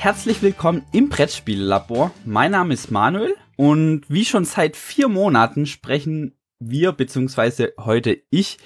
Herzlich 0.00 0.42
willkommen 0.42 0.86
im 0.92 1.08
Brettspiellabor. 1.08 2.14
Mein 2.24 2.52
Name 2.52 2.72
ist 2.72 2.92
Manuel 2.92 3.34
und 3.56 4.02
wie 4.08 4.24
schon 4.24 4.44
seit 4.44 4.76
vier 4.76 5.08
Monaten 5.08 5.66
sprechen 5.66 6.38
wir, 6.60 6.92
beziehungsweise 6.92 7.72
heute 7.80 8.22
ich, 8.30 8.58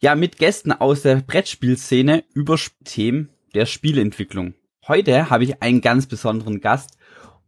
ja 0.00 0.14
mit 0.14 0.36
Gästen 0.36 0.72
aus 0.72 1.00
der 1.00 1.16
Brettspielszene 1.16 2.24
über 2.34 2.58
Themen 2.84 3.30
der 3.54 3.64
Spielentwicklung. 3.64 4.52
Heute 4.86 5.30
habe 5.30 5.44
ich 5.44 5.62
einen 5.62 5.80
ganz 5.80 6.06
besonderen 6.06 6.60
Gast 6.60 6.98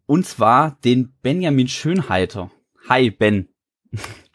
und 0.06 0.26
zwar 0.26 0.78
den 0.82 1.12
Benjamin 1.20 1.68
Schönheiter. 1.68 2.50
Hi 2.88 3.10
Ben. 3.10 3.46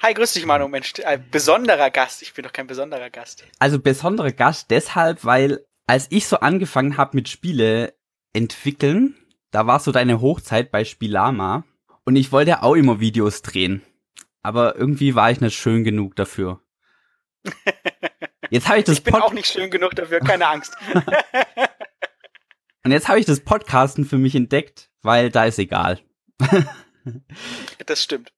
Hi, 0.03 0.13
grüß 0.13 0.33
dich 0.33 0.45
Manu, 0.45 0.67
Mensch, 0.67 0.93
ein 1.03 1.25
besonderer 1.31 1.89
Gast. 1.89 2.21
Ich 2.21 2.35
bin 2.35 2.43
doch 2.43 2.53
kein 2.53 2.67
besonderer 2.67 3.09
Gast. 3.09 3.43
Also 3.57 3.79
besonderer 3.79 4.33
Gast 4.33 4.69
deshalb, 4.69 5.25
weil 5.25 5.65
als 5.87 6.05
ich 6.11 6.27
so 6.27 6.41
angefangen 6.41 6.97
habe 6.97 7.17
mit 7.17 7.27
Spiele 7.27 7.96
entwickeln, 8.37 9.15
da 9.51 9.67
war 9.67 9.79
so 9.79 9.91
deine 9.91 10.21
Hochzeit 10.21 10.71
bei 10.71 10.85
Spielama 10.85 11.65
und 12.05 12.15
ich 12.15 12.31
wollte 12.31 12.63
auch 12.63 12.75
immer 12.75 12.99
Videos 12.99 13.41
drehen. 13.41 13.81
Aber 14.41 14.75
irgendwie 14.75 15.15
war 15.15 15.31
ich 15.31 15.41
nicht 15.41 15.57
schön 15.57 15.83
genug 15.83 16.15
dafür. 16.15 16.61
Jetzt 18.49 18.69
habe 18.69 18.79
ich 18.79 18.85
das 18.85 18.99
Ich 18.99 19.03
bin 19.03 19.13
Pod 19.13 19.23
auch 19.23 19.33
nicht 19.33 19.51
schön 19.51 19.71
genug 19.71 19.95
dafür, 19.95 20.19
keine 20.19 20.47
Angst. 20.47 20.77
und 22.83 22.91
jetzt 22.91 23.07
habe 23.07 23.19
ich 23.19 23.25
das 23.25 23.39
Podcasten 23.41 24.05
für 24.05 24.17
mich 24.17 24.35
entdeckt, 24.35 24.89
weil 25.01 25.29
da 25.29 25.45
ist 25.45 25.59
egal. 25.59 25.99
das 27.85 28.03
stimmt. 28.03 28.31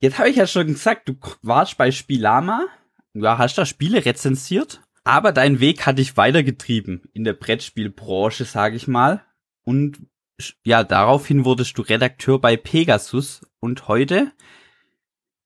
Jetzt 0.00 0.18
habe 0.18 0.28
ich 0.28 0.36
ja 0.36 0.46
schon 0.46 0.66
gesagt, 0.66 1.08
du 1.08 1.16
warst 1.42 1.76
bei 1.76 1.90
Spielama, 1.90 2.66
ja, 3.14 3.38
hast 3.38 3.56
da 3.56 3.66
Spiele 3.66 4.04
rezensiert, 4.04 4.80
aber 5.04 5.32
dein 5.32 5.60
Weg 5.60 5.86
hat 5.86 5.98
dich 5.98 6.16
weitergetrieben 6.16 7.02
in 7.12 7.24
der 7.24 7.32
Brettspielbranche, 7.32 8.44
sage 8.44 8.76
ich 8.76 8.86
mal. 8.86 9.24
Und 9.64 9.98
ja, 10.64 10.84
daraufhin 10.84 11.44
wurdest 11.44 11.76
du 11.78 11.82
Redakteur 11.82 12.40
bei 12.40 12.56
Pegasus 12.56 13.42
und 13.60 13.88
heute 13.88 14.32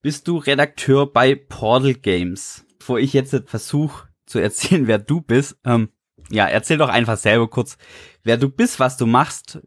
bist 0.03 0.29
du 0.29 0.39
Redakteur 0.39 1.13
bei 1.13 1.35
Portal 1.35 1.95
Games. 1.95 2.67
Bevor 2.79 2.99
ich 2.99 3.13
jetzt 3.13 3.35
versuche 3.47 4.09
zu 4.27 4.39
erzählen, 4.39 4.87
wer 4.87 4.99
du 4.99 5.21
bist, 5.21 5.59
ähm, 5.65 5.89
ja, 6.31 6.47
erzähl 6.47 6.79
doch 6.79 6.89
einfach 6.89 7.17
selber 7.17 7.49
kurz, 7.49 7.77
wer 8.23 8.37
du 8.37 8.49
bist, 8.49 8.81
was 8.81 8.97
du 8.97 9.07
machst, 9.07 9.61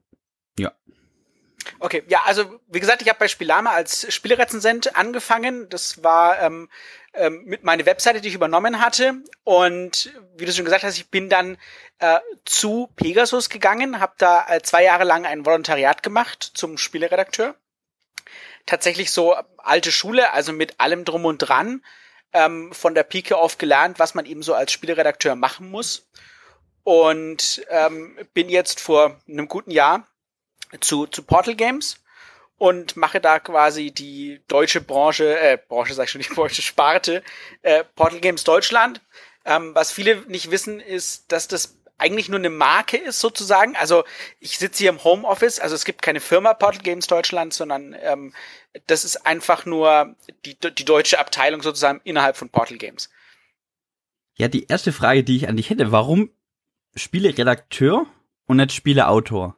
Okay, 1.80 2.04
ja, 2.08 2.24
also 2.26 2.60
wie 2.68 2.80
gesagt, 2.80 3.02
ich 3.02 3.10
habe 3.10 3.20
bei 3.20 3.28
Spielama 3.28 3.72
als 3.72 4.12
Spielerezensent 4.14 4.96
angefangen. 4.96 5.70
Das 5.70 6.04
war 6.04 6.42
ähm, 6.42 6.70
ähm, 7.14 7.44
mit 7.46 7.64
meiner 7.64 7.86
Webseite, 7.86 8.22
die 8.22 8.30
ich 8.30 8.36
übernommen 8.36 8.82
hatte. 8.82 9.16
Und 9.44 10.12
wie 10.36 10.46
du 10.46 10.52
schon 10.52 10.66
gesagt 10.66 10.84
hast, 10.84 10.98
ich 10.98 11.10
bin 11.10 11.30
dann 11.30 11.58
äh, 12.00 12.20
zu 12.46 12.90
Pegasus 12.96 13.50
gegangen, 13.50 14.00
habe 14.00 14.14
da 14.18 14.46
äh, 14.48 14.62
zwei 14.62 14.84
Jahre 14.84 15.04
lang 15.04 15.26
ein 15.26 15.46
Volontariat 15.46 16.02
gemacht 16.02 16.52
zum 16.54 16.78
Spieleredakteur. 16.78 17.56
Tatsächlich 18.66 19.12
so 19.12 19.36
alte 19.58 19.92
Schule, 19.92 20.34
also 20.34 20.54
mit 20.54 20.80
allem 20.80 21.06
drum 21.06 21.26
und 21.26 21.38
dran, 21.40 21.84
ähm, 22.34 22.74
von 22.74 22.96
der 22.96 23.04
Pike 23.04 23.38
auf 23.38 23.58
gelernt, 23.58 24.00
was 24.00 24.16
man 24.16 24.26
eben 24.26 24.44
so 24.44 24.54
als 24.54 24.72
Spieleredakteur 24.72 25.36
machen 25.36 25.70
muss. 25.70 26.10
Und 26.84 27.66
ähm, 27.70 28.18
bin 28.34 28.50
jetzt 28.50 28.80
vor 28.80 29.20
einem 29.28 29.48
guten 29.48 29.72
Jahr 29.72 30.08
zu, 30.80 31.08
zu 31.08 31.24
Portal 31.24 31.56
Games 31.56 32.04
und 32.58 32.98
mache 32.98 33.20
da 33.22 33.40
quasi 33.40 33.92
die 33.92 34.42
deutsche 34.48 34.82
Branche, 34.82 35.40
äh, 35.40 35.58
Branche 35.58 35.94
sag 35.94 36.06
ich 36.06 36.12
schon, 36.12 36.22
die 36.22 36.36
deutsche 36.36 36.62
Sparte, 36.62 37.24
äh, 37.62 37.84
Portal 37.96 38.20
Games 38.20 38.44
Deutschland. 38.44 39.02
Ähm, 39.46 39.74
was 39.76 39.92
viele 39.92 40.24
nicht 40.28 40.52
wissen, 40.52 40.80
ist, 40.80 41.32
dass 41.32 41.48
das 41.48 41.78
eigentlich 41.98 42.30
nur 42.30 42.40
eine 42.40 42.50
Marke 42.50 42.98
ist 42.98 43.20
sozusagen. 43.20 43.76
Also 43.76 44.04
ich 44.40 44.58
sitze 44.58 44.84
hier 44.84 44.90
im 44.90 45.04
Homeoffice, 45.04 45.60
also 45.60 45.76
es 45.76 45.86
gibt 45.86 46.02
keine 46.02 46.20
Firma 46.20 46.54
Portal 46.54 46.82
Games 46.82 47.08
Deutschland, 47.08 47.54
sondern 47.54 47.96
ähm, 48.00 48.34
das 48.88 49.04
ist 49.04 49.26
einfach 49.26 49.66
nur 49.66 50.16
die, 50.46 50.58
die 50.60 50.86
deutsche 50.86 51.20
Abteilung 51.20 51.62
sozusagen 51.62 52.02
innerhalb 52.04 52.38
von 52.38 52.50
Portal 52.50 52.78
Games. 52.78 53.10
Ja, 54.36 54.48
die 54.48 54.68
erste 54.68 54.94
Frage, 54.94 55.24
die 55.24 55.38
ich 55.38 55.48
an 55.48 55.58
dich 55.58 55.70
hätte, 55.70 55.92
warum 55.92 56.30
Spieleredakteur 56.96 58.06
und 58.46 58.58
nicht 58.58 58.72
Spieleautor? 58.72 59.57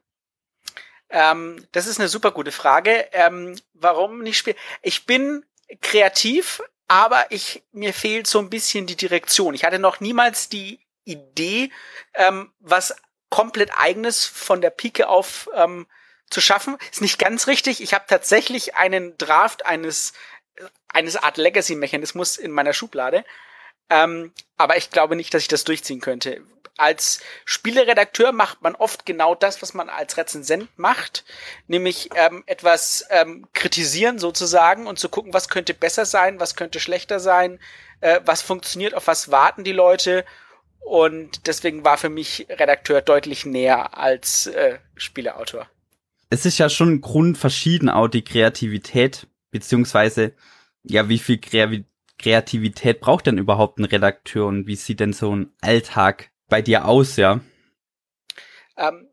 Ähm, 1.09 1.65
das 1.71 1.87
ist 1.87 1.99
eine 1.99 2.09
super 2.09 2.31
gute 2.31 2.51
Frage. 2.51 3.07
Ähm, 3.11 3.59
warum 3.73 4.21
nicht 4.21 4.37
spielen? 4.37 4.57
Ich 4.81 5.05
bin 5.05 5.45
kreativ, 5.81 6.61
aber 6.87 7.25
ich 7.29 7.63
mir 7.71 7.93
fehlt 7.93 8.27
so 8.27 8.39
ein 8.39 8.49
bisschen 8.49 8.87
die 8.87 8.95
Direktion. 8.95 9.53
Ich 9.53 9.63
hatte 9.63 9.79
noch 9.79 9.99
niemals 9.99 10.49
die 10.49 10.79
Idee, 11.05 11.71
ähm, 12.13 12.51
was 12.59 12.95
komplett 13.29 13.71
eigenes 13.77 14.25
von 14.25 14.61
der 14.61 14.71
Pike 14.71 15.07
auf 15.07 15.49
ähm, 15.55 15.87
zu 16.29 16.41
schaffen. 16.41 16.77
Ist 16.91 17.01
nicht 17.01 17.19
ganz 17.19 17.47
richtig. 17.47 17.81
Ich 17.81 17.93
habe 17.93 18.05
tatsächlich 18.07 18.75
einen 18.75 19.17
Draft 19.17 19.65
eines 19.65 20.13
eines 20.87 21.15
Art 21.15 21.37
Legacy-Mechanismus 21.37 22.37
in 22.37 22.51
meiner 22.51 22.73
Schublade. 22.73 23.23
Ähm, 23.89 24.31
aber 24.57 24.77
ich 24.77 24.91
glaube 24.91 25.15
nicht, 25.15 25.33
dass 25.33 25.41
ich 25.41 25.47
das 25.47 25.63
durchziehen 25.63 26.01
könnte 26.01 26.41
als 26.79 27.19
Spieleredakteur 27.45 28.31
macht 28.31 28.61
man 28.61 28.75
oft 28.75 29.05
genau 29.05 29.35
das, 29.35 29.61
was 29.61 29.73
man 29.73 29.89
als 29.89 30.17
Rezensent 30.17 30.69
macht, 30.77 31.25
nämlich 31.67 32.09
ähm, 32.15 32.43
etwas 32.45 33.05
ähm, 33.09 33.47
kritisieren 33.53 34.17
sozusagen 34.17 34.87
und 34.87 34.97
zu 34.97 35.09
gucken, 35.09 35.33
was 35.33 35.49
könnte 35.49 35.73
besser 35.73 36.05
sein, 36.05 36.39
was 36.39 36.55
könnte 36.55 36.79
schlechter 36.79 37.19
sein, 37.19 37.59
äh, 38.01 38.21
was 38.25 38.41
funktioniert, 38.41 38.93
auf 38.93 39.07
was 39.07 39.29
warten 39.29 39.63
die 39.63 39.73
Leute. 39.73 40.25
Und 40.79 41.47
deswegen 41.47 41.83
war 41.83 41.97
für 41.97 42.09
mich 42.09 42.47
Redakteur 42.49 43.01
deutlich 43.01 43.45
näher 43.45 43.97
als 43.97 44.47
äh, 44.47 44.79
Spieleautor. 44.95 45.67
Es 46.29 46.45
ist 46.45 46.57
ja 46.57 46.69
schon 46.69 47.01
grundverschieden 47.01 47.89
auch 47.89 48.07
die 48.07 48.23
Kreativität, 48.23 49.27
beziehungsweise 49.51 50.33
ja, 50.83 51.09
wie 51.09 51.19
viel 51.19 51.39
Kreativität 51.39 51.88
braucht 52.99 53.27
denn 53.27 53.37
überhaupt 53.37 53.79
ein 53.79 53.85
Redakteur 53.85 54.45
und 54.45 54.67
wie 54.67 54.75
sieht 54.75 54.99
denn 54.99 55.13
so 55.13 55.35
ein 55.35 55.53
Alltag 55.61 56.31
bei 56.47 56.61
dir 56.61 56.85
aus, 56.85 57.15
ja? 57.15 57.39
Ähm, 58.77 59.07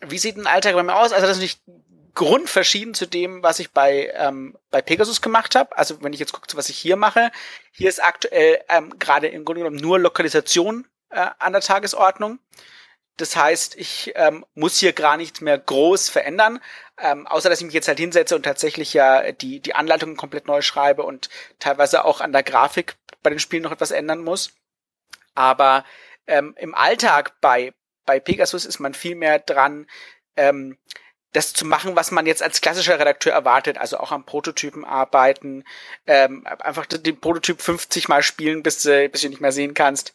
wie 0.00 0.18
sieht 0.18 0.36
ein 0.36 0.46
Alltag 0.46 0.74
bei 0.74 0.82
mir 0.82 0.96
aus? 0.96 1.12
Also 1.12 1.26
das 1.26 1.38
ist 1.38 1.42
natürlich 1.42 1.60
grundverschieden 2.14 2.94
zu 2.94 3.06
dem, 3.06 3.42
was 3.42 3.58
ich 3.60 3.70
bei, 3.70 4.12
ähm, 4.16 4.56
bei 4.70 4.82
Pegasus 4.82 5.20
gemacht 5.20 5.54
habe. 5.54 5.76
Also 5.76 6.02
wenn 6.02 6.12
ich 6.12 6.20
jetzt 6.20 6.32
gucke, 6.32 6.48
was 6.56 6.70
ich 6.70 6.78
hier 6.78 6.96
mache, 6.96 7.30
hier 7.72 7.88
ist 7.88 8.02
aktuell 8.02 8.60
ähm, 8.68 8.98
gerade 8.98 9.28
im 9.28 9.44
Grunde 9.44 9.60
genommen 9.60 9.76
nur 9.76 9.98
Lokalisation 9.98 10.86
äh, 11.10 11.26
an 11.38 11.52
der 11.52 11.60
Tagesordnung. 11.60 12.38
Das 13.16 13.34
heißt, 13.34 13.76
ich 13.76 14.12
ähm, 14.14 14.44
muss 14.54 14.78
hier 14.78 14.92
gar 14.92 15.16
nichts 15.16 15.40
mehr 15.40 15.58
groß 15.58 16.10
verändern, 16.10 16.60
ähm, 16.98 17.26
außer 17.26 17.48
dass 17.48 17.60
ich 17.60 17.64
mich 17.64 17.74
jetzt 17.74 17.88
halt 17.88 17.98
hinsetze 17.98 18.36
und 18.36 18.42
tatsächlich 18.42 18.92
ja 18.92 19.32
die, 19.32 19.60
die 19.60 19.74
Anleitungen 19.74 20.16
komplett 20.16 20.46
neu 20.46 20.60
schreibe 20.60 21.02
und 21.02 21.30
teilweise 21.58 22.04
auch 22.04 22.20
an 22.20 22.32
der 22.32 22.42
Grafik 22.42 22.96
bei 23.22 23.30
den 23.30 23.38
Spielen 23.38 23.62
noch 23.62 23.72
etwas 23.72 23.90
ändern 23.90 24.22
muss. 24.22 24.52
Aber 25.34 25.84
ähm, 26.26 26.54
im 26.58 26.74
Alltag 26.74 27.40
bei, 27.40 27.72
bei 28.04 28.20
Pegasus 28.20 28.66
ist 28.66 28.80
man 28.80 28.92
viel 28.94 29.14
mehr 29.14 29.38
dran, 29.38 29.86
ähm, 30.36 30.78
das 31.32 31.52
zu 31.52 31.66
machen, 31.66 31.96
was 31.96 32.10
man 32.10 32.26
jetzt 32.26 32.42
als 32.42 32.60
klassischer 32.60 32.98
Redakteur 32.98 33.32
erwartet, 33.32 33.78
also 33.78 33.98
auch 33.98 34.10
am 34.12 34.24
Prototypen 34.24 34.84
arbeiten, 34.84 35.64
ähm, 36.06 36.46
einfach 36.60 36.86
den 36.86 37.20
Prototyp 37.20 37.60
50 37.60 38.08
Mal 38.08 38.22
spielen, 38.22 38.62
bis, 38.62 38.82
du, 38.82 39.08
bis 39.08 39.20
du 39.20 39.28
nicht 39.28 39.40
mehr 39.40 39.52
sehen 39.52 39.74
kannst. 39.74 40.14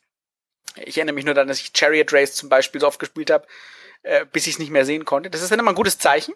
Ich 0.77 0.97
erinnere 0.97 1.15
mich 1.15 1.25
nur 1.25 1.33
daran, 1.33 1.47
dass 1.47 1.59
ich 1.59 1.71
Chariot 1.73 2.13
Race 2.13 2.33
zum 2.33 2.49
Beispiel 2.49 2.81
so 2.81 2.87
oft 2.87 2.99
gespielt 2.99 3.29
habe, 3.29 3.45
äh, 4.03 4.25
bis 4.25 4.47
ich 4.47 4.53
es 4.53 4.59
nicht 4.59 4.71
mehr 4.71 4.85
sehen 4.85 5.05
konnte. 5.05 5.29
Das 5.29 5.41
ist 5.41 5.51
dann 5.51 5.59
immer 5.59 5.71
ein 5.71 5.75
gutes 5.75 5.97
Zeichen, 5.97 6.33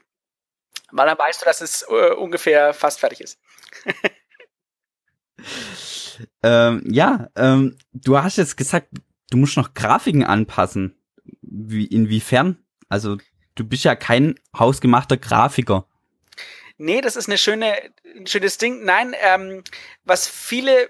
weil 0.92 1.08
dann 1.08 1.18
weißt 1.18 1.42
du, 1.42 1.46
dass 1.46 1.62
es 1.62 1.84
äh, 1.84 2.14
ungefähr 2.14 2.74
fast 2.74 3.00
fertig 3.00 3.22
ist. 3.22 3.40
ähm, 6.44 6.84
ja, 6.86 7.30
ähm, 7.36 7.78
du 7.94 8.22
hast 8.22 8.38
jetzt 8.38 8.58
gesagt, 8.58 8.90
du 9.30 9.38
musst 9.38 9.58
noch 9.58 9.74
Grafiken 9.74 10.24
anpassen. 10.24 10.96
Wie, 11.42 11.86
inwiefern? 11.86 12.64
Also, 12.90 13.18
du 13.56 13.64
bist 13.64 13.84
ja 13.84 13.96
kein 13.96 14.40
hausgemachter 14.58 15.18
Grafiker. 15.18 15.88
Nee, 16.78 17.02
das 17.02 17.16
ist 17.16 17.30
eine 17.30 17.38
schöne, 17.38 17.74
ein 18.16 18.28
schönes 18.28 18.58
Ding. 18.58 18.84
Nein, 18.84 19.16
ähm, 19.22 19.64
was 20.04 20.28
viele 20.28 20.84
äh, 20.84 20.90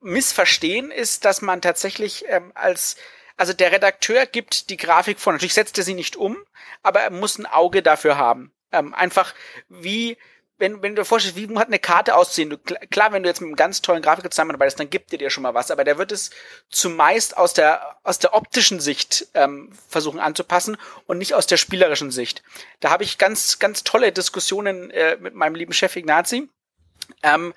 missverstehen, 0.00 0.90
ist, 0.90 1.24
dass 1.24 1.42
man 1.42 1.60
tatsächlich 1.60 2.24
ähm, 2.28 2.52
als 2.54 2.96
also 3.36 3.52
der 3.52 3.70
Redakteur 3.72 4.24
gibt 4.26 4.70
die 4.70 4.78
Grafik 4.78 5.20
vor. 5.20 5.32
Natürlich 5.32 5.54
setzt 5.54 5.76
er 5.76 5.84
sie 5.84 5.94
nicht 5.94 6.16
um, 6.16 6.38
aber 6.82 7.00
er 7.00 7.10
muss 7.10 7.38
ein 7.38 7.46
Auge 7.46 7.82
dafür 7.82 8.16
haben. 8.16 8.52
Ähm, 8.72 8.94
einfach 8.94 9.34
wie 9.68 10.16
wenn, 10.58 10.82
wenn 10.82 10.94
du 10.94 11.02
dir 11.02 11.04
vorstellst, 11.04 11.36
wie 11.36 11.54
hat 11.58 11.66
eine 11.66 11.78
Karte 11.78 12.14
aussehen? 12.14 12.50
Du, 12.50 12.58
klar, 12.58 13.12
wenn 13.12 13.22
du 13.22 13.28
jetzt 13.28 13.40
mit 13.40 13.48
einem 13.48 13.56
ganz 13.56 13.82
tollen 13.82 14.02
Grafiker 14.02 14.30
zusammenarbeitest, 14.30 14.80
dann 14.80 14.90
gibt 14.90 15.12
dir 15.12 15.18
dir 15.18 15.30
schon 15.30 15.42
mal 15.42 15.54
was, 15.54 15.70
aber 15.70 15.84
der 15.84 15.98
wird 15.98 16.12
es 16.12 16.30
zumeist 16.70 17.36
aus 17.36 17.52
der, 17.52 17.98
aus 18.04 18.18
der 18.18 18.34
optischen 18.34 18.80
Sicht 18.80 19.28
ähm, 19.34 19.70
versuchen 19.88 20.18
anzupassen 20.18 20.78
und 21.06 21.18
nicht 21.18 21.34
aus 21.34 21.46
der 21.46 21.58
spielerischen 21.58 22.10
Sicht. 22.10 22.42
Da 22.80 22.90
habe 22.90 23.04
ich 23.04 23.18
ganz, 23.18 23.58
ganz 23.58 23.84
tolle 23.84 24.12
Diskussionen 24.12 24.90
äh, 24.90 25.16
mit 25.20 25.34
meinem 25.34 25.56
lieben 25.56 25.74
Chef 25.74 25.94
Ignazi, 25.94 26.48
ähm, 27.22 27.54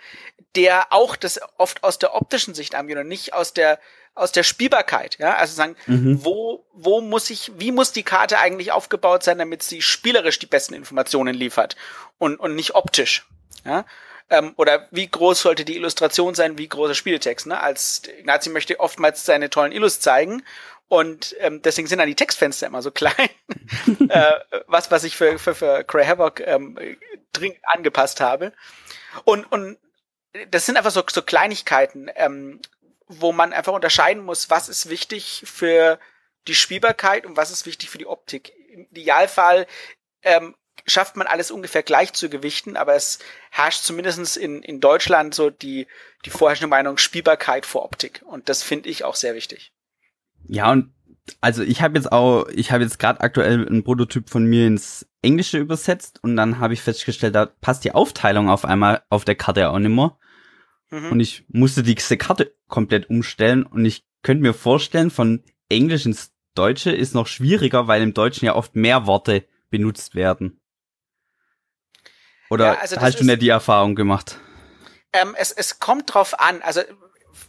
der 0.55 0.91
auch 0.91 1.15
das 1.15 1.39
oft 1.57 1.83
aus 1.83 1.99
der 1.99 2.15
optischen 2.15 2.53
Sicht 2.53 2.75
angeht 2.75 2.97
und 2.97 3.07
nicht 3.07 3.33
aus 3.33 3.53
der 3.53 3.79
aus 4.15 4.31
der 4.33 4.43
Spielbarkeit, 4.43 5.17
ja, 5.17 5.35
also 5.35 5.53
sagen, 5.53 5.75
mhm. 5.87 6.25
wo, 6.25 6.65
wo 6.73 6.99
muss 6.99 7.29
ich, 7.29 7.51
wie 7.57 7.71
muss 7.71 7.93
die 7.93 8.03
Karte 8.03 8.37
eigentlich 8.39 8.73
aufgebaut 8.73 9.23
sein, 9.23 9.37
damit 9.37 9.63
sie 9.63 9.81
spielerisch 9.81 10.39
die 10.39 10.45
besten 10.45 10.73
Informationen 10.73 11.33
liefert 11.33 11.77
und, 12.17 12.37
und 12.37 12.55
nicht 12.55 12.75
optisch, 12.75 13.25
ja. 13.65 13.85
Ähm, 14.31 14.53
oder 14.57 14.87
wie 14.91 15.07
groß 15.07 15.41
sollte 15.41 15.65
die 15.65 15.75
Illustration 15.75 16.35
sein, 16.35 16.57
wie 16.57 16.67
groß 16.67 16.89
der 16.89 16.95
Spieltext, 16.95 17.47
ne? 17.47 17.61
Als 17.61 18.03
Ignazi 18.19 18.49
möchte 18.49 18.79
oftmals 18.79 19.25
seine 19.25 19.49
tollen 19.49 19.71
Illus 19.71 20.01
zeigen 20.01 20.43
und 20.87 21.35
ähm, 21.39 21.61
deswegen 21.61 21.87
sind 21.87 21.99
dann 21.99 22.07
die 22.07 22.15
Textfenster 22.15 22.67
immer 22.67 22.81
so 22.81 22.91
klein. 22.91 23.29
äh, 24.09 24.33
was, 24.67 24.91
was 24.91 25.03
ich 25.03 25.15
für, 25.15 25.39
für, 25.39 25.55
für 25.55 25.83
Cray 25.83 26.05
Havoc 26.05 26.41
ähm, 26.41 26.77
dringend 27.31 27.59
angepasst 27.63 28.19
habe. 28.19 28.51
Und, 29.23 29.51
und 29.51 29.77
das 30.51 30.65
sind 30.65 30.77
einfach 30.77 30.91
so, 30.91 31.03
so 31.09 31.21
Kleinigkeiten, 31.21 32.09
ähm, 32.15 32.61
wo 33.07 33.31
man 33.31 33.53
einfach 33.53 33.73
unterscheiden 33.73 34.23
muss, 34.23 34.49
was 34.49 34.69
ist 34.69 34.89
wichtig 34.89 35.43
für 35.45 35.99
die 36.47 36.55
Spielbarkeit 36.55 37.25
und 37.25 37.37
was 37.37 37.51
ist 37.51 37.65
wichtig 37.65 37.89
für 37.89 37.97
die 37.97 38.07
Optik. 38.07 38.53
Im 38.69 38.87
Idealfall 38.91 39.67
ähm, 40.21 40.55
schafft 40.85 41.15
man 41.15 41.27
alles 41.27 41.51
ungefähr 41.51 41.83
gleich 41.83 42.13
zu 42.13 42.29
gewichten, 42.29 42.77
aber 42.77 42.95
es 42.95 43.19
herrscht 43.51 43.83
zumindestens 43.83 44.37
in, 44.37 44.61
in 44.63 44.79
Deutschland 44.79 45.33
so 45.33 45.49
die, 45.49 45.87
die 46.25 46.29
vorherrschende 46.29 46.69
Meinung 46.69 46.97
Spielbarkeit 46.97 47.65
vor 47.65 47.83
Optik. 47.83 48.21
Und 48.25 48.49
das 48.49 48.63
finde 48.63 48.89
ich 48.89 49.03
auch 49.03 49.15
sehr 49.15 49.35
wichtig. 49.35 49.71
Ja, 50.47 50.71
und 50.71 50.93
also 51.41 51.63
ich 51.63 51.81
habe 51.81 51.95
jetzt 51.97 52.11
auch, 52.11 52.47
ich 52.49 52.71
habe 52.71 52.83
jetzt 52.83 52.99
gerade 52.99 53.21
aktuell 53.21 53.67
einen 53.67 53.83
Prototyp 53.83 54.29
von 54.29 54.45
mir 54.45 54.67
ins 54.67 55.07
Englische 55.21 55.57
übersetzt 55.57 56.23
und 56.23 56.35
dann 56.35 56.59
habe 56.59 56.73
ich 56.73 56.81
festgestellt, 56.81 57.35
da 57.35 57.45
passt 57.45 57.83
die 57.83 57.93
Aufteilung 57.93 58.49
auf 58.49 58.65
einmal 58.65 59.03
auf 59.09 59.25
der 59.25 59.35
Karte 59.35 59.69
auch 59.69 59.79
nicht 59.79 59.89
mehr. 59.89 60.17
Mhm. 60.89 61.11
Und 61.11 61.19
ich 61.19 61.45
musste 61.49 61.83
diese 61.83 62.17
Karte 62.17 62.53
komplett 62.67 63.09
umstellen 63.09 63.63
und 63.63 63.85
ich 63.85 64.05
könnte 64.23 64.41
mir 64.41 64.53
vorstellen, 64.53 65.11
von 65.11 65.43
Englisch 65.69 66.05
ins 66.05 66.31
Deutsche 66.55 66.91
ist 66.91 67.13
noch 67.13 67.27
schwieriger, 67.27 67.87
weil 67.87 68.01
im 68.01 68.13
Deutschen 68.13 68.45
ja 68.45 68.55
oft 68.55 68.75
mehr 68.75 69.05
Worte 69.05 69.45
benutzt 69.69 70.15
werden. 70.15 70.59
Oder 72.49 72.73
ja, 72.73 72.79
also 72.79 72.97
hast 72.97 73.19
du 73.19 73.25
nicht 73.25 73.41
die 73.41 73.49
Erfahrung 73.49 73.95
gemacht? 73.95 74.39
Ähm, 75.13 75.35
es, 75.37 75.51
es 75.51 75.79
kommt 75.79 76.13
drauf 76.13 76.39
an. 76.39 76.61
Also 76.61 76.81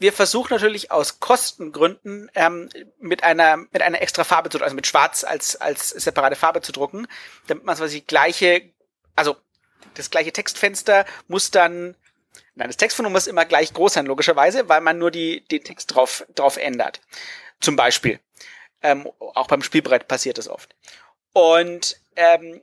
wir 0.00 0.12
versuchen 0.12 0.54
natürlich 0.54 0.90
aus 0.90 1.20
Kostengründen 1.20 2.30
ähm, 2.34 2.68
mit 2.98 3.22
einer 3.22 3.58
mit 3.58 3.82
einer 3.82 4.00
extra 4.00 4.24
Farbe 4.24 4.48
zu 4.48 4.60
also 4.60 4.74
mit 4.74 4.86
Schwarz 4.86 5.24
als 5.24 5.56
als 5.56 5.90
separate 5.90 6.36
Farbe 6.36 6.62
zu 6.62 6.72
drucken, 6.72 7.06
damit 7.46 7.64
man 7.64 7.76
quasi 7.76 8.00
gleiche, 8.00 8.62
also 9.14 9.36
das 9.94 10.10
gleiche 10.10 10.32
Textfenster 10.32 11.04
muss 11.28 11.50
dann 11.50 11.94
Nein, 12.54 12.68
das 12.68 12.76
Textvolumen 12.76 13.12
muss 13.12 13.26
immer 13.26 13.44
gleich 13.44 13.72
groß 13.72 13.94
sein, 13.94 14.06
logischerweise, 14.06 14.68
weil 14.68 14.80
man 14.80 14.98
nur 14.98 15.10
die, 15.10 15.40
den 15.42 15.64
Text 15.64 15.94
drauf, 15.94 16.26
drauf 16.34 16.56
ändert. 16.56 17.00
Zum 17.60 17.76
Beispiel. 17.76 18.20
Ähm, 18.82 19.08
auch 19.18 19.46
beim 19.46 19.62
Spielbrett 19.62 20.08
passiert 20.08 20.36
das 20.36 20.48
oft. 20.48 20.74
Und 21.32 22.00
ähm, 22.16 22.60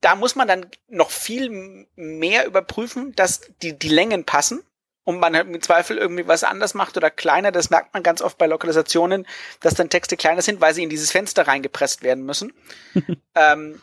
da 0.00 0.16
muss 0.16 0.34
man 0.34 0.48
dann 0.48 0.70
noch 0.88 1.10
viel 1.10 1.86
mehr 1.94 2.46
überprüfen, 2.46 3.14
dass 3.14 3.42
die, 3.62 3.78
die 3.78 3.88
Längen 3.88 4.24
passen 4.24 4.62
und 5.10 5.20
man 5.20 5.34
im 5.34 5.60
Zweifel 5.62 5.98
irgendwie 5.98 6.26
was 6.26 6.44
anders 6.44 6.74
macht 6.74 6.96
oder 6.96 7.10
kleiner. 7.10 7.52
Das 7.52 7.70
merkt 7.70 7.92
man 7.94 8.02
ganz 8.02 8.22
oft 8.22 8.38
bei 8.38 8.46
Lokalisationen, 8.46 9.26
dass 9.60 9.74
dann 9.74 9.90
Texte 9.90 10.16
kleiner 10.16 10.42
sind, 10.42 10.60
weil 10.60 10.74
sie 10.74 10.82
in 10.82 10.90
dieses 10.90 11.10
Fenster 11.10 11.46
reingepresst 11.46 12.02
werden 12.02 12.24
müssen. 12.24 12.52
ähm, 13.34 13.80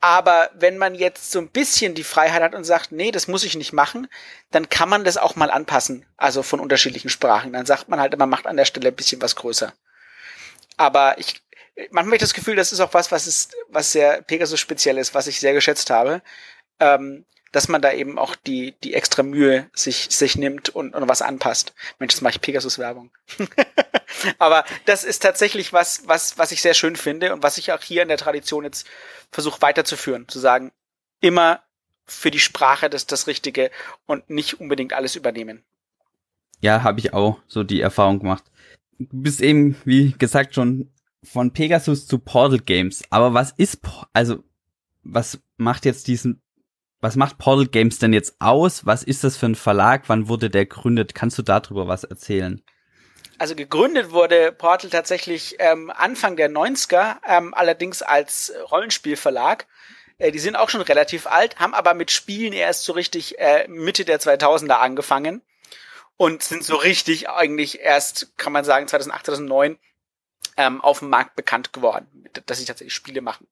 aber 0.00 0.50
wenn 0.54 0.78
man 0.78 0.94
jetzt 0.94 1.32
so 1.32 1.38
ein 1.38 1.48
bisschen 1.48 1.94
die 1.94 2.04
Freiheit 2.04 2.42
hat 2.42 2.54
und 2.54 2.64
sagt, 2.64 2.92
nee, 2.92 3.10
das 3.10 3.28
muss 3.28 3.44
ich 3.44 3.56
nicht 3.56 3.72
machen, 3.72 4.08
dann 4.50 4.68
kann 4.68 4.88
man 4.88 5.04
das 5.04 5.16
auch 5.16 5.36
mal 5.36 5.50
anpassen. 5.50 6.04
Also 6.16 6.42
von 6.42 6.60
unterschiedlichen 6.60 7.08
Sprachen. 7.08 7.52
Dann 7.52 7.66
sagt 7.66 7.88
man 7.88 7.98
halt, 7.98 8.16
man 8.16 8.28
macht 8.28 8.46
an 8.46 8.56
der 8.56 8.66
Stelle 8.66 8.88
ein 8.88 8.94
bisschen 8.94 9.22
was 9.22 9.36
größer. 9.36 9.72
Aber 10.76 11.18
ich, 11.18 11.42
manchmal 11.90 12.04
habe 12.04 12.16
ich 12.16 12.20
das 12.20 12.34
Gefühl, 12.34 12.56
das 12.56 12.72
ist 12.72 12.80
auch 12.80 12.94
was, 12.94 13.10
was 13.10 13.26
ist, 13.26 13.56
was 13.68 13.92
sehr 13.92 14.22
Pegasus 14.22 14.60
speziell 14.60 14.98
ist, 14.98 15.14
was 15.14 15.26
ich 15.26 15.40
sehr 15.40 15.54
geschätzt 15.54 15.90
habe. 15.90 16.22
Ähm, 16.78 17.24
dass 17.56 17.68
man 17.68 17.80
da 17.80 17.90
eben 17.90 18.18
auch 18.18 18.36
die, 18.36 18.74
die 18.84 18.92
extra 18.92 19.22
Mühe 19.22 19.70
sich, 19.72 20.08
sich 20.10 20.36
nimmt 20.36 20.68
und, 20.68 20.94
und 20.94 21.08
was 21.08 21.22
anpasst. 21.22 21.72
Mensch, 21.98 22.12
jetzt 22.12 22.20
mache 22.20 22.32
ich 22.32 22.42
Pegasus-Werbung. 22.42 23.10
Aber 24.38 24.66
das 24.84 25.04
ist 25.04 25.22
tatsächlich 25.22 25.72
was, 25.72 26.06
was, 26.06 26.36
was 26.36 26.52
ich 26.52 26.60
sehr 26.60 26.74
schön 26.74 26.96
finde 26.96 27.32
und 27.32 27.42
was 27.42 27.56
ich 27.56 27.72
auch 27.72 27.80
hier 27.80 28.02
in 28.02 28.08
der 28.08 28.18
Tradition 28.18 28.64
jetzt 28.64 28.86
versuche 29.32 29.62
weiterzuführen. 29.62 30.28
Zu 30.28 30.38
sagen, 30.38 30.70
immer 31.20 31.62
für 32.04 32.30
die 32.30 32.40
Sprache 32.40 32.90
das, 32.90 33.06
das 33.06 33.26
Richtige 33.26 33.70
und 34.04 34.28
nicht 34.28 34.60
unbedingt 34.60 34.92
alles 34.92 35.16
übernehmen. 35.16 35.64
Ja, 36.60 36.82
habe 36.82 37.00
ich 37.00 37.14
auch 37.14 37.40
so 37.46 37.62
die 37.64 37.80
Erfahrung 37.80 38.18
gemacht. 38.18 38.44
Du 38.98 39.22
bist 39.22 39.40
eben, 39.40 39.76
wie 39.86 40.12
gesagt, 40.12 40.54
schon 40.54 40.92
von 41.24 41.54
Pegasus 41.54 42.06
zu 42.06 42.18
Portal 42.18 42.58
Games. 42.58 43.02
Aber 43.08 43.32
was 43.32 43.52
ist, 43.52 43.80
also, 44.12 44.44
was 45.04 45.40
macht 45.56 45.86
jetzt 45.86 46.06
diesen 46.06 46.42
was 47.06 47.14
macht 47.14 47.38
Portal 47.38 47.68
Games 47.68 48.00
denn 48.00 48.12
jetzt 48.12 48.34
aus? 48.40 48.84
Was 48.84 49.04
ist 49.04 49.22
das 49.22 49.36
für 49.36 49.46
ein 49.46 49.54
Verlag? 49.54 50.08
Wann 50.08 50.26
wurde 50.26 50.50
der 50.50 50.66
gegründet? 50.66 51.14
Kannst 51.14 51.38
du 51.38 51.42
darüber 51.42 51.86
was 51.86 52.02
erzählen? 52.02 52.64
Also 53.38 53.54
gegründet 53.54 54.10
wurde 54.10 54.50
Portal 54.50 54.90
tatsächlich 54.90 55.54
ähm, 55.60 55.92
Anfang 55.94 56.34
der 56.34 56.50
90er, 56.50 57.18
ähm, 57.24 57.54
allerdings 57.54 58.02
als 58.02 58.52
Rollenspielverlag. 58.72 59.68
Äh, 60.18 60.32
die 60.32 60.40
sind 60.40 60.56
auch 60.56 60.68
schon 60.68 60.80
relativ 60.80 61.28
alt, 61.28 61.60
haben 61.60 61.74
aber 61.74 61.94
mit 61.94 62.10
Spielen 62.10 62.52
erst 62.52 62.82
so 62.82 62.92
richtig 62.92 63.38
äh, 63.38 63.68
Mitte 63.68 64.04
der 64.04 64.18
2000er 64.18 64.72
angefangen 64.72 65.42
und 66.16 66.42
sind 66.42 66.64
so 66.64 66.74
richtig 66.74 67.28
eigentlich 67.28 67.78
erst, 67.78 68.36
kann 68.36 68.52
man 68.52 68.64
sagen, 68.64 68.88
2008, 68.88 69.26
2009 69.26 69.78
ähm, 70.56 70.80
auf 70.80 70.98
dem 70.98 71.10
Markt 71.10 71.36
bekannt 71.36 71.72
geworden, 71.72 72.28
dass 72.46 72.58
sie 72.58 72.64
tatsächlich 72.64 72.94
Spiele 72.94 73.20
machen. 73.20 73.46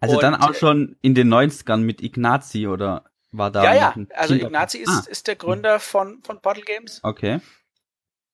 Also 0.00 0.16
und, 0.16 0.22
dann 0.22 0.34
auch 0.34 0.54
schon 0.54 0.96
in 1.02 1.14
den 1.14 1.32
90ern 1.32 1.78
mit 1.78 2.02
Ignazi 2.02 2.66
oder 2.66 3.04
war 3.32 3.50
da? 3.50 3.64
Ja, 3.64 3.74
ja, 3.74 3.94
also 4.14 4.34
Ignazi 4.34 4.78
ist, 4.78 4.88
ah. 4.88 5.04
ist 5.08 5.26
der 5.26 5.36
Gründer 5.36 5.80
von, 5.80 6.22
von 6.22 6.40
Portal 6.40 6.62
Games. 6.62 7.00
Okay. 7.02 7.40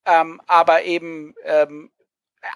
Ähm, 0.04 0.40
aber 0.46 0.84
eben, 0.84 1.34
ähm, 1.44 1.90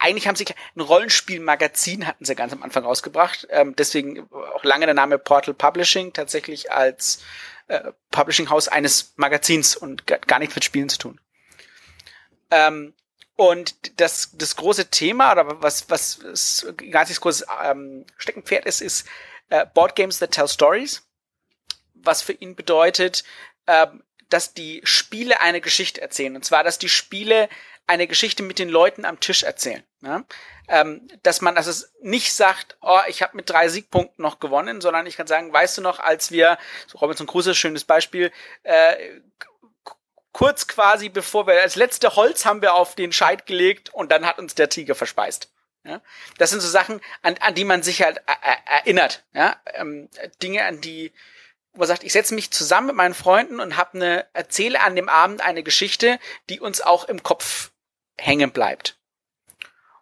eigentlich 0.01 0.27
haben 0.27 0.37
sie 0.37 0.47
ein 0.75 0.81
Rollenspielmagazin 0.81 2.07
hatten 2.07 2.25
sie 2.25 2.35
ganz 2.35 2.53
am 2.53 2.63
Anfang 2.63 2.85
rausgebracht. 2.85 3.47
Ähm, 3.51 3.75
deswegen 3.77 4.29
auch 4.31 4.65
lange 4.65 4.87
der 4.87 4.95
Name 4.95 5.19
Portal 5.19 5.55
Publishing, 5.55 6.13
tatsächlich 6.13 6.73
als 6.73 7.23
äh, 7.69 7.93
Publishing 8.11 8.51
House 8.51 8.69
eines 8.69 9.13
Magazins 9.17 9.77
und 9.77 10.07
gar 10.07 10.39
nichts 10.39 10.55
mit 10.55 10.65
Spielen 10.65 10.89
zu 10.89 10.99
tun. 10.99 11.21
Ähm, 12.51 12.95
und 13.37 14.01
das, 14.01 14.31
das 14.33 14.57
große 14.57 14.91
Thema, 14.91 15.33
oder 15.33 15.63
was, 15.63 15.91
was 15.91 16.67
Ignatis 16.81 17.21
großes 17.21 17.47
ähm, 17.63 18.07
Steckenpferd 18.17 18.65
ist, 18.65 18.81
ist 18.81 19.07
äh, 19.51 19.67
Board 19.67 19.95
Games 19.95 20.19
that 20.19 20.33
tell 20.33 20.49
stories. 20.49 21.07
Was 21.95 22.23
für 22.23 22.33
ihn 22.33 22.57
bedeutet, 22.57 23.25
ähm, 23.67 24.03
dass 24.31 24.55
die 24.55 24.81
Spiele 24.85 25.41
eine 25.41 25.61
Geschichte 25.61 26.01
erzählen. 26.01 26.35
Und 26.35 26.45
zwar, 26.45 26.65
dass 26.65 26.79
die 26.79 26.89
Spiele 26.89 27.49
eine 27.87 28.07
Geschichte 28.07 28.43
mit 28.43 28.59
den 28.59 28.69
Leuten 28.69 29.05
am 29.05 29.21
Tisch 29.21 29.43
erzählen. 29.43 29.85
Ja? 30.01 30.25
Ähm, 30.69 31.07
dass 31.23 31.43
man 31.43 31.57
also 31.57 31.87
nicht 32.01 32.33
sagt, 32.33 32.77
oh, 32.81 32.99
ich 33.07 33.23
habe 33.23 33.37
mit 33.37 33.49
drei 33.49 33.69
Siegpunkten 33.69 34.23
noch 34.23 34.41
gewonnen, 34.41 34.81
sondern 34.81 35.07
ich 35.07 35.17
kann 35.17 35.29
sagen, 35.29 35.53
weißt 35.53 35.79
du 35.79 35.83
noch, 35.83 36.01
als 36.01 36.31
wir, 36.33 36.59
so 36.87 36.99
Robinson 36.99 37.27
Crusoe, 37.27 37.55
schönes 37.55 37.85
Beispiel, 37.85 38.33
äh, 38.65 39.21
kurz 40.37 40.67
quasi 40.67 41.09
bevor 41.09 41.47
wir, 41.47 41.63
als 41.63 41.77
letzte 41.77 42.15
Holz 42.15 42.45
haben 42.45 42.61
wir 42.61 42.75
auf 42.75 42.95
den 42.95 43.11
Scheit 43.11 43.47
gelegt 43.47 43.95
und 43.95 44.13
dann 44.13 44.27
hat 44.27 44.39
uns 44.39 44.55
der 44.55 44.69
Tiger 44.69 44.95
verspeist. 44.95 45.51
Ja? 45.83 46.03
Das 46.37 46.51
sind 46.51 46.61
so 46.61 46.69
Sachen, 46.69 47.01
an, 47.23 47.37
an 47.41 47.55
die 47.55 47.65
man 47.65 47.83
sich 47.83 48.03
halt 48.03 48.19
äh, 48.19 48.33
äh, 48.43 48.81
erinnert. 48.81 49.25
Ja? 49.33 49.57
Ähm, 49.73 50.11
Dinge, 50.43 50.67
an 50.67 50.83
die, 50.83 51.15
wo 51.73 51.79
man 51.79 51.89
sagt, 51.89 52.05
ich 52.05 52.13
setze 52.13 52.35
mich 52.35 52.51
zusammen 52.51 52.89
mit 52.89 52.97
meinen 52.97 53.15
Freunden 53.15 53.61
und 53.61 53.79
habe 53.79 53.95
eine, 53.95 54.27
erzähle 54.35 54.83
an 54.83 54.95
dem 54.95 55.09
Abend 55.09 55.41
eine 55.41 55.63
Geschichte, 55.63 56.19
die 56.51 56.61
uns 56.61 56.83
auch 56.83 57.05
im 57.05 57.23
Kopf 57.23 57.71
hängen 58.19 58.51
bleibt. 58.51 58.99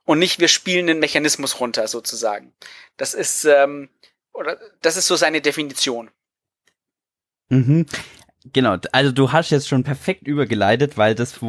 Und 0.04 0.18
nicht, 0.18 0.40
wir 0.40 0.48
spielen 0.48 0.88
den 0.88 0.98
Mechanismus 0.98 1.60
runter, 1.60 1.86
sozusagen. 1.86 2.52
Das 2.96 3.14
ist, 3.14 3.44
ähm, 3.44 3.88
oder 4.32 4.58
das 4.82 4.96
ist 4.96 5.06
so 5.06 5.14
seine 5.14 5.40
Definition. 5.40 6.10
Mhm. 7.50 7.86
Genau, 8.52 8.76
also 8.92 9.10
du 9.10 9.32
hast 9.32 9.50
jetzt 9.50 9.68
schon 9.68 9.84
perfekt 9.84 10.28
übergeleitet, 10.28 10.98
weil 10.98 11.14
das 11.14 11.40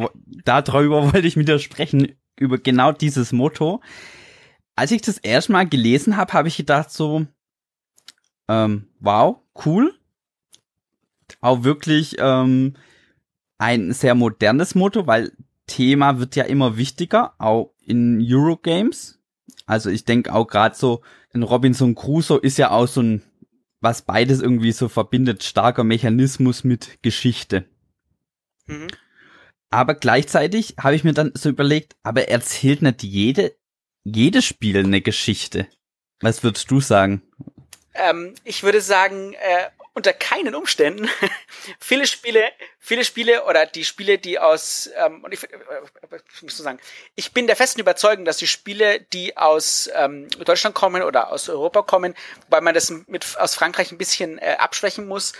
darüber 0.44 1.02
wollte 1.12 1.26
ich 1.26 1.36
mit 1.36 1.48
dir 1.48 1.58
sprechen, 1.58 2.16
über 2.38 2.58
genau 2.58 2.92
dieses 2.92 3.32
Motto. 3.32 3.82
Als 4.74 4.90
ich 4.90 5.02
das 5.02 5.18
erstmal 5.18 5.68
gelesen 5.68 6.16
habe, 6.16 6.32
habe 6.32 6.48
ich 6.48 6.56
gedacht 6.56 6.90
so, 6.90 7.26
ähm, 8.48 8.88
wow, 9.00 9.38
cool. 9.64 9.94
Auch 11.40 11.64
wirklich 11.64 12.16
ähm, 12.18 12.74
ein 13.58 13.92
sehr 13.92 14.14
modernes 14.14 14.74
Motto, 14.74 15.06
weil 15.06 15.32
Thema 15.66 16.18
wird 16.18 16.36
ja 16.36 16.44
immer 16.44 16.76
wichtiger, 16.76 17.34
auch 17.38 17.72
in 17.84 18.20
Eurogames. 18.22 19.18
Also 19.66 19.90
ich 19.90 20.04
denke 20.04 20.32
auch 20.32 20.46
gerade 20.46 20.76
so, 20.76 21.02
in 21.32 21.42
Robinson 21.42 21.94
Crusoe 21.94 22.38
ist 22.38 22.58
ja 22.58 22.70
auch 22.70 22.86
so 22.86 23.02
ein 23.02 23.22
was 23.80 24.02
beides 24.02 24.40
irgendwie 24.40 24.72
so 24.72 24.88
verbindet, 24.88 25.42
starker 25.42 25.84
Mechanismus 25.84 26.64
mit 26.64 27.02
Geschichte. 27.02 27.68
Mhm. 28.66 28.88
Aber 29.70 29.94
gleichzeitig 29.94 30.76
habe 30.80 30.94
ich 30.94 31.04
mir 31.04 31.12
dann 31.12 31.32
so 31.34 31.48
überlegt, 31.48 31.96
aber 32.02 32.28
erzählt 32.28 32.82
nicht 32.82 33.02
jede, 33.02 33.56
jedes 34.04 34.44
Spiel 34.44 34.78
eine 34.78 35.00
Geschichte. 35.00 35.66
Was 36.20 36.42
würdest 36.42 36.70
du 36.70 36.80
sagen? 36.80 37.22
Ähm, 37.94 38.34
ich 38.44 38.62
würde 38.62 38.80
sagen, 38.80 39.34
äh, 39.34 39.68
unter 39.96 40.12
keinen 40.12 40.54
Umständen. 40.54 41.08
viele 41.80 42.06
Spiele, 42.06 42.52
viele 42.78 43.02
Spiele 43.02 43.46
oder 43.46 43.64
die 43.64 43.82
Spiele, 43.82 44.18
die 44.18 44.38
aus, 44.38 44.90
ähm, 44.94 45.24
und 45.24 45.32
ich, 45.32 45.42
äh, 45.44 45.56
ich 46.34 46.42
muss 46.42 46.58
so 46.58 46.62
sagen, 46.62 46.78
ich 47.14 47.32
bin 47.32 47.46
der 47.46 47.56
festen 47.56 47.80
Überzeugung, 47.80 48.26
dass 48.26 48.36
die 48.36 48.46
Spiele, 48.46 49.00
die 49.00 49.38
aus 49.38 49.88
ähm, 49.94 50.28
Deutschland 50.44 50.74
kommen 50.74 51.02
oder 51.02 51.32
aus 51.32 51.48
Europa 51.48 51.80
kommen, 51.80 52.14
wobei 52.42 52.60
man 52.60 52.74
das 52.74 52.90
mit 52.90 53.38
aus 53.38 53.54
Frankreich 53.54 53.90
ein 53.90 53.96
bisschen 53.96 54.36
äh, 54.36 54.56
abschwächen 54.58 55.08
muss, 55.08 55.32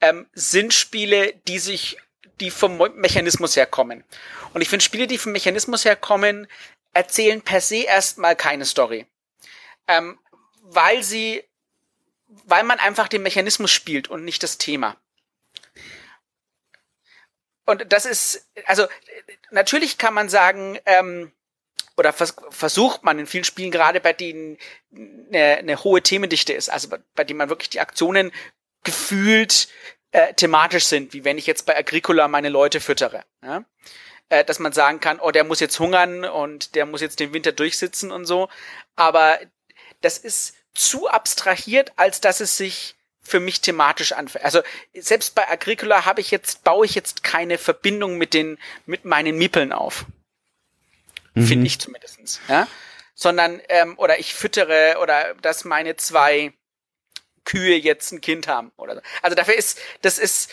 ähm, 0.00 0.28
sind 0.32 0.72
Spiele, 0.72 1.34
die 1.48 1.58
sich, 1.58 1.98
die 2.38 2.52
vom 2.52 2.80
Mechanismus 2.94 3.56
herkommen. 3.56 4.04
Und 4.52 4.60
ich 4.60 4.68
finde, 4.68 4.84
Spiele, 4.84 5.08
die 5.08 5.18
vom 5.18 5.32
Mechanismus 5.32 5.84
herkommen, 5.84 6.46
erzählen 6.92 7.42
per 7.42 7.60
se 7.60 7.82
erstmal 7.82 8.36
keine 8.36 8.64
Story. 8.64 9.06
Ähm, 9.88 10.20
weil 10.62 11.02
sie 11.02 11.42
weil 12.44 12.64
man 12.64 12.78
einfach 12.78 13.08
den 13.08 13.22
Mechanismus 13.22 13.70
spielt 13.70 14.08
und 14.08 14.24
nicht 14.24 14.42
das 14.42 14.58
Thema. 14.58 14.96
Und 17.66 17.92
das 17.92 18.04
ist, 18.04 18.46
also 18.66 18.86
natürlich 19.50 19.98
kann 19.98 20.14
man 20.14 20.28
sagen, 20.28 20.78
ähm, 20.84 21.32
oder 21.96 22.12
vers 22.12 22.34
versucht 22.50 23.04
man 23.04 23.18
in 23.18 23.26
vielen 23.26 23.44
Spielen 23.44 23.70
gerade 23.70 24.00
bei 24.00 24.12
denen 24.12 24.58
eine, 24.92 25.58
eine 25.58 25.84
hohe 25.84 26.02
Themendichte 26.02 26.52
ist, 26.52 26.68
also 26.68 26.88
bei, 27.14 27.24
denen 27.24 27.38
man 27.38 27.48
wirklich 27.48 27.70
die 27.70 27.80
Aktionen 27.80 28.32
gefühlt 28.82 29.68
äh, 30.10 30.34
thematisch 30.34 30.84
sind, 30.84 31.12
wie 31.12 31.24
wenn 31.24 31.38
ich 31.38 31.46
jetzt 31.46 31.66
bei 31.66 31.76
Agricola 31.76 32.28
meine 32.28 32.48
Leute 32.48 32.80
füttere. 32.80 33.24
Ja? 33.42 33.64
Äh, 34.28 34.44
dass 34.44 34.58
man 34.58 34.72
sagen 34.72 35.00
kann, 35.00 35.20
oh, 35.20 35.30
der 35.30 35.44
muss 35.44 35.60
jetzt 35.60 35.78
hungern 35.78 36.24
und 36.24 36.74
der 36.74 36.86
muss 36.86 37.00
jetzt 37.00 37.20
den 37.20 37.32
Winter 37.32 37.52
durchsitzen 37.52 38.10
und 38.10 38.24
so. 38.24 38.48
Aber 38.96 39.38
das 40.00 40.18
ist 40.18 40.54
zu 40.74 41.08
abstrahiert, 41.08 41.92
als 41.96 42.20
dass 42.20 42.40
es 42.40 42.56
sich 42.56 42.96
für 43.24 43.40
mich 43.40 43.60
thematisch 43.60 44.12
anfällt. 44.12 44.44
Also 44.44 44.62
selbst 44.92 45.34
bei 45.34 45.48
Agricola 45.48 46.04
habe 46.04 46.20
ich 46.20 46.30
jetzt, 46.30 46.62
baue 46.62 46.84
ich 46.84 46.94
jetzt 46.94 47.22
keine 47.22 47.58
Verbindung 47.58 48.18
mit 48.18 48.34
den, 48.34 48.58
mit 48.84 49.04
meinen 49.04 49.36
Miepeln 49.36 49.72
auf. 49.72 50.04
Mhm. 51.34 51.46
Finde 51.46 51.66
ich 51.66 51.78
zumindestens. 51.78 52.40
Ja? 52.48 52.68
Sondern, 53.14 53.60
ähm, 53.68 53.98
oder 53.98 54.18
ich 54.18 54.34
füttere, 54.34 54.98
oder 55.00 55.34
dass 55.40 55.64
meine 55.64 55.96
zwei 55.96 56.52
Kühe 57.44 57.76
jetzt 57.76 58.12
ein 58.12 58.20
Kind 58.20 58.46
haben 58.46 58.72
oder 58.76 58.96
so. 58.96 59.00
Also 59.22 59.34
dafür 59.34 59.54
ist, 59.54 59.78
das 60.02 60.18
ist, 60.18 60.50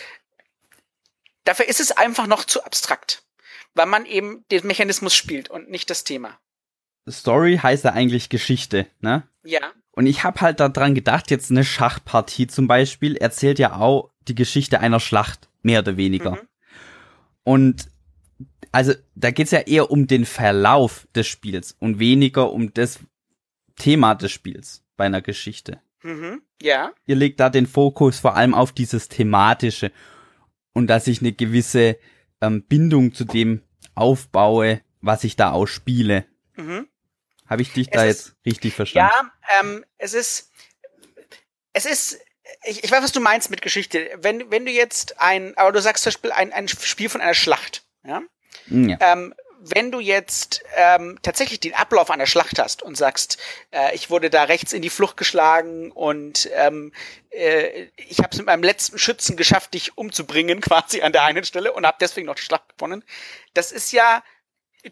dafür 1.44 1.68
ist 1.68 1.80
es 1.80 1.92
einfach 1.92 2.28
noch 2.28 2.46
zu 2.46 2.64
abstrakt. 2.64 3.24
Weil 3.74 3.86
man 3.86 4.06
eben 4.06 4.46
den 4.52 4.68
Mechanismus 4.68 5.16
spielt 5.16 5.50
und 5.50 5.70
nicht 5.70 5.90
das 5.90 6.04
Thema. 6.04 6.40
Story 7.10 7.60
heißt 7.62 7.86
ja 7.86 7.94
eigentlich 7.94 8.30
Geschichte, 8.30 8.88
ne? 9.00 9.28
Ja. 9.44 9.72
Und 9.92 10.06
ich 10.06 10.24
habe 10.24 10.42
halt 10.42 10.60
daran 10.60 10.96
gedacht, 10.96 11.32
jetzt 11.32 11.52
eine 11.52 11.66
Schachpartie 11.66 12.48
zum 12.48 12.68
Beispiel 12.68 13.18
erzählt 13.18 13.60
ja 13.60 13.76
auch 13.76 14.12
die 14.28 14.36
Geschichte 14.36 14.80
einer 14.80 15.00
Schlacht, 15.00 15.50
mehr 15.62 15.80
oder 15.80 15.98
weniger. 15.98 16.32
Mhm. 16.32 16.48
Und 17.44 17.92
also 18.72 18.94
da 19.16 19.32
geht's 19.32 19.52
ja 19.52 19.60
eher 19.60 19.92
um 19.92 20.08
den 20.08 20.26
Verlauf 20.26 21.08
des 21.14 21.28
Spiels 21.28 21.76
und 21.80 22.00
weniger 22.00 22.52
um 22.52 22.74
das 22.74 23.00
Thema 23.76 24.16
des 24.16 24.32
Spiels 24.32 24.84
bei 24.96 25.06
einer 25.06 25.22
Geschichte. 25.22 25.82
Mhm. 26.04 26.42
Ja. 26.62 26.92
Ihr 27.06 27.16
legt 27.16 27.40
da 27.40 27.50
den 27.50 27.68
Fokus 27.68 28.20
vor 28.20 28.36
allem 28.36 28.54
auf 28.54 28.72
dieses 28.72 29.10
Thematische 29.10 29.92
und 30.74 30.88
dass 30.88 31.08
ich 31.08 31.22
eine 31.22 31.34
gewisse 31.34 31.98
ähm, 32.40 32.64
Bindung 32.64 33.14
zu 33.14 33.26
dem 33.26 33.62
aufbaue, 33.96 34.82
was 35.02 35.24
ich 35.24 35.36
da 35.36 35.52
ausspiele. 35.52 36.26
Mhm. 36.56 36.88
Habe 37.52 37.64
ich 37.64 37.74
dich 37.74 37.88
es 37.88 37.92
da 37.92 38.06
ist, 38.06 38.28
jetzt 38.28 38.46
richtig 38.46 38.74
verstanden? 38.74 39.12
Ja, 39.14 39.60
ähm, 39.60 39.86
es 39.98 40.14
ist, 40.14 40.52
es 41.74 41.84
ist, 41.84 42.18
ich, 42.64 42.82
ich 42.86 42.90
weiß, 42.90 43.04
was 43.04 43.12
du 43.12 43.20
meinst 43.20 43.50
mit 43.50 43.62
Geschichte. 43.62 44.10
Wenn, 44.16 44.50
wenn 44.50 44.66
du 44.66 44.72
jetzt 44.72 45.20
ein, 45.20 45.58
aber 45.58 45.74
du 45.74 45.82
sagst 45.82 46.06
zum 46.06 46.12
Beispiel 46.12 46.32
ein, 46.32 46.54
ein 46.54 46.70
Spiel 46.70 47.10
von 47.10 47.20
einer 47.20 47.34
Schlacht, 47.34 47.84
ja? 48.06 48.22
Hm, 48.70 48.88
ja. 48.88 48.98
Ähm, 49.02 49.34
wenn 49.60 49.92
du 49.92 50.00
jetzt 50.00 50.64
ähm, 50.78 51.20
tatsächlich 51.24 51.60
den 51.60 51.74
Ablauf 51.74 52.10
einer 52.10 52.26
Schlacht 52.26 52.58
hast 52.58 52.84
und 52.84 52.96
sagst, 52.96 53.38
äh, 53.72 53.94
ich 53.96 54.10
wurde 54.10 54.30
da 54.30 54.44
rechts 54.44 54.72
in 54.72 54.82
die 54.82 54.90
Flucht 54.90 55.18
geschlagen 55.18 55.92
und 55.92 56.50
ähm, 56.56 56.94
äh, 57.32 57.88
ich 57.98 58.20
habe 58.20 58.30
es 58.32 58.38
mit 58.38 58.48
meinem 58.48 58.64
letzten 58.64 58.98
Schützen 58.98 59.36
geschafft, 59.36 59.74
dich 59.74 59.98
umzubringen, 59.98 60.62
quasi 60.62 61.02
an 61.02 61.12
der 61.12 61.24
einen 61.24 61.44
Stelle 61.44 61.74
und 61.74 61.86
habe 61.86 61.98
deswegen 62.00 62.28
noch 62.28 62.36
die 62.36 62.44
Schlacht 62.44 62.78
gewonnen. 62.78 63.04
Das 63.54 63.74
ist 63.74 63.92
ja 63.92 64.24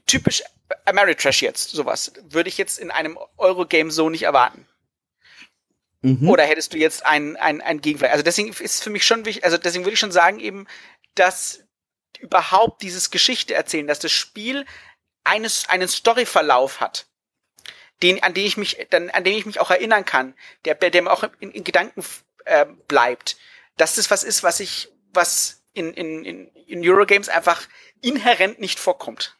typisch 0.05 0.43
Ameritrash 0.85 1.41
jetzt, 1.41 1.71
sowas. 1.71 2.11
Würde 2.23 2.49
ich 2.49 2.57
jetzt 2.57 2.79
in 2.79 2.91
einem 2.91 3.17
Eurogame 3.37 3.91
so 3.91 4.09
nicht 4.09 4.23
erwarten. 4.23 4.67
Mhm. 6.01 6.29
Oder 6.29 6.43
hättest 6.43 6.73
du 6.73 6.77
jetzt 6.77 7.05
ein, 7.05 7.35
ein, 7.37 7.61
ein 7.61 7.81
Gegenfall? 7.81 8.09
Also 8.09 8.23
deswegen 8.23 8.49
ist 8.53 8.83
für 8.83 8.89
mich 8.89 9.05
schon 9.05 9.25
wichtig, 9.25 9.43
also 9.43 9.57
deswegen 9.57 9.83
würde 9.83 9.93
ich 9.93 9.99
schon 9.99 10.11
sagen 10.11 10.39
eben, 10.39 10.67
dass 11.15 11.63
überhaupt 12.19 12.81
dieses 12.81 13.11
Geschichte 13.11 13.53
erzählen, 13.53 13.87
dass 13.87 13.99
das 13.99 14.11
Spiel 14.11 14.65
eines, 15.23 15.67
einen 15.69 15.87
Storyverlauf 15.87 16.79
hat, 16.79 17.07
den, 18.01 18.23
an 18.23 18.33
den 18.33 18.45
ich 18.45 18.57
mich, 18.57 18.87
dann, 18.89 19.09
an 19.09 19.23
den 19.23 19.37
ich 19.37 19.45
mich 19.45 19.59
auch 19.59 19.71
erinnern 19.71 20.05
kann, 20.05 20.35
der, 20.65 20.75
der 20.75 21.01
mir 21.01 21.11
auch 21.11 21.23
in, 21.39 21.51
in 21.51 21.63
Gedanken 21.63 22.03
äh, 22.45 22.65
bleibt. 22.87 23.37
Dass 23.77 23.95
das 23.95 24.09
was 24.09 24.23
ist, 24.23 24.43
was 24.43 24.59
ich, 24.59 24.89
was 25.13 25.63
in, 25.73 25.93
in, 25.93 26.25
in, 26.25 26.47
in 26.47 26.89
Eurogames 26.89 27.29
einfach 27.29 27.67
inhärent 28.01 28.59
nicht 28.59 28.79
vorkommt. 28.79 29.37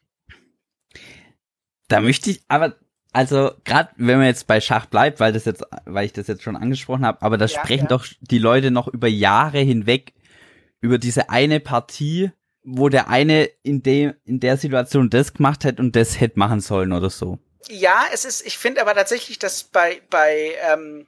Da 1.90 2.00
möchte 2.00 2.30
ich, 2.30 2.42
aber 2.48 2.76
also 3.12 3.52
gerade 3.66 3.90
wenn 3.98 4.20
man 4.20 4.28
jetzt 4.28 4.48
bei 4.48 4.62
Schach 4.62 4.86
bleibt, 4.86 5.20
weil 5.20 5.34
das 5.34 5.46
jetzt, 5.46 5.64
weil 5.86 6.06
ich 6.06 6.14
das 6.14 6.28
jetzt 6.28 6.44
schon 6.44 6.56
angesprochen 6.56 7.06
habe, 7.06 7.22
aber 7.22 7.38
da 7.38 7.46
ja, 7.46 7.60
sprechen 7.60 7.86
ja. 7.86 7.90
doch 7.90 8.06
die 8.22 8.38
Leute 8.38 8.72
noch 8.72 8.88
über 8.88 9.08
Jahre 9.08 9.60
hinweg 9.60 10.14
über 10.82 10.98
diese 10.98 11.30
eine 11.30 11.60
Partie, 11.60 12.32
wo 12.64 12.88
der 12.90 13.10
eine 13.10 13.46
in 13.64 13.84
dem 13.84 14.14
in 14.26 14.40
der 14.40 14.58
Situation 14.58 15.10
das 15.10 15.34
gemacht 15.34 15.66
hat 15.66 15.80
und 15.80 15.96
das 15.96 16.20
hätte 16.20 16.40
machen 16.40 16.62
sollen 16.62 16.94
oder 16.94 17.10
so. 17.10 17.40
Ja, 17.68 18.06
es 18.14 18.26
ist. 18.26 18.46
Ich 18.46 18.58
finde 18.58 18.82
aber 18.82 18.96
tatsächlich, 18.96 19.40
dass 19.40 19.64
bei 19.64 20.02
bei 20.10 20.56
ähm, 20.72 21.08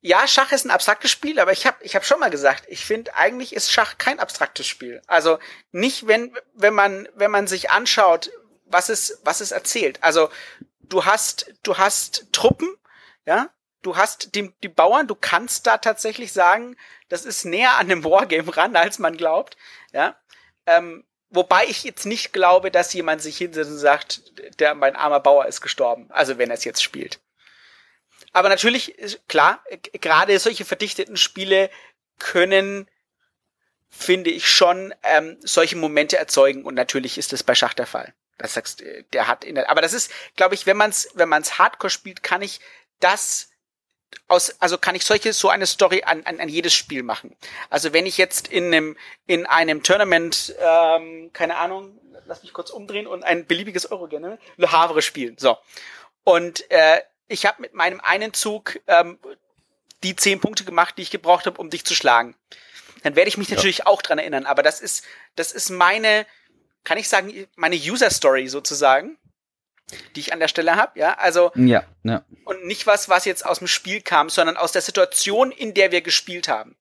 ja, 0.00 0.26
Schach 0.26 0.52
ist 0.52 0.66
ein 0.66 0.70
abstraktes 0.70 1.10
Spiel, 1.10 1.38
aber 1.38 1.52
ich 1.52 1.66
habe 1.66 1.78
ich 1.82 1.96
hab 1.96 2.04
schon 2.04 2.20
mal 2.20 2.30
gesagt, 2.30 2.64
ich 2.68 2.84
finde 2.84 3.14
eigentlich 3.16 3.54
ist 3.54 3.72
Schach 3.72 3.96
kein 3.96 4.18
abstraktes 4.18 4.66
Spiel. 4.66 5.00
Also 5.06 5.38
nicht 5.72 6.06
wenn 6.06 6.32
wenn 6.54 6.74
man 6.74 7.08
wenn 7.14 7.30
man 7.30 7.46
sich 7.46 7.70
anschaut, 7.70 8.30
was 8.70 8.88
es, 8.88 9.20
was 9.24 9.40
es 9.40 9.50
erzählt. 9.50 10.02
Also 10.02 10.30
du 10.82 11.04
hast, 11.04 11.52
du 11.62 11.78
hast 11.78 12.26
Truppen, 12.32 12.68
ja, 13.26 13.50
du 13.82 13.96
hast 13.96 14.34
die, 14.34 14.52
die 14.62 14.68
Bauern, 14.68 15.06
du 15.06 15.14
kannst 15.14 15.66
da 15.66 15.78
tatsächlich 15.78 16.32
sagen, 16.32 16.76
das 17.08 17.24
ist 17.24 17.44
näher 17.44 17.78
an 17.78 17.88
dem 17.88 18.04
Wargame 18.04 18.56
ran, 18.56 18.76
als 18.76 18.98
man 18.98 19.16
glaubt, 19.16 19.56
ja. 19.92 20.16
Ähm, 20.66 21.04
wobei 21.30 21.64
ich 21.66 21.84
jetzt 21.84 22.06
nicht 22.06 22.32
glaube, 22.32 22.70
dass 22.70 22.92
jemand 22.92 23.22
sich 23.22 23.38
hinsetzt 23.38 23.70
und 23.70 23.78
sagt, 23.78 24.22
der 24.60 24.74
mein 24.74 24.96
armer 24.96 25.20
Bauer 25.20 25.46
ist 25.46 25.60
gestorben, 25.60 26.10
also 26.10 26.38
wenn 26.38 26.50
er 26.50 26.56
es 26.56 26.64
jetzt 26.64 26.82
spielt. 26.82 27.20
Aber 28.32 28.48
natürlich, 28.48 28.94
klar, 29.28 29.62
gerade 29.92 30.38
solche 30.38 30.64
verdichteten 30.64 31.16
Spiele 31.16 31.70
können, 32.18 32.88
finde 33.88 34.30
ich 34.30 34.48
schon, 34.48 34.94
ähm, 35.02 35.36
solche 35.40 35.76
Momente 35.76 36.16
erzeugen 36.16 36.64
und 36.64 36.74
natürlich 36.74 37.18
ist 37.18 37.32
das 37.32 37.42
bei 37.42 37.54
Schach 37.56 37.74
der 37.74 37.86
Fall. 37.86 38.14
Das 38.40 38.54
sagst, 38.54 38.82
äh, 38.82 39.04
der 39.12 39.28
hat 39.28 39.44
in 39.44 39.54
der, 39.54 39.70
aber 39.70 39.82
das 39.82 39.92
ist, 39.92 40.10
glaube 40.36 40.54
ich, 40.54 40.66
wenn 40.66 40.76
man 40.76 40.90
es, 40.90 41.08
wenn 41.14 41.28
man 41.28 41.42
es 41.42 41.58
Hardcore 41.58 41.90
spielt, 41.90 42.22
kann 42.22 42.42
ich 42.42 42.60
das 43.00 43.50
aus, 44.28 44.60
also 44.60 44.78
kann 44.78 44.94
ich 44.94 45.04
solche 45.04 45.32
so 45.32 45.48
eine 45.48 45.66
Story 45.66 46.02
an, 46.04 46.24
an, 46.24 46.40
an 46.40 46.48
jedes 46.48 46.74
Spiel 46.74 47.02
machen. 47.02 47.36
Also 47.68 47.92
wenn 47.92 48.06
ich 48.06 48.16
jetzt 48.16 48.48
in 48.48 48.66
einem 48.66 48.96
in 49.26 49.46
einem 49.46 49.82
Tournament, 49.82 50.54
ähm, 50.58 51.30
keine 51.32 51.56
Ahnung, 51.56 51.98
lass 52.26 52.42
mich 52.42 52.52
kurz 52.52 52.70
umdrehen 52.70 53.06
und 53.06 53.22
ein 53.22 53.46
beliebiges 53.46 53.90
Eurogame, 53.90 54.38
Le 54.56 54.72
Havre 54.72 55.02
spielen, 55.02 55.36
so 55.38 55.58
und 56.24 56.70
äh, 56.70 57.00
ich 57.28 57.46
habe 57.46 57.62
mit 57.62 57.74
meinem 57.74 58.00
einen 58.00 58.34
Zug 58.34 58.80
ähm, 58.86 59.18
die 60.02 60.16
zehn 60.16 60.40
Punkte 60.40 60.64
gemacht, 60.64 60.96
die 60.96 61.02
ich 61.02 61.10
gebraucht 61.10 61.46
habe, 61.46 61.60
um 61.60 61.70
dich 61.70 61.84
zu 61.84 61.94
schlagen. 61.94 62.34
Dann 63.02 63.16
werde 63.16 63.28
ich 63.28 63.38
mich 63.38 63.48
natürlich 63.50 63.78
ja. 63.78 63.86
auch 63.86 64.02
dran 64.02 64.18
erinnern. 64.18 64.46
Aber 64.46 64.62
das 64.62 64.80
ist 64.80 65.04
das 65.36 65.52
ist 65.52 65.70
meine 65.70 66.26
kann 66.84 66.98
ich 66.98 67.08
sagen, 67.08 67.46
meine 67.56 67.76
User 67.76 68.10
Story 68.10 68.48
sozusagen, 68.48 69.18
die 70.14 70.20
ich 70.20 70.32
an 70.32 70.40
der 70.40 70.48
Stelle 70.48 70.76
habe, 70.76 70.98
ja, 70.98 71.14
also 71.14 71.50
ja, 71.54 71.84
ja. 72.04 72.24
und 72.44 72.66
nicht 72.66 72.86
was, 72.86 73.08
was 73.08 73.24
jetzt 73.24 73.44
aus 73.44 73.58
dem 73.58 73.66
Spiel 73.66 74.00
kam, 74.00 74.30
sondern 74.30 74.56
aus 74.56 74.72
der 74.72 74.82
Situation, 74.82 75.50
in 75.50 75.74
der 75.74 75.92
wir 75.92 76.00
gespielt 76.00 76.48
haben. 76.48 76.76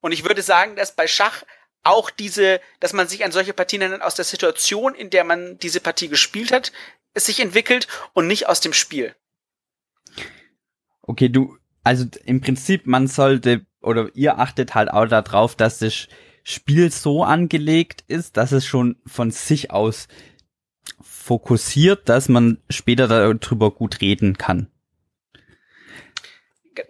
Und 0.00 0.12
ich 0.12 0.24
würde 0.24 0.42
sagen, 0.42 0.76
dass 0.76 0.94
bei 0.94 1.06
Schach 1.06 1.42
auch 1.82 2.10
diese, 2.10 2.60
dass 2.78 2.92
man 2.92 3.08
sich 3.08 3.24
an 3.24 3.32
solche 3.32 3.52
Partien 3.52 3.80
nennt, 3.80 4.02
aus 4.02 4.14
der 4.14 4.24
Situation, 4.24 4.94
in 4.94 5.10
der 5.10 5.24
man 5.24 5.58
diese 5.58 5.80
Partie 5.80 6.08
gespielt 6.08 6.52
hat, 6.52 6.72
es 7.14 7.26
sich 7.26 7.40
entwickelt 7.40 7.88
und 8.12 8.26
nicht 8.26 8.48
aus 8.48 8.60
dem 8.60 8.72
Spiel. 8.72 9.14
Okay, 11.02 11.28
du, 11.28 11.58
also 11.82 12.04
im 12.24 12.40
Prinzip, 12.40 12.86
man 12.86 13.08
sollte, 13.08 13.66
oder 13.80 14.10
ihr 14.14 14.38
achtet 14.38 14.74
halt 14.74 14.90
auch 14.90 15.06
darauf, 15.06 15.56
dass 15.56 15.78
das 15.78 16.06
Spiel 16.52 16.90
so 16.90 17.24
angelegt 17.24 18.04
ist, 18.08 18.36
dass 18.36 18.52
es 18.52 18.66
schon 18.66 18.96
von 19.06 19.30
sich 19.30 19.70
aus 19.70 20.08
fokussiert, 21.00 22.08
dass 22.08 22.28
man 22.28 22.62
später 22.68 23.06
darüber 23.08 23.70
gut 23.70 24.00
reden 24.00 24.38
kann. 24.38 24.70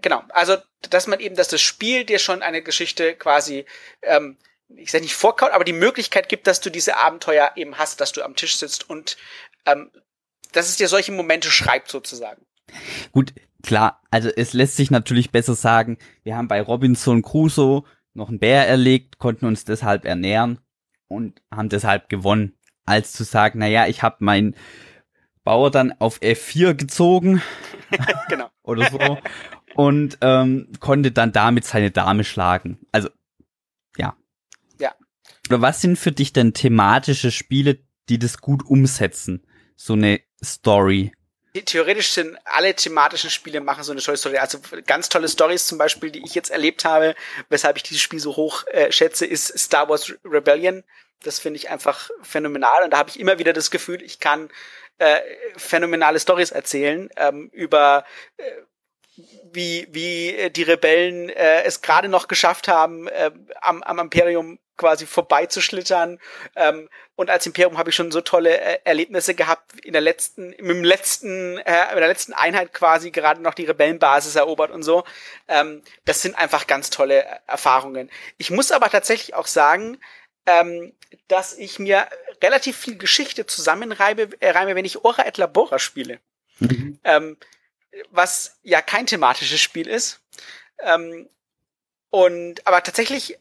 Genau, 0.03 0.23
also 0.31 0.57
dass 0.89 1.07
man 1.07 1.21
eben, 1.21 1.37
dass 1.37 1.49
das 1.49 1.61
Spiel 1.61 2.05
dir 2.05 2.19
schon 2.19 2.43
eine 2.43 2.63
Geschichte 2.63 3.15
quasi, 3.15 3.67
ähm, 4.03 4.39
ich 4.69 4.91
sage 4.91 5.05
nicht 5.05 5.15
vorkaut, 5.15 5.51
aber 5.51 5.65
die 5.65 5.73
Möglichkeit 5.73 6.29
gibt, 6.29 6.47
dass 6.47 6.61
du 6.61 6.71
diese 6.71 6.97
Abenteuer 6.97 7.53
eben 7.57 7.77
hast, 7.79 8.01
dass 8.01 8.13
du 8.13 8.23
am 8.23 8.37
Tisch 8.37 8.57
sitzt 8.57 8.89
und 8.89 9.17
ähm, 9.67 9.91
dass 10.53 10.69
es 10.69 10.77
dir 10.77 10.89
solche 10.89 11.13
Momente 11.13 11.51
schreibt 11.51 11.91
sozusagen. 11.91 12.47
Gut, 13.13 13.35
klar, 13.63 14.01
also 14.11 14.29
es 14.29 14.53
lässt 14.53 14.77
sich 14.77 14.91
natürlich 14.91 15.31
besser 15.31 15.55
sagen, 15.55 15.99
wir 16.23 16.37
haben 16.37 16.49
bei 16.49 16.63
Robinson 16.63 17.23
Crusoe 17.23 17.85
noch 18.15 18.29
einen 18.29 18.39
Bär 18.39 18.67
erlegt, 18.67 19.19
konnten 19.19 19.47
uns 19.47 19.65
deshalb 19.65 20.05
ernähren 20.05 20.59
und 21.09 21.43
haben 21.51 21.69
deshalb 21.69 22.09
gewonnen, 22.09 22.55
als 22.85 23.13
zu 23.13 23.25
sagen, 23.25 23.59
naja, 23.59 23.87
ich 23.87 24.03
habe 24.03 24.17
meinen 24.21 24.55
Bauer 25.45 25.71
dann 25.71 25.93
auf 25.99 26.21
F4 26.21 26.75
gezogen 26.75 27.43
genau. 28.29 28.51
oder 28.63 28.91
so 28.91 29.19
und 29.75 30.19
ähm, 30.21 30.69
konnte 30.81 31.13
dann 31.13 31.33
damit 31.33 31.65
seine 31.65 31.91
Dame 31.91 32.25
schlagen. 32.25 32.79
Also 32.93 33.09
ja. 33.97 34.17
Ja. 34.79 34.95
Was 35.49 35.81
sind 35.81 35.99
für 35.99 36.13
dich 36.13 36.33
denn 36.33 36.55
thematische 36.55 37.31
Spiele, 37.31 37.79
die 38.09 38.19
das 38.19 38.39
gut 38.39 38.65
umsetzen? 38.65 39.43
So 39.77 39.95
eine 39.95 40.21
Story 40.45 41.13
theoretisch 41.53 42.11
sind 42.11 42.39
alle 42.45 42.75
thematischen 42.75 43.31
Spiele 43.31 43.61
machen 43.61 43.83
so 43.83 43.93
eine 43.93 44.01
tolle 44.01 44.17
Story. 44.17 44.39
Also 44.39 44.59
ganz 44.87 45.09
tolle 45.09 45.29
Stories 45.29 45.67
zum 45.67 45.79
Beispiel, 45.79 46.11
die 46.11 46.25
ich 46.25 46.35
jetzt 46.35 46.51
erlebt 46.51 46.85
habe, 46.85 47.15
weshalb 47.49 47.77
ich 47.77 47.83
dieses 47.83 48.03
Spiel 48.03 48.21
so 48.21 48.37
hoch 48.37 48.65
äh, 48.69 48.93
schätze, 48.93 49.27
ist 49.27 49.59
Star 49.59 49.89
Wars 49.89 50.13
Rebellion. 50.25 50.85
Das 51.23 51.39
finde 51.39 51.59
ich 51.59 51.69
einfach 51.69 52.11
phänomenal 52.23 52.85
und 52.85 52.93
da 52.93 52.99
habe 52.99 53.11
ich 53.11 53.21
immer 53.21 53.39
wieder 53.39 53.53
das 53.53 53.71
Gefühl, 53.71 54.03
ich 54.03 54.21
kann 54.21 54.49
äh, 54.99 55.21
phänomenale 55.57 56.21
Stories 56.21 56.51
erzählen 56.51 57.11
ähm, 57.17 57.51
über 57.53 58.05
äh, 58.37 58.45
wie 59.53 59.87
wie 59.91 60.51
die 60.51 60.63
Rebellen 60.63 61.29
äh, 61.29 61.63
es 61.63 61.83
gerade 61.83 62.09
noch 62.09 62.29
geschafft 62.29 62.69
haben, 62.69 63.09
äh, 63.09 63.31
am, 63.61 63.83
am 63.83 63.99
Imperium 63.99 64.59
quasi 64.81 65.07
vorbeizuschlittern. 65.07 66.19
Ähm, 66.57 66.89
und 67.15 67.29
als 67.29 67.45
Imperium 67.45 67.77
habe 67.77 67.91
ich 67.91 67.97
schon 67.97 68.11
so 68.11 68.23
tolle 68.23 68.59
äh, 68.59 68.79
Erlebnisse 68.85 69.35
gehabt 69.35 69.79
in 69.85 69.93
der 69.93 70.01
letzten, 70.01 70.53
im 70.55 70.83
letzten, 70.83 71.59
äh, 71.59 71.93
in 71.93 71.99
der 71.99 72.09
letzten 72.09 72.33
Einheit 72.33 72.73
quasi 72.73 73.11
gerade 73.11 73.43
noch 73.43 73.53
die 73.53 73.67
Rebellenbasis 73.67 74.37
erobert 74.37 74.71
und 74.71 74.83
so. 74.83 75.05
Ähm, 75.49 75.83
das 76.07 76.23
sind 76.23 76.37
einfach 76.37 76.67
ganz 76.67 76.89
tolle 76.89 77.27
Erfahrungen. 77.47 78.11
Ich 78.39 78.51
muss 78.51 78.73
aber 78.73 78.89
tatsächlich 78.89 79.35
auch 79.35 79.47
sagen, 79.47 79.99
ähm, 80.47 80.95
dass 81.29 81.59
ich 81.59 81.79
mir 81.79 82.07
relativ 82.43 82.79
viel 82.79 82.97
Geschichte 82.97 83.45
zusammenreibe, 83.45 84.31
äh, 84.41 84.51
reime, 84.51 84.75
wenn 84.75 84.87
ich 84.87 85.05
Ora 85.05 85.27
et 85.27 85.37
Labora 85.37 85.79
spiele. 85.79 86.21
Mhm. 86.59 86.99
Ähm, 87.05 87.37
was 88.11 88.59
ja 88.63 88.83
kein 88.83 89.07
thematisches 89.07 89.61
Spiel 89.61 89.89
ist. 89.89 90.21
Ähm, 90.79 91.29
und 92.11 92.67
aber 92.67 92.83
tatsächlich 92.83 93.39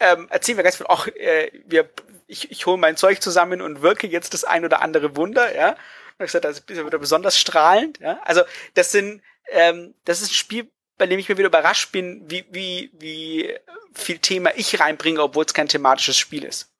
ähm, 0.00 0.28
erzählen 0.30 0.58
wir 0.58 0.64
ganz 0.64 0.76
viel, 0.76 0.86
auch 0.86 1.06
äh, 1.08 1.50
wir, 1.66 1.88
ich, 2.26 2.50
ich 2.50 2.66
hole 2.66 2.78
mein 2.78 2.96
Zeug 2.96 3.22
zusammen 3.22 3.60
und 3.60 3.82
wirke 3.82 4.06
jetzt 4.06 4.34
das 4.34 4.44
ein 4.44 4.64
oder 4.64 4.82
andere 4.82 5.16
Wunder, 5.16 5.54
ja. 5.54 5.70
Und 5.70 6.26
ich 6.26 6.32
gesagt, 6.32 6.44
das 6.44 6.58
ist 6.58 6.68
wieder 6.68 6.98
besonders 6.98 7.38
strahlend, 7.38 7.98
ja. 8.00 8.20
Also 8.24 8.42
das 8.74 8.92
sind, 8.92 9.22
ähm, 9.50 9.94
das 10.04 10.22
ist 10.22 10.30
ein 10.30 10.34
Spiel, 10.34 10.70
bei 10.96 11.06
dem 11.06 11.18
ich 11.18 11.28
mir 11.28 11.38
wieder 11.38 11.48
überrascht 11.48 11.92
bin, 11.92 12.30
wie, 12.30 12.44
wie, 12.50 12.90
wie 12.98 13.56
viel 13.94 14.18
Thema 14.18 14.52
ich 14.56 14.80
reinbringe, 14.80 15.22
obwohl 15.22 15.44
es 15.44 15.54
kein 15.54 15.68
thematisches 15.68 16.16
Spiel 16.16 16.44
ist. 16.44 16.70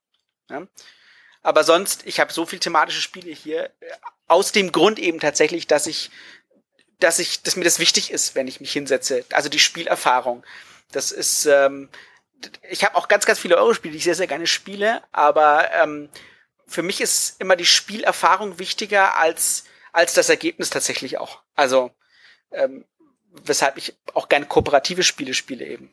Ja? 0.50 0.66
Aber 1.42 1.64
sonst, 1.64 2.06
ich 2.06 2.20
habe 2.20 2.32
so 2.32 2.46
viel 2.46 2.58
thematische 2.58 3.00
Spiele 3.00 3.32
hier, 3.32 3.70
äh, 3.80 3.92
aus 4.26 4.52
dem 4.52 4.72
Grund 4.72 4.98
eben 4.98 5.20
tatsächlich, 5.20 5.66
dass 5.66 5.86
ich, 5.86 6.10
dass 7.00 7.18
ich, 7.18 7.42
dass 7.42 7.56
mir 7.56 7.64
das 7.64 7.78
wichtig 7.78 8.10
ist, 8.10 8.34
wenn 8.34 8.46
ich 8.46 8.60
mich 8.60 8.72
hinsetze. 8.72 9.24
Also 9.32 9.48
die 9.48 9.58
Spielerfahrung. 9.58 10.44
Das 10.92 11.10
ist, 11.10 11.46
ähm, 11.46 11.88
ich 12.68 12.84
habe 12.84 12.96
auch 12.96 13.08
ganz, 13.08 13.26
ganz 13.26 13.38
viele 13.38 13.56
Eurospiele, 13.56 13.92
die 13.92 13.98
ich 13.98 14.04
sehr, 14.04 14.14
sehr 14.14 14.26
gerne 14.26 14.46
spiele, 14.46 15.02
aber 15.12 15.70
ähm, 15.82 16.08
für 16.66 16.82
mich 16.82 17.00
ist 17.00 17.40
immer 17.40 17.56
die 17.56 17.66
Spielerfahrung 17.66 18.58
wichtiger 18.58 19.16
als, 19.18 19.64
als 19.92 20.14
das 20.14 20.28
Ergebnis 20.28 20.70
tatsächlich 20.70 21.18
auch. 21.18 21.42
Also, 21.56 21.90
ähm, 22.52 22.84
weshalb 23.44 23.76
ich 23.76 23.96
auch 24.14 24.28
gerne 24.28 24.46
kooperative 24.46 25.02
Spiele 25.02 25.34
spiele 25.34 25.64
eben. 25.64 25.90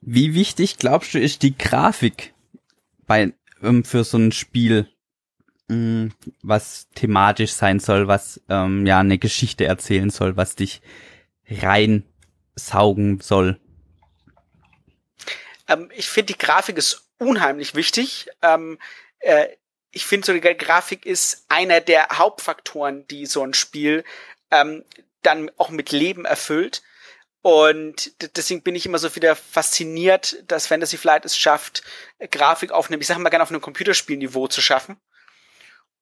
Wie 0.00 0.34
wichtig 0.34 0.78
glaubst 0.78 1.14
du 1.14 1.20
ist 1.20 1.42
die 1.42 1.56
Grafik 1.56 2.34
bei 3.06 3.32
ähm, 3.62 3.84
für 3.84 4.04
so 4.04 4.18
ein 4.18 4.32
Spiel, 4.32 4.88
mh, 5.68 5.74
hm, 5.76 6.12
was 6.42 6.88
thematisch 6.94 7.52
sein 7.52 7.80
soll, 7.80 8.08
was 8.08 8.40
ähm, 8.48 8.86
ja 8.86 9.00
eine 9.00 9.18
Geschichte 9.18 9.64
erzählen 9.64 10.10
soll, 10.10 10.36
was 10.36 10.56
dich 10.56 10.80
reinsaugen 11.48 13.20
soll? 13.20 13.60
Ähm, 15.68 15.90
ich 15.94 16.08
finde, 16.08 16.32
die 16.32 16.38
Grafik 16.38 16.76
ist 16.76 17.08
unheimlich 17.18 17.74
wichtig. 17.74 18.28
Ähm, 18.42 18.78
äh, 19.20 19.46
ich 19.90 20.06
finde, 20.06 20.26
so 20.26 20.32
die 20.32 20.40
Grafik 20.40 21.06
ist 21.06 21.44
einer 21.48 21.80
der 21.80 22.08
Hauptfaktoren, 22.12 23.06
die 23.06 23.26
so 23.26 23.42
ein 23.42 23.54
Spiel 23.54 24.04
ähm, 24.50 24.84
dann 25.22 25.50
auch 25.56 25.70
mit 25.70 25.92
Leben 25.92 26.24
erfüllt. 26.24 26.82
Und 27.42 28.12
deswegen 28.36 28.62
bin 28.62 28.74
ich 28.74 28.86
immer 28.86 28.98
so 28.98 29.14
wieder 29.14 29.36
fasziniert, 29.36 30.42
dass 30.46 30.66
Fantasy 30.66 30.96
Flight 30.96 31.26
es 31.26 31.36
schafft, 31.36 31.82
Grafik 32.30 32.72
auf 32.72 32.90
einem, 32.90 33.00
ich 33.00 33.06
sag 33.06 33.18
mal 33.18 33.28
gerne 33.28 33.42
auf 33.42 33.50
einem 33.50 33.60
Computerspielniveau 33.60 34.48
zu 34.48 34.62
schaffen. 34.62 34.96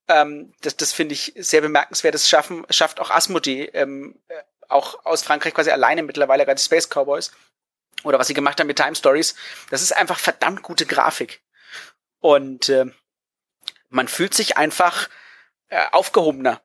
Ähm, 0.08 0.52
das 0.62 0.76
das 0.76 0.92
finde 0.92 1.14
ich 1.14 1.32
sehr 1.36 1.60
bemerkenswert. 1.60 2.14
Das 2.14 2.28
schaffen, 2.28 2.66
schafft 2.70 3.00
auch 3.00 3.10
Asmodee, 3.10 3.64
ähm, 3.72 4.18
äh, 4.28 4.34
auch 4.68 5.04
aus 5.04 5.22
Frankreich 5.22 5.54
quasi 5.54 5.70
alleine 5.70 6.02
mittlerweile, 6.02 6.44
gerade 6.44 6.60
Space 6.60 6.88
Cowboys 6.88 7.30
oder 8.04 8.18
was 8.18 8.26
sie 8.26 8.34
gemacht 8.34 8.58
haben 8.58 8.66
mit 8.66 8.78
Time 8.78 8.94
Stories, 8.94 9.34
das 9.70 9.82
ist 9.82 9.92
einfach 9.92 10.18
verdammt 10.18 10.62
gute 10.62 10.86
Grafik. 10.86 11.42
Und 12.20 12.68
äh, 12.68 12.86
man 13.88 14.08
fühlt 14.08 14.34
sich 14.34 14.56
einfach 14.56 15.08
äh, 15.68 15.84
aufgehobener 15.92 16.62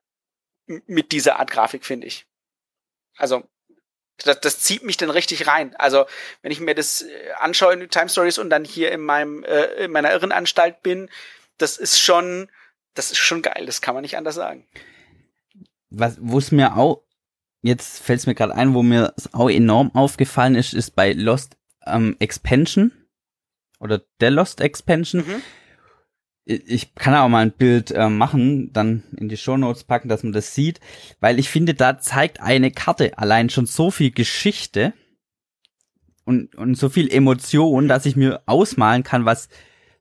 mit 0.66 1.12
dieser 1.12 1.40
Art 1.40 1.52
Grafik, 1.52 1.86
finde 1.86 2.08
ich. 2.08 2.26
Also 3.18 3.48
das, 4.24 4.40
das 4.42 4.60
zieht 4.60 4.84
mich 4.84 4.98
dann 4.98 5.10
richtig 5.10 5.48
rein. 5.48 5.76
Also 5.76 6.06
wenn 6.42 6.52
ich 6.52 6.60
mir 6.60 6.76
das 6.76 7.04
äh, 7.04 7.32
anschaue 7.38 7.74
in 7.74 7.90
Time 7.90 8.10
Stories 8.10 8.38
und 8.38 8.50
dann 8.50 8.66
hier 8.66 8.92
in 8.92 9.02
meinem 9.02 9.44
äh, 9.44 9.86
in 9.86 9.92
meiner 9.92 10.12
Irrenanstalt 10.12 10.82
bin, 10.82 11.10
das 11.58 11.78
ist 11.78 12.00
schon 12.00 12.50
das 12.98 13.12
ist 13.12 13.18
schon 13.18 13.42
geil. 13.42 13.66
Das 13.66 13.82
kann 13.82 13.94
man 13.94 14.02
nicht 14.02 14.18
anders 14.18 14.36
sagen. 14.36 14.66
Was 15.90 16.18
wo 16.22 16.38
es 16.38 16.52
mir 16.52 16.76
auch 16.76 17.04
jetzt 17.62 18.00
fällt 18.00 18.20
es 18.20 18.28
mir 18.28 18.36
gerade 18.36 18.56
ein, 18.56 18.74
wo 18.74 18.84
mir 18.84 19.14
auch 19.32 19.50
enorm 19.50 19.94
aufgefallen 19.94 20.56
ist, 20.56 20.74
ist 20.74 20.96
bei 20.96 21.14
Lost 21.14 21.58
ähm, 21.86 22.16
Expansion 22.20 22.92
oder 23.80 24.02
der 24.20 24.32
Lost 24.32 24.62
Expansion. 24.62 25.24
Mhm. 25.28 25.42
Ich 26.46 26.96
kann 26.96 27.14
auch 27.14 27.28
mal 27.28 27.42
ein 27.42 27.52
Bild 27.52 27.92
äh, 27.92 28.08
machen, 28.08 28.72
dann 28.72 29.04
in 29.18 29.28
die 29.28 29.36
Show 29.36 29.58
Notes 29.58 29.84
packen, 29.84 30.08
dass 30.08 30.24
man 30.24 30.32
das 30.32 30.56
sieht, 30.56 30.80
weil 31.20 31.40
ich 31.40 31.50
finde, 31.50 31.74
da 31.74 32.00
zeigt 32.00 32.40
eine 32.40 32.72
Karte 32.72 33.18
allein 33.18 33.50
schon 33.50 33.66
so 33.66 33.92
viel 33.92 34.12
Geschichte 34.12 34.94
und, 36.24 36.56
und 36.56 36.76
so 36.76 36.88
viel 36.88 37.12
Emotion, 37.12 37.90
dass 37.90 38.06
ich 38.06 38.16
mir 38.16 38.44
ausmalen 38.46 39.04
kann, 39.04 39.26
was 39.26 39.50